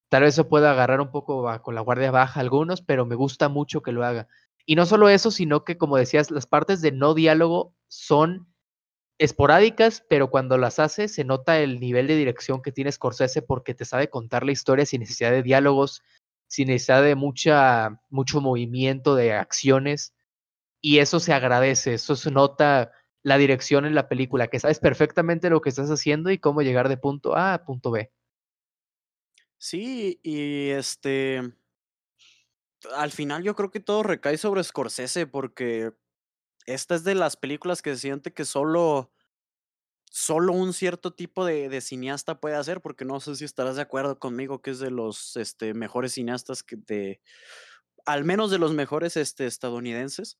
Tal 0.07 0.21
vez 0.21 0.35
eso 0.35 0.47
pueda 0.47 0.69
agarrar 0.69 1.01
un 1.01 1.09
poco 1.09 1.49
con 1.63 1.73
la 1.73 1.81
guardia 1.81 2.11
baja 2.11 2.41
algunos, 2.41 2.83
pero 2.83 3.07
me 3.07 3.15
gusta 3.15 3.49
mucho 3.49 3.81
que 3.81 3.91
lo 3.91 4.05
haga. 4.05 4.27
Y 4.67 4.75
no 4.75 4.85
solo 4.85 5.09
eso, 5.09 5.31
sino 5.31 5.63
que, 5.63 5.79
como 5.79 5.97
decías, 5.97 6.29
las 6.29 6.45
partes 6.45 6.81
de 6.81 6.91
no 6.91 7.15
diálogo 7.15 7.73
son 7.87 8.53
esporádicas, 9.17 10.05
pero 10.07 10.29
cuando 10.29 10.59
las 10.59 10.77
hace 10.77 11.07
se 11.07 11.23
nota 11.23 11.59
el 11.59 11.79
nivel 11.79 12.05
de 12.05 12.17
dirección 12.17 12.61
que 12.61 12.71
tiene 12.71 12.91
Scorsese 12.91 13.41
porque 13.41 13.73
te 13.73 13.85
sabe 13.85 14.11
contar 14.11 14.45
la 14.45 14.51
historia 14.51 14.85
sin 14.85 14.99
necesidad 14.99 15.31
de 15.31 15.41
diálogos, 15.41 16.03
sin 16.45 16.67
necesidad 16.67 17.01
de 17.01 17.15
mucha, 17.15 17.99
mucho 18.11 18.41
movimiento 18.41 19.15
de 19.15 19.33
acciones. 19.33 20.13
Y 20.81 20.99
eso 20.99 21.19
se 21.19 21.33
agradece, 21.33 21.95
eso 21.95 22.15
se 22.15 22.29
nota 22.29 22.91
la 23.23 23.37
dirección 23.37 23.85
en 23.85 23.95
la 23.95 24.07
película, 24.07 24.47
que 24.47 24.59
sabes 24.59 24.79
perfectamente 24.79 25.49
lo 25.49 25.61
que 25.61 25.69
estás 25.69 25.89
haciendo 25.89 26.31
y 26.31 26.39
cómo 26.39 26.61
llegar 26.61 26.89
de 26.89 26.97
punto 26.97 27.35
A 27.35 27.53
a 27.53 27.63
punto 27.63 27.91
B. 27.91 28.11
Sí, 29.57 30.19
y 30.23 30.69
este, 30.69 31.53
al 32.95 33.11
final 33.11 33.43
yo 33.43 33.55
creo 33.55 33.69
que 33.69 33.79
todo 33.79 34.01
recae 34.01 34.37
sobre 34.37 34.63
Scorsese 34.63 35.27
porque 35.27 35.93
esta 36.65 36.95
es 36.95 37.03
de 37.03 37.15
las 37.15 37.37
películas 37.37 37.81
que 37.81 37.93
se 37.93 38.01
siente 38.01 38.33
que 38.33 38.45
solo, 38.45 39.11
solo 40.09 40.53
un 40.53 40.73
cierto 40.73 41.13
tipo 41.13 41.45
de, 41.45 41.79
cineasta 41.81 42.39
puede 42.39 42.55
hacer, 42.55 42.81
porque 42.81 43.05
no 43.05 43.19
sé 43.19 43.35
si 43.35 43.45
estarás 43.45 43.75
de 43.75 43.83
acuerdo 43.83 44.17
conmigo 44.19 44.61
que 44.61 44.71
es 44.71 44.79
de 44.79 44.91
los 44.91 45.35
este, 45.37 45.73
mejores 45.73 46.13
cineastas 46.13 46.63
que 46.63 46.77
de, 46.77 47.21
al 48.05 48.23
menos 48.23 48.51
de 48.51 48.59
los 48.59 48.73
mejores 48.73 49.17
este, 49.17 49.45
estadounidenses, 49.45 50.39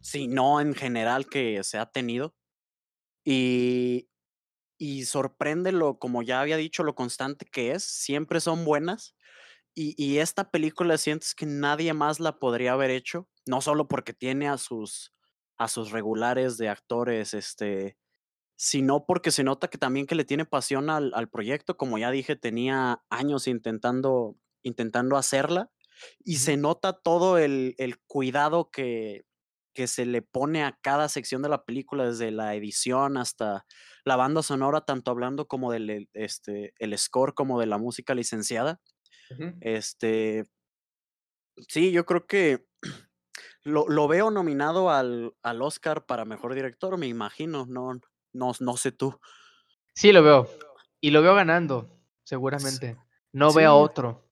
si 0.00 0.28
no 0.28 0.60
en 0.60 0.74
general 0.74 1.26
que 1.26 1.62
se 1.64 1.78
ha 1.78 1.86
tenido. 1.86 2.34
Y, 3.24 4.08
y 4.78 5.04
sorprende 5.04 5.72
lo, 5.72 5.98
como 5.98 6.22
ya 6.22 6.40
había 6.40 6.56
dicho, 6.56 6.84
lo 6.84 6.94
constante 6.94 7.46
que 7.46 7.72
es, 7.72 7.84
siempre 7.84 8.40
son 8.40 8.64
buenas. 8.64 9.16
Y, 9.74 9.94
y, 10.02 10.18
esta 10.18 10.50
película 10.50 10.96
sientes 10.96 11.34
que 11.34 11.44
nadie 11.44 11.92
más 11.92 12.18
la 12.18 12.38
podría 12.38 12.72
haber 12.72 12.90
hecho, 12.90 13.28
no 13.46 13.60
solo 13.60 13.88
porque 13.88 14.14
tiene 14.14 14.48
a 14.48 14.56
sus, 14.56 15.12
a 15.58 15.68
sus 15.68 15.90
regulares 15.90 16.56
de 16.56 16.70
actores, 16.70 17.34
este, 17.34 17.98
sino 18.56 19.04
porque 19.04 19.30
se 19.30 19.44
nota 19.44 19.68
que 19.68 19.76
también 19.78 20.06
que 20.06 20.14
le 20.14 20.24
tiene 20.24 20.46
pasión 20.46 20.88
al, 20.88 21.12
al 21.14 21.28
proyecto, 21.28 21.76
como 21.76 21.98
ya 21.98 22.10
dije, 22.10 22.36
tenía 22.36 23.02
años 23.10 23.46
intentando, 23.46 24.36
intentando 24.62 25.16
hacerla, 25.16 25.70
y 26.24 26.36
se 26.36 26.56
nota 26.56 26.94
todo 26.94 27.38
el, 27.38 27.74
el 27.78 27.98
cuidado 27.98 28.70
que, 28.70 29.26
que 29.76 29.86
se 29.86 30.06
le 30.06 30.22
pone 30.22 30.64
a 30.64 30.78
cada 30.80 31.06
sección 31.10 31.42
de 31.42 31.50
la 31.50 31.64
película, 31.64 32.06
desde 32.06 32.30
la 32.30 32.54
edición 32.54 33.18
hasta 33.18 33.66
la 34.06 34.16
banda 34.16 34.42
sonora, 34.42 34.80
tanto 34.80 35.10
hablando 35.10 35.46
como 35.46 35.70
del 35.70 36.08
este, 36.14 36.72
el 36.78 36.96
score 36.96 37.34
como 37.34 37.60
de 37.60 37.66
la 37.66 37.76
música 37.76 38.14
licenciada. 38.14 38.80
Este, 39.60 40.46
sí, 41.68 41.92
yo 41.92 42.06
creo 42.06 42.26
que 42.26 42.64
lo, 43.64 43.86
lo 43.86 44.08
veo 44.08 44.30
nominado 44.30 44.88
al, 44.88 45.34
al, 45.42 45.60
Oscar 45.60 46.06
para 46.06 46.24
mejor 46.24 46.54
director, 46.54 46.96
me 46.96 47.06
imagino, 47.06 47.66
no, 47.66 48.00
no, 48.32 48.52
no 48.58 48.76
sé 48.78 48.92
tú. 48.92 49.20
Sí, 49.94 50.10
lo 50.10 50.22
veo. 50.22 50.48
Y 51.02 51.10
lo 51.10 51.20
veo 51.20 51.34
ganando, 51.34 52.00
seguramente. 52.24 52.96
No 53.30 53.50
sí. 53.50 53.58
veo 53.58 53.74
otro. 53.74 54.25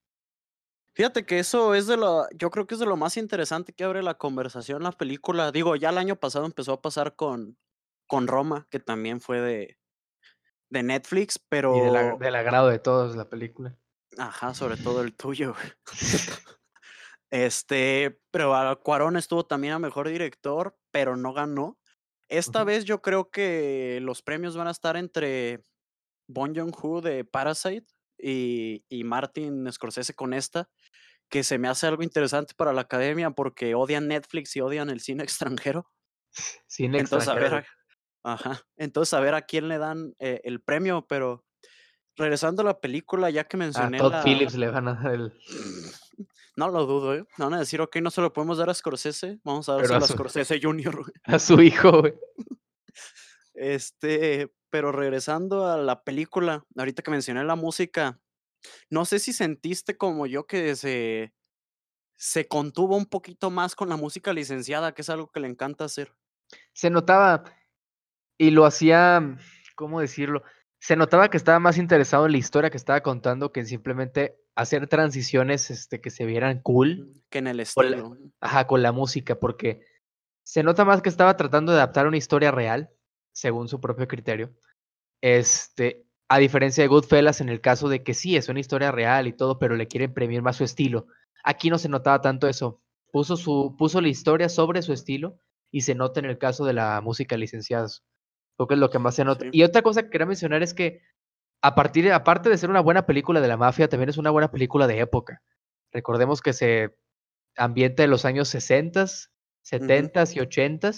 Fíjate 0.95 1.27
que 1.27 1.41
eso 1.41 1.75
es 1.75 1.89
de 1.89 1.97
lo, 1.97 2.29
yo 2.37 2.51
creo 2.51 2.67
que 2.67 2.75
es 2.75 2.81
de 2.81 2.87
lo 2.87 2.97
más 2.97 3.17
interesante 3.17 3.73
que 3.73 3.83
abre 3.83 4.03
la 4.03 4.15
conversación 4.15 4.85
la 4.85 4.93
película. 4.93 5.51
Digo, 5.51 5.75
ya 5.75 5.91
el 5.91 5.99
año 5.99 6.15
pasado 6.17 6.47
empezó 6.47 6.73
a 6.73 6.83
pasar 6.83 7.17
con, 7.17 7.59
con 8.07 8.29
Roma, 8.29 8.69
que 8.71 8.79
también 8.79 9.21
fue 9.21 9.41
de, 9.41 9.79
de 10.71 10.83
Netflix, 10.85 11.41
pero... 11.49 11.77
Y 11.77 11.81
de 11.81 11.91
la, 11.91 12.17
del 12.17 12.37
agrado 12.37 12.69
de 12.69 12.79
todos 12.79 13.17
la 13.17 13.29
película. 13.29 13.77
Ajá, 14.19 14.55
sobre 14.55 14.77
todo 14.77 15.03
el 15.03 15.17
tuyo. 15.17 15.55
este, 17.31 18.21
pero 18.31 18.81
Cuarón 18.85 19.17
estuvo 19.17 19.45
también 19.45 19.75
a 19.75 19.79
mejor 19.81 20.09
director, 20.09 20.79
pero 20.93 21.17
no 21.17 21.33
ganó. 21.33 21.77
Esta 22.29 22.61
uh 22.61 22.63
-huh. 22.63 22.67
vez 22.67 22.85
yo 22.85 23.03
creo 23.03 23.31
que 23.31 23.99
los 24.01 24.23
premios 24.23 24.57
van 24.57 24.69
a 24.69 24.71
estar 24.71 24.97
entre 24.97 25.61
Bon 26.29 26.55
Joon-ho 26.55 27.01
de 27.01 27.25
Parasite 27.25 27.94
y, 28.19 28.85
y 28.89 29.05
Martin 29.05 29.71
Scorsese 29.73 30.15
con 30.15 30.35
esta, 30.35 30.69
que 31.29 31.43
se 31.43 31.59
me 31.59 31.69
hace 31.69 31.87
algo 31.87 32.03
interesante 32.03 32.55
para 32.57 32.73
la 32.73 32.83
academia 32.83 33.31
porque 33.31 33.75
odian 33.75 34.09
Netflix 34.09 34.55
y 34.57 34.61
odian 34.61 34.91
el 34.91 35.01
cine 35.01 35.23
extranjero. 35.25 35.91
Cine 36.67 36.99
Entonces, 36.99 37.29
extranjero. 37.29 37.57
A 37.57 37.61
ver, 37.61 37.67
ajá. 38.25 38.63
Entonces, 38.77 39.15
a 39.15 39.21
ver 39.21 39.35
a 39.35 39.43
quién 39.43 39.69
le 39.69 39.79
dan 39.79 40.15
eh, 40.19 40.41
el 40.45 40.61
premio, 40.61 41.07
pero 41.09 41.45
regresando 42.17 42.63
a 42.63 42.65
la 42.65 42.81
película, 42.81 43.31
ya 43.31 43.45
que 43.45 43.57
mencioné. 43.57 43.99
A 43.99 44.01
Todd 44.01 44.13
la... 44.13 44.23
Phillips 44.23 44.55
le 44.55 44.69
van 44.69 44.89
a 44.89 44.95
dar 44.95 45.15
el. 45.15 45.33
No 46.57 46.69
lo 46.69 46.87
dudo, 46.87 47.15
¿eh? 47.17 47.25
No 47.37 47.47
van 47.47 47.55
a 47.55 47.59
decir, 47.59 47.81
ok, 47.81 47.97
no 47.97 48.13
se 48.13 48.21
lo 48.21 48.33
podemos 48.33 48.59
dar 48.59 48.71
a 48.71 48.75
Scorsese, 48.75 49.41
vamos 49.43 49.69
a 49.69 49.75
dárselo 49.75 49.97
a, 49.97 50.05
a 50.05 50.07
su... 50.07 50.13
Scorsese 50.13 50.61
Junior. 50.63 51.13
A 51.25 51.41
su 51.41 51.61
hijo, 51.61 52.01
güey. 52.01 52.15
Este, 53.55 54.53
pero 54.75 54.91
regresando 54.91 55.69
a 55.69 55.77
la 55.77 56.03
película, 56.03 56.65
ahorita 56.77 57.05
que 57.05 57.13
mencioné 57.13 57.45
la 57.45 57.55
música, 57.55 58.19
no 58.91 59.05
sé 59.05 59.21
si 59.21 59.33
sentiste 59.33 59.97
como 59.97 60.27
yo 60.27 60.49
que 60.49 60.75
se 60.75 61.33
se 62.17 62.49
contuvo 62.49 62.97
un 62.97 63.07
poquito 63.07 63.51
más 63.53 63.77
con 63.77 63.89
la 63.89 63.97
música 63.97 64.33
licenciada, 64.33 64.93
que 64.93 65.03
es 65.03 65.11
algo 65.11 65.31
que 65.31 65.39
le 65.39 65.47
encanta 65.47 65.85
hacer. 65.85 66.13
Se 66.73 66.91
notaba 66.91 67.45
y 68.37 68.51
lo 68.51 68.67
hacía, 68.67 69.37
¿cómo 69.77 70.01
decirlo? 70.01 70.43
Se 70.81 70.97
notaba 70.97 71.31
que 71.31 71.37
estaba 71.37 71.61
más 71.61 71.79
interesado 71.79 72.27
en 72.27 72.33
la 72.33 72.39
historia 72.39 72.71
que 72.71 72.77
estaba 72.77 73.01
contando 73.01 73.53
que 73.53 73.61
en 73.61 73.67
simplemente 73.69 74.41
hacer 74.57 74.89
transiciones 74.89 75.71
este, 75.71 76.01
que 76.01 76.11
se 76.11 76.27
vieran 76.27 76.61
cool. 76.63 77.13
Que 77.31 77.39
en 77.39 77.47
el 77.47 77.65
con 77.73 77.91
la- 77.93 77.97
estilo. 77.99 78.19
ajá, 78.41 78.67
con 78.67 78.83
la 78.83 78.91
música, 78.91 79.39
porque 79.39 79.87
se 80.43 80.65
nota 80.65 80.85
más 80.85 81.01
que 81.01 81.11
estaba 81.11 81.37
tratando 81.37 81.71
de 81.71 81.79
adaptar 81.79 82.09
una 82.09 82.17
historia 82.17 82.51
real, 82.51 82.91
según 83.35 83.69
su 83.69 83.81
propio 83.81 84.09
criterio. 84.09 84.55
Este, 85.21 86.07
a 86.29 86.39
diferencia 86.39 86.83
de 86.83 86.89
Goodfellas, 86.89 87.41
en 87.41 87.51
el 87.51 87.61
caso 87.61 87.89
de 87.89 88.03
que 88.03 88.15
sí, 88.15 88.37
es 88.37 88.49
una 88.49 88.61
historia 88.61 88.91
real 88.91 89.27
y 89.27 89.33
todo, 89.33 89.59
pero 89.59 89.77
le 89.77 89.87
quiere 89.89 90.07
imprimir 90.07 90.41
más 90.41 90.57
su 90.57 90.65
estilo. 90.65 91.07
Aquí 91.43 91.69
no 91.69 91.77
se 91.79 91.91
notaba 91.91 92.23
tanto 92.23 92.49
eso. 92.49 92.81
Puso, 93.13 93.37
su, 93.37 93.77
puso 93.79 94.01
la 94.01 94.09
historia 94.09 94.49
sobre 94.49 94.83
su 94.83 94.93
estilo 94.93 95.39
y 95.71 95.83
se 95.83 95.95
nota 95.95 96.21
en 96.21 96.27
el 96.27 96.39
caso 96.39 96.65
de 96.65 96.73
la 96.73 97.01
música 97.01 97.37
licenciada. 97.37 97.89
Creo 98.57 98.67
que 98.67 98.75
es 98.75 98.81
lo 98.81 98.91
que 98.91 98.99
más 98.99 99.15
se 99.17 99.25
nota. 99.25 99.45
Sí. 99.45 99.51
Y 99.53 99.63
otra 99.63 99.83
cosa 99.83 100.05
que 100.05 100.11
quería 100.11 100.27
mencionar 100.27 100.63
es 100.63 100.73
que, 100.73 101.03
a 101.61 101.75
partir, 101.75 102.11
aparte 102.13 102.49
de 102.49 102.59
ser 102.59 102.71
una 102.71 102.81
buena 102.81 103.07
película 103.07 103.41
de 103.41 103.49
la 103.49 103.57
mafia, 103.57 103.89
también 103.89 104.09
es 104.09 104.19
una 104.19 104.31
buena 104.31 104.51
película 104.51 104.87
de 104.87 105.01
época. 105.01 105.43
Recordemos 105.93 106.41
que 106.41 106.53
se 106.53 106.97
ambienta 107.57 108.05
en 108.05 108.11
los 108.11 108.25
años 108.25 108.49
60, 108.49 109.07
70 109.63 110.25
y 110.35 110.41
80 110.41 110.91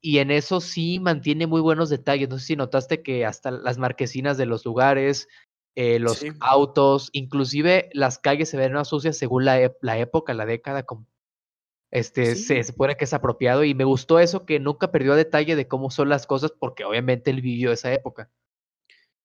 y 0.00 0.18
en 0.18 0.30
eso 0.30 0.60
sí 0.60 1.00
mantiene 1.00 1.46
muy 1.46 1.60
buenos 1.60 1.90
detalles. 1.90 2.28
No 2.28 2.38
sé 2.38 2.46
si 2.46 2.56
notaste 2.56 3.02
que 3.02 3.26
hasta 3.26 3.50
las 3.50 3.78
marquesinas 3.78 4.38
de 4.38 4.46
los 4.46 4.64
lugares, 4.64 5.28
eh, 5.76 5.98
los 5.98 6.18
Sí. 6.18 6.30
autos, 6.40 7.10
inclusive 7.12 7.90
las 7.92 8.18
calles 8.18 8.48
se 8.50 8.56
ven 8.56 8.72
más 8.72 8.88
sucias 8.88 9.18
según 9.18 9.44
la, 9.44 9.72
la 9.82 9.98
época, 9.98 10.34
la 10.34 10.46
década, 10.46 10.84
como 10.84 11.06
este, 11.92 12.34
Sí. 12.36 12.44
se 12.44 12.64
supone 12.64 12.96
que 12.96 13.04
es 13.04 13.14
apropiado 13.14 13.64
y 13.64 13.74
me 13.74 13.84
gustó 13.84 14.18
eso 14.20 14.46
que 14.46 14.60
nunca 14.60 14.90
perdió 14.92 15.14
a 15.14 15.16
detalle 15.16 15.56
de 15.56 15.68
cómo 15.68 15.90
son 15.90 16.08
las 16.10 16.26
cosas 16.26 16.52
porque 16.58 16.84
obviamente 16.84 17.30
él 17.30 17.42
vivió 17.42 17.72
esa 17.72 17.92
época. 17.94 18.30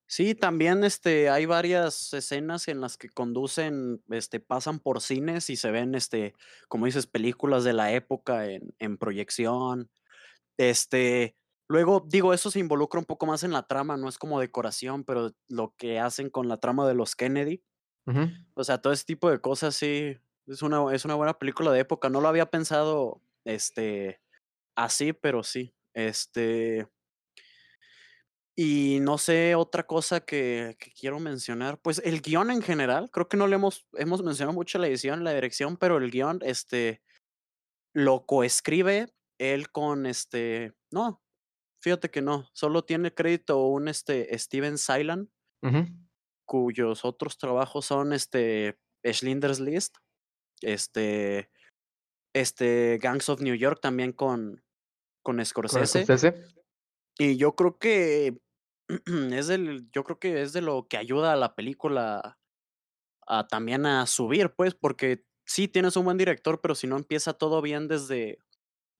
Sí, 0.08 0.36
también 0.36 0.84
este, 0.84 1.30
hay 1.30 1.46
varias 1.46 2.14
escenas 2.14 2.68
en 2.68 2.82
las 2.82 2.98
que 2.98 3.08
conducen, 3.10 4.04
este, 4.10 4.42
pasan 4.42 4.80
por 4.80 5.00
cines 5.02 5.50
y 5.50 5.56
se 5.56 5.72
ven, 5.72 5.96
este, 5.96 6.34
como 6.68 6.86
dices, 6.86 7.08
películas 7.08 7.64
de 7.64 7.72
la 7.74 7.94
época 7.94 8.50
en, 8.50 8.74
en 8.80 8.98
proyección. 8.98 9.90
Este, 10.62 11.36
luego, 11.68 12.06
digo, 12.08 12.36
eso 12.36 12.52
se 12.52 12.60
involucra 12.60 13.00
un 13.00 13.08
poco 13.08 13.26
más 13.26 13.42
en 13.42 13.52
la 13.52 13.64
trama, 13.64 13.98
no 13.98 14.08
es 14.08 14.20
como 14.20 14.40
decoración, 14.40 15.04
pero 15.04 15.32
lo 15.50 15.74
que 15.76 16.00
hacen 16.00 16.30
con 16.30 16.48
la 16.48 16.58
trama 16.58 16.88
de 16.88 16.94
los 16.94 17.16
Kennedy, 17.16 17.64
o 18.54 18.64
sea, 18.64 18.80
todo 18.80 18.94
ese 18.94 19.06
tipo 19.06 19.32
de 19.32 19.42
cosas, 19.42 19.74
sí, 19.74 20.20
es 20.46 20.62
una, 20.62 20.94
es 20.94 21.04
una 21.04 21.16
buena 21.16 21.40
película 21.40 21.72
de 21.72 21.80
época. 21.80 22.10
No 22.10 22.22
lo 22.22 22.28
había 22.28 22.52
pensado, 22.52 23.24
este, 23.44 24.22
así, 24.76 25.14
pero 25.14 25.42
sí, 25.42 25.74
este. 25.96 26.88
Y 28.56 29.00
no 29.02 29.18
sé, 29.18 29.56
otra 29.56 29.88
cosa 29.88 30.20
que, 30.20 30.78
que 30.80 30.92
quiero 30.92 31.20
mencionar, 31.20 31.82
pues 31.82 32.04
el 32.06 32.22
guion 32.22 32.52
en 32.52 32.62
general, 32.62 33.10
creo 33.10 33.28
que 33.28 33.38
no 33.38 33.48
le 33.48 33.56
hemos, 33.56 33.88
hemos 33.94 34.22
mencionado 34.22 34.54
mucho 34.54 34.78
la 34.78 34.88
edición, 34.88 35.24
la 35.24 35.34
dirección, 35.34 35.78
pero 35.78 35.98
el 35.98 36.12
guion, 36.12 36.40
este, 36.44 37.02
lo 37.94 38.28
coescribe 38.28 39.12
él 39.42 39.72
con 39.72 40.06
este, 40.06 40.74
no, 40.92 41.22
fíjate 41.82 42.12
que 42.12 42.22
no, 42.22 42.48
solo 42.54 42.84
tiene 42.86 43.14
crédito 43.14 43.66
un 43.66 43.88
este 43.88 44.38
Steven 44.38 44.78
Silan, 44.78 45.32
cuyos 46.46 47.06
otros 47.06 47.38
trabajos 47.38 47.86
son 47.86 48.14
este 48.14 48.78
Schindler's 49.04 49.60
List, 49.60 49.98
este, 50.62 51.50
este 52.34 53.00
Gangs 53.02 53.30
of 53.30 53.42
New 53.42 53.56
York 53.56 53.80
también 53.82 54.14
con, 54.14 54.64
con. 55.24 55.44
Scorsese. 55.44 56.06
Y 57.18 57.38
yo 57.38 57.56
creo 57.56 57.78
que 57.78 58.40
es 59.34 59.48
del, 59.48 59.90
yo 59.92 60.04
creo 60.04 60.20
que 60.20 60.42
es 60.42 60.54
de 60.54 60.62
lo 60.62 60.88
que 60.88 60.98
ayuda 60.98 61.34
a 61.34 61.38
la 61.38 61.56
película 61.56 62.38
a 63.28 63.48
también 63.48 63.86
a 63.86 64.06
subir, 64.06 64.54
pues, 64.56 64.76
porque 64.76 65.26
sí 65.46 65.68
tienes 65.68 65.96
un 65.96 66.06
buen 66.06 66.18
director, 66.18 66.62
pero 66.62 66.76
si 66.76 66.88
no 66.88 66.98
empieza 66.98 67.34
todo 67.34 67.62
bien 67.62 67.88
desde, 67.88 68.40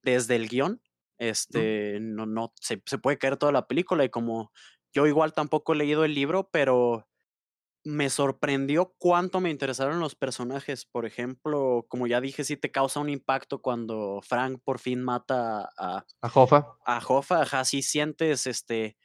desde 0.04 0.36
el 0.36 0.48
guion, 0.50 0.82
este, 1.18 2.00
no, 2.02 2.26
no, 2.26 2.54
se, 2.60 2.82
se 2.86 2.98
puede 2.98 3.18
caer 3.18 3.38
toda 3.38 3.52
la 3.52 3.68
película. 3.68 4.04
Y 4.04 4.10
como 4.10 4.52
yo 4.94 5.08
igual 5.08 5.34
tampoco 5.34 5.74
he 5.74 5.78
leído 5.78 6.06
el 6.06 6.16
libro, 6.16 6.50
pero 6.52 7.08
me 7.84 8.10
sorprendió 8.10 8.96
cuánto 9.00 9.40
me 9.42 9.50
interesaron 9.50 10.00
los 10.00 10.16
personajes. 10.16 10.86
Por 10.86 11.06
ejemplo, 11.06 11.86
como 11.90 12.08
ya 12.08 12.22
dije, 12.22 12.44
sí 12.44 12.58
te 12.58 12.72
causa 12.72 13.00
un 13.00 13.10
impacto 13.10 13.62
cuando 13.62 14.22
Frank 14.24 14.62
por 14.64 14.80
fin 14.80 15.02
mata 15.04 15.70
a, 15.78 16.06
A 16.22 16.28
Hoffa. 16.34 16.60
a 16.86 17.00
Hoffa, 17.08 17.42
ajá, 17.44 17.66
sí 17.66 17.82
sientes, 17.84 18.48
este, 18.48 18.98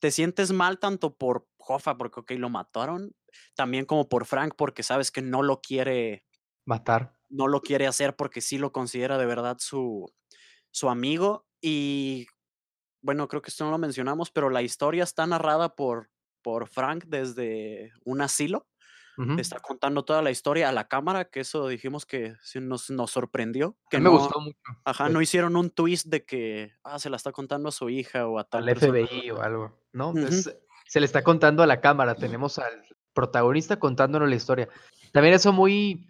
te 0.00 0.10
sientes 0.10 0.52
mal 0.52 0.78
tanto 0.78 1.16
por 1.16 1.48
Hoffa, 1.58 1.96
porque 1.98 2.20
ok, 2.20 2.32
lo 2.32 2.50
mataron, 2.50 3.14
también 3.56 3.86
como 3.86 4.08
por 4.08 4.26
Frank, 4.26 4.54
porque 4.56 4.82
sabes 4.82 5.10
que 5.10 5.22
no 5.22 5.42
lo 5.42 5.60
quiere, 5.60 6.24
Matar. 6.64 7.16
no 7.28 7.48
lo 7.48 7.60
quiere 7.62 7.86
hacer 7.86 8.16
porque 8.16 8.40
sí 8.40 8.58
lo 8.58 8.72
considera 8.72 9.18
de 9.18 9.26
verdad 9.26 9.56
su, 9.60 10.12
su 10.76 10.90
amigo. 10.90 11.46
Y 11.62 12.26
bueno, 13.00 13.28
creo 13.28 13.40
que 13.40 13.48
esto 13.48 13.64
no 13.64 13.70
lo 13.70 13.78
mencionamos, 13.78 14.30
pero 14.30 14.50
la 14.50 14.60
historia 14.60 15.04
está 15.04 15.26
narrada 15.26 15.74
por, 15.74 16.10
por 16.42 16.68
Frank 16.68 17.04
desde 17.06 17.92
un 18.04 18.20
asilo. 18.20 18.66
Está 19.38 19.60
contando 19.60 20.04
toda 20.04 20.20
la 20.20 20.30
historia 20.30 20.68
a 20.68 20.72
la 20.72 20.88
cámara, 20.88 21.30
que 21.30 21.40
eso 21.40 21.68
dijimos 21.68 22.04
que 22.04 22.34
sí 22.42 22.60
nos, 22.60 22.90
nos 22.90 23.10
sorprendió. 23.10 23.74
Que 23.88 23.96
mí 23.96 24.04
me 24.04 24.10
no, 24.10 24.18
gustó 24.18 24.40
mucho. 24.40 24.58
Ajá, 24.84 25.04
pues. 25.04 25.14
no 25.14 25.22
hicieron 25.22 25.56
un 25.56 25.70
twist 25.70 26.08
de 26.08 26.26
que 26.26 26.74
ah, 26.84 26.98
se 26.98 27.08
la 27.08 27.16
está 27.16 27.32
contando 27.32 27.70
a 27.70 27.72
su 27.72 27.88
hija 27.88 28.26
o 28.26 28.38
a 28.38 28.44
tal 28.44 28.68
al 28.68 28.74
persona. 28.74 29.06
FBI 29.06 29.30
o 29.30 29.40
algo, 29.40 29.80
¿no? 29.94 30.12
Se 30.84 31.00
le 31.00 31.06
está 31.06 31.22
contando 31.22 31.62
a 31.62 31.66
la 31.66 31.80
cámara, 31.80 32.14
tenemos 32.14 32.58
al 32.58 32.82
protagonista 33.14 33.78
contándonos 33.78 34.28
la 34.28 34.36
historia. 34.36 34.68
También 35.12 35.32
eso 35.32 35.50
muy, 35.50 36.06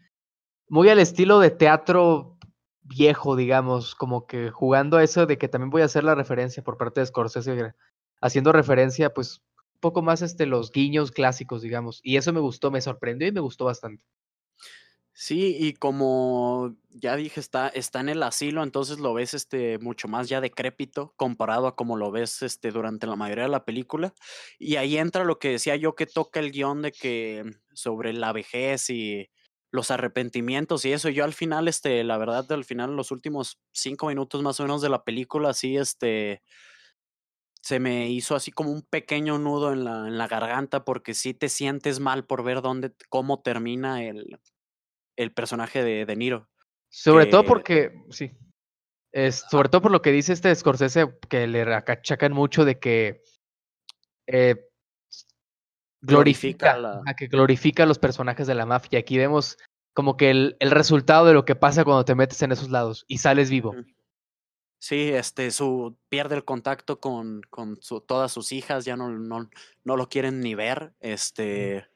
muy 0.69 0.89
al 0.89 0.99
estilo 0.99 1.39
de 1.39 1.53
teatro 1.53 2.36
viejo, 2.89 3.37
digamos, 3.37 3.95
como 3.95 4.27
que 4.27 4.51
jugando 4.51 4.97
a 4.97 5.05
eso 5.05 5.27
de 5.27 5.39
que 5.39 5.49
también 5.49 5.71
voy 5.71 5.83
a 5.83 5.87
hacer 5.87 6.05
la 6.05 6.15
referencia 6.15 6.63
por 6.63 6.79
parte 6.79 7.01
de 7.01 7.07
Scorsese, 7.07 7.75
haciendo 8.21 8.53
referencia, 8.53 9.13
pues, 9.13 9.43
un 9.75 9.81
poco 9.81 10.03
más 10.03 10.23
este, 10.23 10.47
los 10.47 10.73
guiños 10.73 11.11
clásicos, 11.11 11.63
digamos. 11.63 12.01
Y 12.03 12.17
eso 12.17 12.33
me 12.33 12.41
gustó, 12.41 12.71
me 12.71 12.81
sorprendió 12.81 13.29
y 13.29 13.33
me 13.33 13.41
gustó 13.41 13.67
bastante. 13.67 14.05
Sí, 15.19 15.57
y 15.59 15.73
como 15.73 16.77
ya 16.91 17.17
dije, 17.17 17.41
está, 17.41 17.69
está 17.69 18.01
en 18.01 18.11
el 18.11 18.23
asilo, 18.23 18.63
entonces 18.63 18.99
lo 18.99 19.15
ves 19.15 19.33
este, 19.33 19.79
mucho 19.79 20.09
más 20.09 20.29
ya 20.29 20.43
decrépito 20.43 21.15
comparado 21.17 21.67
a 21.69 21.75
como 21.75 21.97
lo 21.97 22.11
ves 22.11 22.43
este, 22.43 22.71
durante 22.71 23.07
la 23.07 23.17
mayoría 23.17 23.45
de 23.45 23.51
la 23.51 23.65
película. 23.65 24.13
Y 24.59 24.77
ahí 24.77 24.99
entra 24.99 25.25
lo 25.25 25.39
que 25.39 25.53
decía 25.53 25.75
yo 25.77 25.95
que 25.95 26.05
toca 26.05 26.39
el 26.39 26.53
guion 26.53 26.83
de 26.83 26.93
que 26.93 27.45
sobre 27.73 28.13
la 28.13 28.35
vejez 28.35 28.91
y 28.91 29.31
los 29.71 29.91
arrepentimientos 29.91 30.85
y 30.85 30.93
eso. 30.93 31.09
Yo 31.09 31.25
al 31.25 31.33
final, 31.35 31.69
este, 31.69 32.03
la 32.05 32.19
verdad, 32.19 32.51
al 32.53 32.65
final, 32.65 32.97
los 32.97 33.11
últimos 33.11 33.59
cinco 33.73 34.07
minutos 34.09 34.43
más 34.43 34.59
o 34.61 34.63
menos 34.63 34.83
de 34.83 34.89
la 34.89 35.05
película, 35.05 35.53
sí, 35.53 35.77
este, 35.77 36.43
se 37.61 37.81
me 37.81 38.09
hizo 38.09 38.37
así 38.37 38.53
como 38.53 38.71
un 38.71 38.83
pequeño 38.83 39.39
nudo 39.39 39.73
en 39.73 39.85
la, 39.85 40.07
en 40.07 40.19
la 40.19 40.29
garganta 40.29 40.85
porque 40.85 41.15
sí 41.15 41.35
te 41.35 41.49
sientes 41.49 41.99
mal 42.01 42.25
por 42.25 42.45
ver 42.45 42.63
dónde, 42.63 42.93
cómo 43.09 43.43
termina 43.43 44.05
el, 44.05 44.39
el 45.17 45.33
personaje 45.33 45.83
de 45.83 46.07
De 46.07 46.17
Niro. 46.17 46.49
Sobre 46.89 47.27
todo 47.27 47.43
Que- 47.43 47.49
porque, 47.49 47.93
sí, 48.11 48.31
es, 49.13 49.45
sobre 49.51 49.69
todo 49.69 49.83
por 49.83 49.91
lo 49.91 50.01
que 50.01 50.13
dice 50.13 50.33
este 50.33 50.55
Scorsese, 50.55 51.19
que 51.29 51.47
le 51.47 51.63
achacan 51.63 52.33
mucho 52.33 52.65
de 52.65 52.79
que 52.79 53.23
eh, 54.29 54.57
Glorifica 56.01 56.75
glorifica, 56.75 56.79
la- 56.79 57.01
ajá, 57.01 57.15
que 57.15 57.27
glorifica 57.27 57.83
a 57.83 57.87
los 57.87 57.99
personajes 57.99 58.47
de 58.47 58.55
la 58.55 58.67
mafia. 58.67 58.99
Aquí 58.99 59.17
vemos 59.19 59.57
como 59.95 60.17
que 60.17 60.31
el, 60.31 60.57
el 60.61 60.71
resultado 60.71 61.27
de 61.27 61.33
lo 61.35 61.45
que 61.45 61.55
pasa 61.57 61.85
cuando 61.85 62.05
te 62.05 62.15
metes 62.15 62.43
en 62.43 62.53
esos 62.53 62.71
lados 62.71 63.05
y 63.09 63.19
sales 63.19 63.51
vivo. 63.51 63.75
Sí, 64.79 65.09
este, 65.09 65.51
su, 65.51 65.97
pierde 66.11 66.37
el 66.37 66.45
contacto 66.45 67.01
con, 67.01 67.41
con 67.49 67.81
su- 67.81 68.03
todas 68.03 68.31
sus 68.31 68.53
hijas, 68.53 68.85
ya 68.85 68.97
no, 68.97 69.09
no, 69.11 69.49
no 69.85 69.97
lo 69.97 70.09
quieren 70.09 70.41
ni 70.41 70.55
ver. 70.55 70.93
Este, 71.01 71.89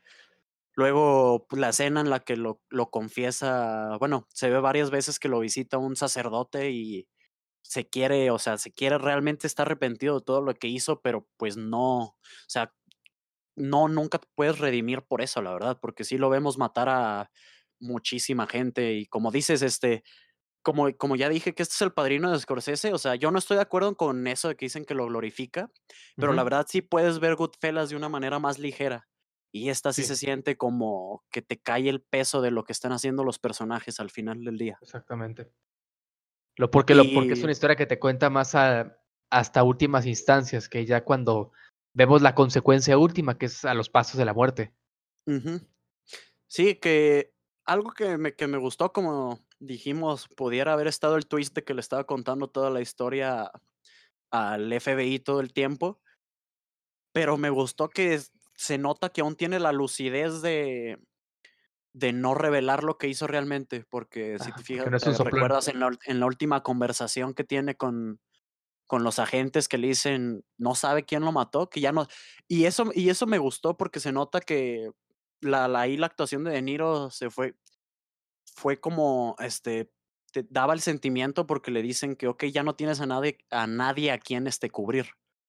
luego 0.75 1.47
pues, 1.49 1.61
la 1.61 1.69
escena 1.69 2.01
en 2.01 2.09
la 2.11 2.21
que 2.21 2.37
lo, 2.37 2.63
lo 2.71 2.91
confiesa, 2.91 3.97
bueno, 3.99 4.27
se 4.33 4.49
ve 4.49 4.59
varias 4.61 4.91
veces 4.91 5.19
que 5.19 5.29
lo 5.29 5.41
visita 5.41 5.77
un 5.79 5.95
sacerdote 5.95 6.71
y 6.71 7.07
se 7.63 7.87
quiere, 7.87 8.31
o 8.31 8.39
sea, 8.39 8.57
se 8.57 8.73
quiere 8.73 8.97
realmente 8.99 9.47
estar 9.47 9.67
arrepentido 9.67 10.19
de 10.19 10.25
todo 10.25 10.41
lo 10.41 10.55
que 10.55 10.67
hizo, 10.69 11.01
pero 11.03 11.29
pues 11.37 11.57
no, 11.59 11.99
o 11.99 12.17
sea, 12.49 12.73
no, 13.57 13.89
nunca 13.89 14.19
te 14.19 14.29
puedes 14.35 14.59
redimir 14.59 15.03
por 15.03 15.21
eso, 15.21 15.43
la 15.43 15.53
verdad, 15.53 15.79
porque 15.81 16.05
sí 16.05 16.19
lo 16.19 16.31
vemos 16.31 16.59
matar 16.59 16.89
a 16.89 17.31
muchísima 17.81 18.47
gente 18.47 18.95
y 18.95 19.07
como 19.07 19.31
dices, 19.31 19.63
este, 19.63 20.05
como, 20.63 20.95
como 20.97 21.17
ya 21.17 21.29
dije 21.29 21.55
que 21.55 21.63
este 21.63 21.75
es 21.75 21.83
el 21.83 21.93
padrino 21.93 22.31
de 22.31 22.39
Scorsese, 22.39 22.93
o 22.93 22.99
sea, 22.99 23.15
yo 23.15 23.31
no 23.31 23.39
estoy 23.39 23.57
de 23.57 23.63
acuerdo 23.63 23.97
con 23.97 24.27
eso 24.27 24.49
de 24.49 24.57
que 24.57 24.67
dicen 24.67 24.85
que 24.85 24.95
lo 24.95 25.07
glorifica, 25.07 25.71
pero 26.17 26.33
la 26.33 26.45
verdad 26.45 26.67
sí 26.69 26.83
puedes 26.83 27.19
ver 27.19 27.37
Goodfellas 27.37 27.91
de 27.91 27.97
una 27.97 28.09
manera 28.09 28.39
más 28.39 28.59
ligera. 28.59 29.09
Y 29.53 29.69
esta 29.69 29.93
sí, 29.93 30.05
se 30.05 30.15
siente 30.15 30.57
como 30.57 31.25
que 31.31 31.43
te 31.43 31.59
cae 31.59 31.89
el 31.89 32.03
peso 32.03 32.41
de 32.41 32.53
lo 32.53 32.63
que 32.63 32.73
están 32.73 32.93
haciendo 32.93 33.25
los 33.25 33.41
personajes 33.41 33.99
al 33.99 34.11
final 34.11 34.45
del 34.45 34.59
día. 34.59 34.79
Exactamente. 34.81 35.51
Lo 36.57 36.71
porque, 36.71 36.95
lo, 36.95 37.03
porque 37.13 37.33
es 37.33 37.43
una 37.43 37.51
historia 37.51 37.75
que 37.75 37.87
te 37.87 37.99
cuenta 37.99 38.31
más 38.31 38.55
hasta 38.55 39.63
últimas 39.65 40.07
instancias, 40.07 40.69
que 40.69 40.87
ya 40.87 41.03
cuando 41.03 41.53
vemos 41.93 42.23
la 42.23 42.35
consecuencia 42.35 42.99
última, 42.99 43.39
que 43.39 43.47
es 43.47 43.65
a 43.65 43.75
los 43.75 43.89
pasos 43.89 44.17
de 44.17 44.25
la 44.25 44.35
muerte. 44.35 44.75
Sí, 46.47 46.77
que 46.77 47.33
algo 47.65 47.93
que 47.93 48.19
me, 48.19 48.35
que 48.35 48.47
me 48.47 48.59
gustó, 48.59 48.93
como 48.93 49.41
dijimos, 49.61 50.29
pudiera 50.37 50.73
haber 50.73 50.87
estado 50.87 51.17
el 51.17 51.27
twist 51.27 51.55
de 51.55 51.65
que 51.65 51.75
le 51.75 51.81
estaba 51.81 52.05
contando 52.05 52.49
toda 52.49 52.71
la 52.71 52.81
historia 52.81 53.51
al 54.31 54.73
FBI 54.73 55.21
todo 55.21 55.41
el 55.41 55.53
tiempo, 55.53 56.01
pero 57.13 57.37
me 57.37 57.51
gustó 57.51 57.89
que 57.89 58.21
se 58.55 58.79
nota 58.79 59.11
que 59.11 59.21
aún 59.21 59.37
tiene 59.37 59.59
la 59.59 59.73
lucidez 59.73 60.43
de, 60.43 60.99
de 61.93 62.13
no 62.13 62.35
revelar 62.35 62.85
lo 62.85 62.99
que 62.99 63.09
hizo 63.09 63.27
realmente, 63.27 63.85
porque 63.89 64.39
si 64.39 64.53
te 64.53 64.63
fijas, 64.63 65.19
recuerdas 65.19 65.69
en 65.69 65.81
la, 65.81 65.91
en 66.05 66.21
la, 66.21 66.27
última 66.27 66.63
conversación 66.63 67.35
que 67.35 67.45
tiene 67.45 67.75
con, 67.77 68.21
con 68.91 69.05
los 69.05 69.21
agentes 69.21 69.69
que 69.69 69.79
le 69.79 69.87
dicen 69.87 70.45
no 70.59 70.75
sabe 70.75 71.05
quién 71.05 71.23
lo 71.23 71.31
mató, 71.31 71.71
que 71.71 71.81
ya 71.81 71.93
no. 71.93 72.09
Y 72.49 72.65
eso, 72.65 72.91
y 72.93 73.09
eso 73.09 73.25
me 73.25 73.39
gustó 73.39 73.77
porque 73.77 74.01
se 74.01 74.11
nota 74.11 74.41
que 74.41 74.91
la, 75.41 75.69
la, 75.69 75.83
ahí 75.83 75.97
la 75.97 76.07
actuación 76.07 76.43
de 76.43 76.51
De 76.51 76.61
Niro 76.61 77.09
se 77.09 77.31
fue, 77.31 77.55
fue 78.57 78.81
como, 78.81 79.37
este, 79.39 79.93
te 80.33 80.45
daba 80.51 80.75
el 80.75 80.81
sentimiento 80.81 81.47
porque 81.47 81.71
le 81.71 81.83
dicen 81.83 82.17
que, 82.17 82.27
ok, 82.27 82.47
ya 82.47 82.65
no 82.65 82.75
tienes 82.75 83.01
a 83.01 83.07
nadie 83.07 83.39
a, 83.53 83.69
nadie 83.69 84.11
a 84.11 84.19
quien 84.19 84.49
este, 84.49 84.71
cubrir. 84.71 85.07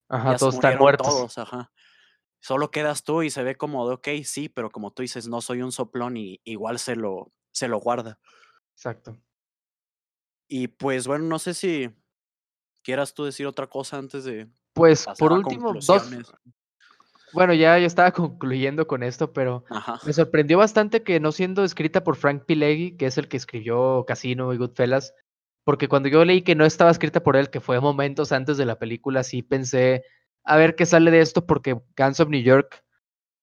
Ajá, 0.08 0.36
todos 0.36 0.54
están 0.54 0.78
muertos. 0.78 1.08
Todos, 1.08 1.38
ajá 1.38 1.72
solo 2.42 2.70
quedas 2.70 3.04
tú 3.04 3.22
y 3.22 3.30
se 3.30 3.42
ve 3.44 3.56
como 3.56 3.88
de, 3.88 3.94
ok, 3.94 4.08
sí, 4.24 4.48
pero 4.48 4.70
como 4.70 4.92
tú 4.92 5.02
dices, 5.02 5.28
no 5.28 5.40
soy 5.40 5.62
un 5.62 5.70
soplón 5.70 6.16
y 6.16 6.40
igual 6.44 6.78
se 6.78 6.96
lo, 6.96 7.32
se 7.52 7.68
lo 7.68 7.78
guarda. 7.78 8.18
Exacto. 8.74 9.16
Y 10.48 10.68
pues 10.68 11.06
bueno, 11.06 11.24
no 11.24 11.38
sé 11.38 11.54
si 11.54 11.88
quieras 12.82 13.14
tú 13.14 13.24
decir 13.24 13.46
otra 13.46 13.66
cosa 13.66 13.98
antes 13.98 14.24
de... 14.24 14.48
Pues 14.74 15.06
por 15.18 15.32
último, 15.32 15.72
dos... 15.74 16.10
Bueno, 17.32 17.54
ya 17.54 17.78
yo 17.78 17.86
estaba 17.86 18.10
concluyendo 18.12 18.86
con 18.86 19.02
esto, 19.02 19.32
pero 19.32 19.64
me 20.04 20.12
sorprendió 20.12 20.58
bastante 20.58 21.02
que 21.02 21.20
no 21.20 21.32
siendo 21.32 21.64
escrita 21.64 22.04
por 22.04 22.16
Frank 22.16 22.44
Pileggi, 22.44 22.96
que 22.96 23.06
es 23.06 23.18
el 23.18 23.28
que 23.28 23.36
escribió 23.36 24.04
Casino 24.06 24.52
y 24.52 24.58
Goodfellas, 24.58 25.14
porque 25.64 25.88
cuando 25.88 26.08
yo 26.08 26.24
leí 26.24 26.42
que 26.42 26.54
no 26.54 26.64
estaba 26.64 26.90
escrita 26.90 27.22
por 27.22 27.36
él, 27.36 27.50
que 27.50 27.60
fue 27.60 27.80
momentos 27.80 28.32
antes 28.32 28.56
de 28.56 28.66
la 28.66 28.78
película, 28.78 29.22
sí 29.22 29.42
pensé, 29.42 30.04
a 30.44 30.56
ver 30.56 30.74
qué 30.74 30.86
sale 30.86 31.10
de 31.10 31.20
esto, 31.20 31.46
porque 31.46 31.80
Guns 31.96 32.20
of 32.20 32.28
New 32.28 32.42
York, 32.42 32.84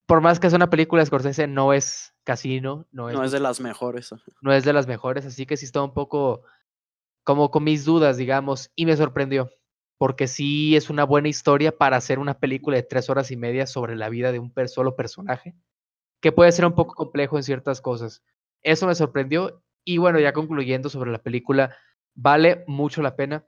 por 0.06 0.22
más 0.22 0.40
que 0.40 0.50
sea 0.50 0.58
una 0.58 0.70
película 0.70 1.02
de 1.02 1.06
Scorsese, 1.06 1.48
no 1.48 1.74
es 1.74 2.14
casino. 2.24 2.88
No 2.92 3.10
es, 3.10 3.16
no 3.16 3.24
es 3.24 3.32
de 3.32 3.40
las 3.40 3.60
mejores. 3.60 4.14
No 4.42 4.54
es 4.54 4.66
de 4.66 4.74
las 4.74 4.88
mejores, 4.88 5.26
así 5.26 5.46
que 5.46 5.56
sí 5.56 5.66
está 5.66 5.82
un 5.82 5.94
poco 5.94 6.44
como 7.30 7.52
con 7.52 7.64
mis 7.64 7.86
dudas, 7.86 8.18
digamos, 8.18 8.72
y 8.76 8.88
me 8.88 8.98
sorprendió, 8.98 9.52
porque 10.00 10.28
sí 10.28 10.76
es 10.76 10.90
una 10.90 11.04
buena 11.04 11.28
historia 11.28 11.78
para 11.78 11.96
hacer 11.96 12.18
una 12.18 12.40
película 12.40 12.76
de 12.76 12.82
tres 12.82 13.08
horas 13.08 13.30
y 13.30 13.38
media 13.38 13.68
sobre 13.68 13.96
la 13.96 14.10
vida 14.10 14.32
de 14.32 14.40
un 14.40 14.52
solo 14.66 14.96
personaje, 14.96 15.54
que 16.22 16.32
puede 16.32 16.52
ser 16.52 16.66
un 16.66 16.74
poco 16.74 16.96
complejo 16.96 17.38
en 17.38 17.44
ciertas 17.44 17.82
cosas. 17.82 18.24
Eso 18.64 18.88
me 18.88 18.96
sorprendió, 18.96 19.62
y 19.86 20.00
bueno, 20.00 20.20
ya 20.20 20.34
concluyendo 20.34 20.90
sobre 20.90 21.12
la 21.12 21.22
película, 21.22 21.78
vale 22.16 22.64
mucho 22.66 23.04
la 23.04 23.16
pena 23.16 23.48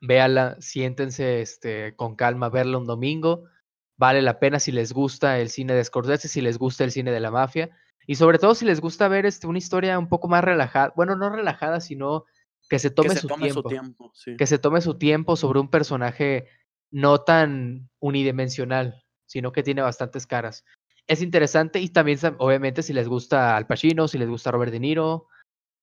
véala, 0.00 0.56
siéntense 0.60 1.40
este, 1.40 1.96
con 1.96 2.14
calma, 2.14 2.48
verla 2.48 2.78
un 2.78 2.86
domingo. 2.86 3.48
Vale 3.96 4.22
la 4.22 4.38
pena 4.38 4.60
si 4.60 4.70
les 4.70 4.92
gusta 4.92 5.40
el 5.40 5.50
cine 5.50 5.74
de 5.74 5.82
Scorsese, 5.82 6.28
si 6.28 6.40
les 6.40 6.58
gusta 6.58 6.84
el 6.84 6.92
cine 6.92 7.10
de 7.10 7.18
la 7.18 7.32
mafia. 7.32 7.70
Y 8.06 8.14
sobre 8.14 8.38
todo 8.38 8.54
si 8.54 8.64
les 8.64 8.80
gusta 8.80 9.08
ver 9.08 9.26
este, 9.26 9.48
una 9.48 9.58
historia 9.58 9.98
un 9.98 10.08
poco 10.08 10.28
más 10.28 10.44
relajada. 10.44 10.92
Bueno, 10.94 11.16
no 11.16 11.30
relajada, 11.30 11.80
sino 11.80 12.24
que 12.68 12.78
se 12.78 12.90
tome, 12.90 13.14
su, 13.14 13.28
tiempo, 13.28 14.12
Que 14.38 14.46
se 14.46 14.58
tome 14.58 14.80
su 14.80 14.98
tiempo 14.98 15.36
sobre 15.36 15.60
un 15.60 15.68
personaje 15.68 16.48
no 16.90 17.20
tan 17.20 17.90
unidimensional, 18.00 19.04
sino 19.26 19.52
que 19.52 19.62
tiene 19.62 19.82
bastantes 19.82 20.26
caras. 20.26 20.64
Es 21.06 21.20
interesante 21.20 21.80
y 21.80 21.88
también, 21.90 22.18
obviamente, 22.38 22.82
si 22.82 22.92
les 22.92 23.08
gusta 23.08 23.56
Al 23.56 23.66
Pacino, 23.66 24.08
si 24.08 24.18
les 24.18 24.28
gusta 24.28 24.50
Robert 24.50 24.72
De 24.72 24.80
Niro 24.80 25.26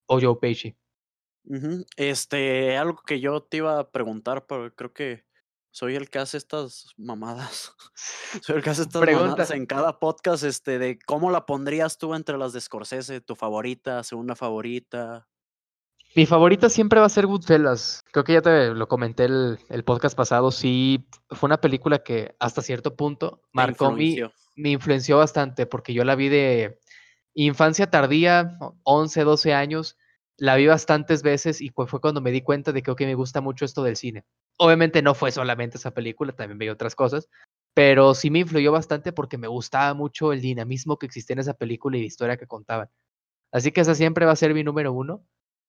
o 0.06 0.20
Joe 0.20 0.36
Pesci. 0.40 0.76
Este, 1.96 2.76
algo 2.76 3.02
que 3.06 3.20
yo 3.20 3.42
te 3.42 3.58
iba 3.58 3.78
a 3.78 3.90
preguntar, 3.90 4.46
pero 4.46 4.74
creo 4.74 4.92
que 4.92 5.24
soy 5.70 5.96
el 5.96 6.10
que 6.10 6.18
hace 6.18 6.36
estas 6.36 6.92
mamadas. 6.96 7.74
soy 8.42 8.56
el 8.56 8.62
que 8.62 8.70
hace 8.70 8.82
estas 8.82 9.02
mamadas 9.02 9.50
en 9.50 9.66
cada 9.66 9.98
podcast, 9.98 10.44
este, 10.44 10.78
de 10.78 10.98
cómo 10.98 11.30
la 11.30 11.46
pondrías 11.46 11.98
tú 11.98 12.14
entre 12.14 12.38
las 12.38 12.52
de 12.52 12.60
Scorsese, 12.60 13.20
tu 13.20 13.34
favorita, 13.34 14.02
segunda 14.02 14.36
favorita. 14.36 15.28
Mi 16.14 16.26
favorita 16.26 16.68
siempre 16.68 17.00
va 17.00 17.06
a 17.06 17.10
ser 17.10 17.26
Goodfellas. 17.26 18.04
Creo 18.12 18.24
que 18.24 18.34
ya 18.34 18.42
te 18.42 18.74
lo 18.74 18.86
comenté 18.86 19.24
el, 19.24 19.58
el 19.70 19.82
podcast 19.82 20.16
pasado. 20.16 20.50
Sí, 20.50 21.06
fue 21.30 21.46
una 21.46 21.60
película 21.60 22.02
que 22.02 22.34
hasta 22.38 22.60
cierto 22.60 22.96
punto 22.96 23.40
marcó 23.52 23.92
mi, 23.92 24.18
me 24.56 24.70
influenció 24.70 25.18
bastante 25.18 25.66
porque 25.66 25.94
yo 25.94 26.04
la 26.04 26.14
vi 26.14 26.28
de 26.28 26.78
infancia 27.34 27.90
tardía, 27.90 28.58
11, 28.82 29.24
12 29.24 29.54
años 29.54 29.96
la 30.36 30.56
vi 30.56 30.66
bastantes 30.66 31.22
veces 31.22 31.60
y 31.60 31.70
fue 31.70 32.00
cuando 32.00 32.20
me 32.20 32.32
di 32.32 32.42
cuenta 32.42 32.72
de 32.72 32.82
que 32.82 32.90
okay, 32.90 33.06
me 33.06 33.14
gusta 33.14 33.40
mucho 33.40 33.64
esto 33.64 33.82
del 33.82 33.96
cine. 33.96 34.24
Obviamente 34.58 35.00
no 35.00 35.14
fue 35.14 35.30
solamente 35.30 35.76
esa 35.76 35.92
película, 35.92 36.32
también 36.32 36.58
vi 36.58 36.68
otras 36.68 36.94
cosas, 36.94 37.28
pero 37.74 38.14
sí 38.14 38.30
me 38.30 38.40
influyó 38.40 38.72
bastante 38.72 39.12
porque 39.12 39.38
me 39.38 39.46
gustaba 39.46 39.94
mucho 39.94 40.32
el 40.32 40.40
dinamismo 40.40 40.98
que 40.98 41.06
existía 41.06 41.34
en 41.34 41.40
esa 41.40 41.54
película 41.54 41.96
y 41.96 42.00
la 42.00 42.06
historia 42.06 42.36
que 42.36 42.46
contaban. 42.46 42.88
Así 43.52 43.70
que 43.70 43.82
esa 43.82 43.94
siempre 43.94 44.26
va 44.26 44.32
a 44.32 44.36
ser 44.36 44.52
mi 44.54 44.64
número 44.64 44.92
uno, 44.92 45.24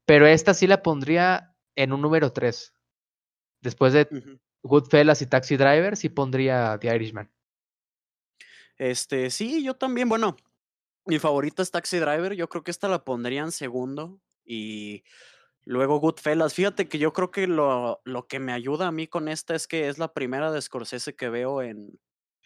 pero 0.05 0.27
esta 0.27 0.53
sí 0.53 0.67
la 0.67 0.81
pondría 0.81 1.55
en 1.75 1.93
un 1.93 2.01
número 2.01 2.31
tres. 2.31 2.73
Después 3.61 3.93
de 3.93 4.07
Goodfellas 4.61 5.21
y 5.21 5.27
Taxi 5.27 5.57
Driver, 5.57 5.95
sí 5.95 6.09
pondría 6.09 6.77
The 6.79 6.95
Irishman. 6.95 7.31
Este, 8.77 9.29
sí, 9.29 9.63
yo 9.63 9.75
también, 9.75 10.09
bueno, 10.09 10.35
mi 11.05 11.19
favorita 11.19 11.61
es 11.61 11.71
Taxi 11.71 11.99
Driver, 11.99 12.33
yo 12.33 12.49
creo 12.49 12.63
que 12.63 12.71
esta 12.71 12.89
la 12.89 13.03
pondría 13.03 13.41
en 13.41 13.51
segundo. 13.51 14.19
Y 14.45 15.03
luego 15.63 15.99
Goodfellas. 15.99 16.53
Fíjate 16.53 16.89
que 16.89 16.97
yo 16.99 17.13
creo 17.13 17.31
que 17.31 17.47
lo, 17.47 18.01
lo 18.03 18.27
que 18.27 18.39
me 18.39 18.51
ayuda 18.51 18.87
a 18.87 18.91
mí 18.91 19.07
con 19.07 19.27
esta 19.29 19.55
es 19.55 19.67
que 19.67 19.87
es 19.87 19.97
la 19.97 20.13
primera 20.13 20.51
de 20.51 20.61
Scorsese 20.61 21.15
que 21.15 21.29
veo 21.29 21.61
en, 21.61 21.97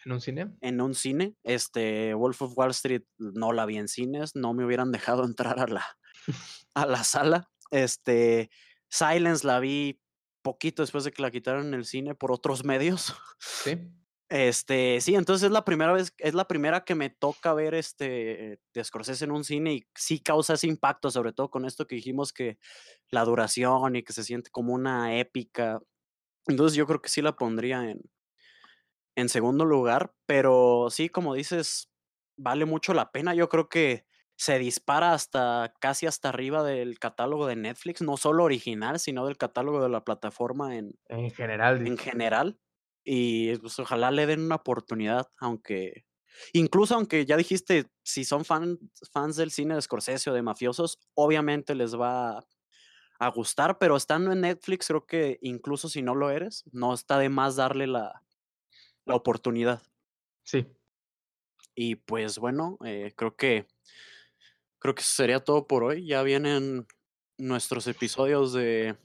¿En 0.04 0.12
un 0.12 0.20
cine? 0.20 0.56
En 0.60 0.80
un 0.80 0.94
cine. 0.94 1.34
Este, 1.42 2.14
Wolf 2.14 2.42
of 2.42 2.56
Wall 2.56 2.70
Street 2.70 3.02
no 3.18 3.52
la 3.52 3.66
vi 3.66 3.78
en 3.78 3.88
cines, 3.88 4.36
no 4.36 4.54
me 4.54 4.64
hubieran 4.64 4.92
dejado 4.92 5.24
entrar 5.26 5.58
a 5.60 5.66
la, 5.66 5.84
a 6.74 6.86
la 6.86 7.04
sala. 7.04 7.50
Este, 7.70 8.50
Silence 8.88 9.46
la 9.46 9.60
vi 9.60 10.00
poquito 10.42 10.82
después 10.82 11.04
de 11.04 11.12
que 11.12 11.22
la 11.22 11.30
quitaron 11.30 11.66
en 11.68 11.74
el 11.74 11.84
cine 11.84 12.14
por 12.14 12.32
otros 12.32 12.64
medios. 12.64 13.14
Sí. 13.38 13.78
Este, 14.30 15.00
sí, 15.00 15.14
entonces 15.14 15.46
es 15.46 15.52
la 15.52 15.64
primera 15.64 15.92
vez, 15.92 16.12
es 16.18 16.34
la 16.34 16.46
primera 16.46 16.84
que 16.84 16.94
me 16.94 17.08
toca 17.08 17.54
ver 17.54 17.74
este 17.74 18.60
de 18.74 18.84
Scorsese 18.84 19.24
en 19.24 19.30
un 19.30 19.42
cine 19.42 19.72
y 19.72 19.86
sí 19.94 20.20
causa 20.20 20.54
ese 20.54 20.66
impacto, 20.66 21.10
sobre 21.10 21.32
todo 21.32 21.50
con 21.50 21.64
esto 21.64 21.86
que 21.86 21.96
dijimos 21.96 22.34
que 22.34 22.58
la 23.10 23.24
duración 23.24 23.96
y 23.96 24.02
que 24.02 24.12
se 24.12 24.24
siente 24.24 24.50
como 24.50 24.74
una 24.74 25.18
épica. 25.18 25.80
Entonces 26.46 26.76
yo 26.76 26.86
creo 26.86 27.00
que 27.00 27.08
sí 27.08 27.22
la 27.22 27.36
pondría 27.36 27.90
en, 27.90 28.02
en 29.16 29.28
segundo 29.30 29.64
lugar, 29.64 30.14
pero 30.26 30.88
sí, 30.90 31.08
como 31.08 31.34
dices, 31.34 31.90
vale 32.36 32.66
mucho 32.66 32.92
la 32.92 33.10
pena. 33.10 33.34
Yo 33.34 33.48
creo 33.48 33.70
que 33.70 34.04
se 34.38 34.56
dispara 34.60 35.14
hasta 35.14 35.74
casi 35.80 36.06
hasta 36.06 36.28
arriba 36.28 36.62
del 36.62 37.00
catálogo 37.00 37.48
de 37.48 37.56
Netflix, 37.56 38.02
no 38.02 38.16
solo 38.16 38.44
original, 38.44 39.00
sino 39.00 39.26
del 39.26 39.36
catálogo 39.36 39.82
de 39.82 39.88
la 39.88 40.04
plataforma 40.04 40.76
en, 40.76 40.96
en 41.08 41.32
general. 41.32 41.84
En 41.84 41.98
general. 41.98 42.56
Y 43.02 43.56
pues, 43.56 43.76
ojalá 43.80 44.12
le 44.12 44.26
den 44.26 44.42
una 44.42 44.54
oportunidad, 44.54 45.26
aunque. 45.38 46.06
Incluso 46.52 46.94
aunque 46.94 47.26
ya 47.26 47.36
dijiste, 47.36 47.90
si 48.04 48.24
son 48.24 48.44
fans 48.44 49.36
del 49.36 49.50
cine 49.50 49.74
de 49.74 49.82
Scorsese 49.82 50.30
o 50.30 50.34
de 50.34 50.42
mafiosos, 50.42 51.00
obviamente 51.14 51.74
les 51.74 51.96
va 51.96 52.46
a 53.18 53.28
gustar, 53.30 53.78
pero 53.78 53.96
estando 53.96 54.30
en 54.30 54.42
Netflix, 54.42 54.86
creo 54.86 55.04
que 55.04 55.38
incluso 55.42 55.88
si 55.88 56.00
no 56.00 56.14
lo 56.14 56.30
eres, 56.30 56.62
no 56.70 56.94
está 56.94 57.18
de 57.18 57.28
más 57.28 57.56
darle 57.56 57.88
la, 57.88 58.22
la 59.04 59.16
oportunidad. 59.16 59.82
Sí. 60.44 60.68
Y 61.74 61.96
pues 61.96 62.38
bueno, 62.38 62.78
eh, 62.84 63.12
creo 63.16 63.34
que 63.34 63.66
creo 64.78 64.94
que 64.94 65.02
sería 65.02 65.40
todo 65.40 65.66
por 65.66 65.84
hoy. 65.84 66.06
Ya 66.06 66.22
vienen 66.22 66.86
nuestros 67.38 67.86
episodios 67.86 68.52
de 68.52 68.96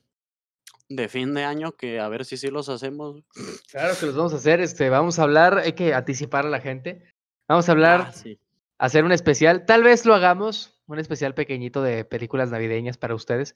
de 0.96 1.08
fin 1.08 1.34
de 1.34 1.44
año 1.44 1.72
que 1.72 2.00
a 2.00 2.08
ver 2.10 2.26
si 2.26 2.38
sí 2.38 2.50
los 2.50 2.70
hacemos. 2.70 3.24
Claro 3.72 3.96
que 4.00 4.06
los 4.06 4.16
vamos 4.16 4.34
a 4.34 4.38
hacer, 4.38 4.62
este, 4.62 4.90
vamos 4.90 5.18
a 5.18 5.24
hablar, 5.24 5.58
hay 5.58 5.74
que 5.74 5.94
anticipar 5.94 6.46
a 6.46 6.50
la 6.50 6.60
gente. 6.60 7.04
Vamos 7.48 7.68
a 7.68 7.72
hablar, 7.72 8.12
ah, 8.14 8.30
hacer 8.78 9.04
un 9.04 9.12
especial, 9.12 9.66
tal 9.66 9.84
vez 9.84 10.06
lo 10.06 10.14
hagamos, 10.14 10.80
un 10.88 11.00
especial 11.00 11.34
pequeñito 11.34 11.82
de 11.82 12.06
películas 12.06 12.52
navideñas 12.52 12.98
para 12.98 13.16
ustedes. 13.16 13.56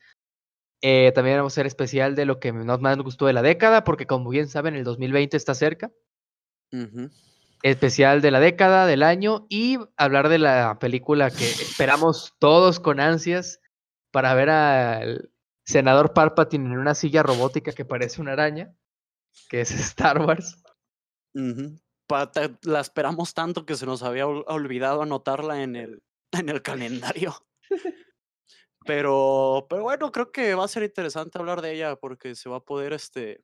Eh, 0.82 1.12
también 1.14 1.38
vamos 1.38 1.54
a 1.54 1.56
hacer 1.56 1.68
especial 1.68 2.16
de 2.16 2.26
lo 2.26 2.40
que 2.40 2.52
más 2.52 2.80
nos 2.80 3.04
gustó 3.04 3.26
de 3.26 3.34
la 3.34 3.42
década, 3.42 3.84
porque 3.84 4.08
como 4.08 4.30
bien 4.30 4.48
saben, 4.48 4.76
el 4.76 4.84
2020 4.84 5.38
está 5.38 5.54
cerca. 5.54 5.92
Especial 7.64 8.22
de 8.22 8.32
la 8.32 8.40
década, 8.40 8.86
del 8.86 9.04
año 9.04 9.46
y 9.50 9.78
hablar 9.98 10.30
de 10.30 10.40
la 10.40 10.78
película 10.80 11.30
que 11.32 11.50
esperamos 11.50 12.34
todos 12.40 12.80
con 12.80 13.00
ansias 13.00 13.60
para 14.12 14.34
ver 14.34 14.50
al 14.50 15.32
senador 15.66 16.14
Palpatine 16.14 16.66
en 16.66 16.78
una 16.78 16.96
silla 16.96 17.24
robótica 17.24 17.74
que 17.74 17.86
parece 17.86 18.22
una 18.22 18.34
araña, 18.34 18.74
que 19.50 19.62
es 19.62 19.72
Star 19.98 20.22
Wars. 20.22 20.64
la 21.34 22.80
esperamos 22.80 23.34
tanto 23.34 23.66
que 23.66 23.76
se 23.76 23.86
nos 23.86 24.04
había 24.04 24.28
olvidado 24.28 25.02
anotarla 25.02 25.62
en 25.62 25.76
el, 25.76 26.04
en 26.32 26.50
el 26.50 26.62
calendario. 26.62 27.36
Pero, 28.86 29.68
pero 29.70 29.84
bueno, 29.84 30.14
creo 30.14 30.32
que 30.32 30.56
va 30.56 30.64
a 30.64 30.70
ser 30.70 30.82
interesante 30.84 31.38
hablar 31.38 31.62
de 31.62 31.74
ella 31.74 31.98
porque 31.98 32.36
se 32.36 32.48
va 32.48 32.58
a 32.58 32.64
poder, 32.64 32.94
este, 32.94 33.44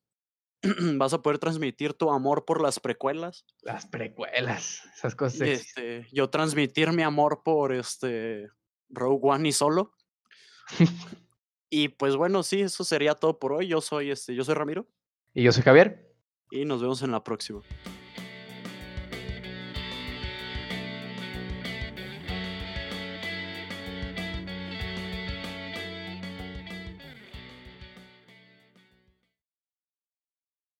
vas 0.98 1.14
a 1.14 1.22
poder 1.22 1.40
transmitir 1.40 1.94
tu 1.94 2.12
amor 2.12 2.46
por 2.46 2.62
las 2.62 2.80
precuelas. 2.80 3.46
Las 3.62 3.86
precuelas, 3.86 4.82
esas 4.96 5.16
cosas. 5.16 5.42
este, 5.42 6.08
yo 6.12 6.30
transmitir 6.30 6.92
mi 6.92 7.04
amor 7.04 7.42
por 7.44 7.74
este 7.74 8.50
Rogue 8.90 9.20
One 9.22 9.50
y 9.50 9.52
solo. 9.52 9.94
y 11.70 11.90
pues 11.90 12.16
bueno, 12.16 12.44
sí, 12.44 12.62
eso 12.62 12.84
sería 12.84 13.16
todo 13.16 13.40
por 13.40 13.54
hoy. 13.54 13.68
Yo 13.68 13.82
soy 13.82 14.12
este, 14.12 14.36
yo 14.36 14.44
soy 14.44 14.56
Ramiro. 14.56 14.88
Y 15.34 15.44
yo 15.44 15.52
soy 15.52 15.64
Javier. 15.64 16.14
Y 16.52 16.66
nos 16.66 16.82
vemos 16.82 17.02
en 17.02 17.12
la 17.12 17.24
próxima. 17.24 17.62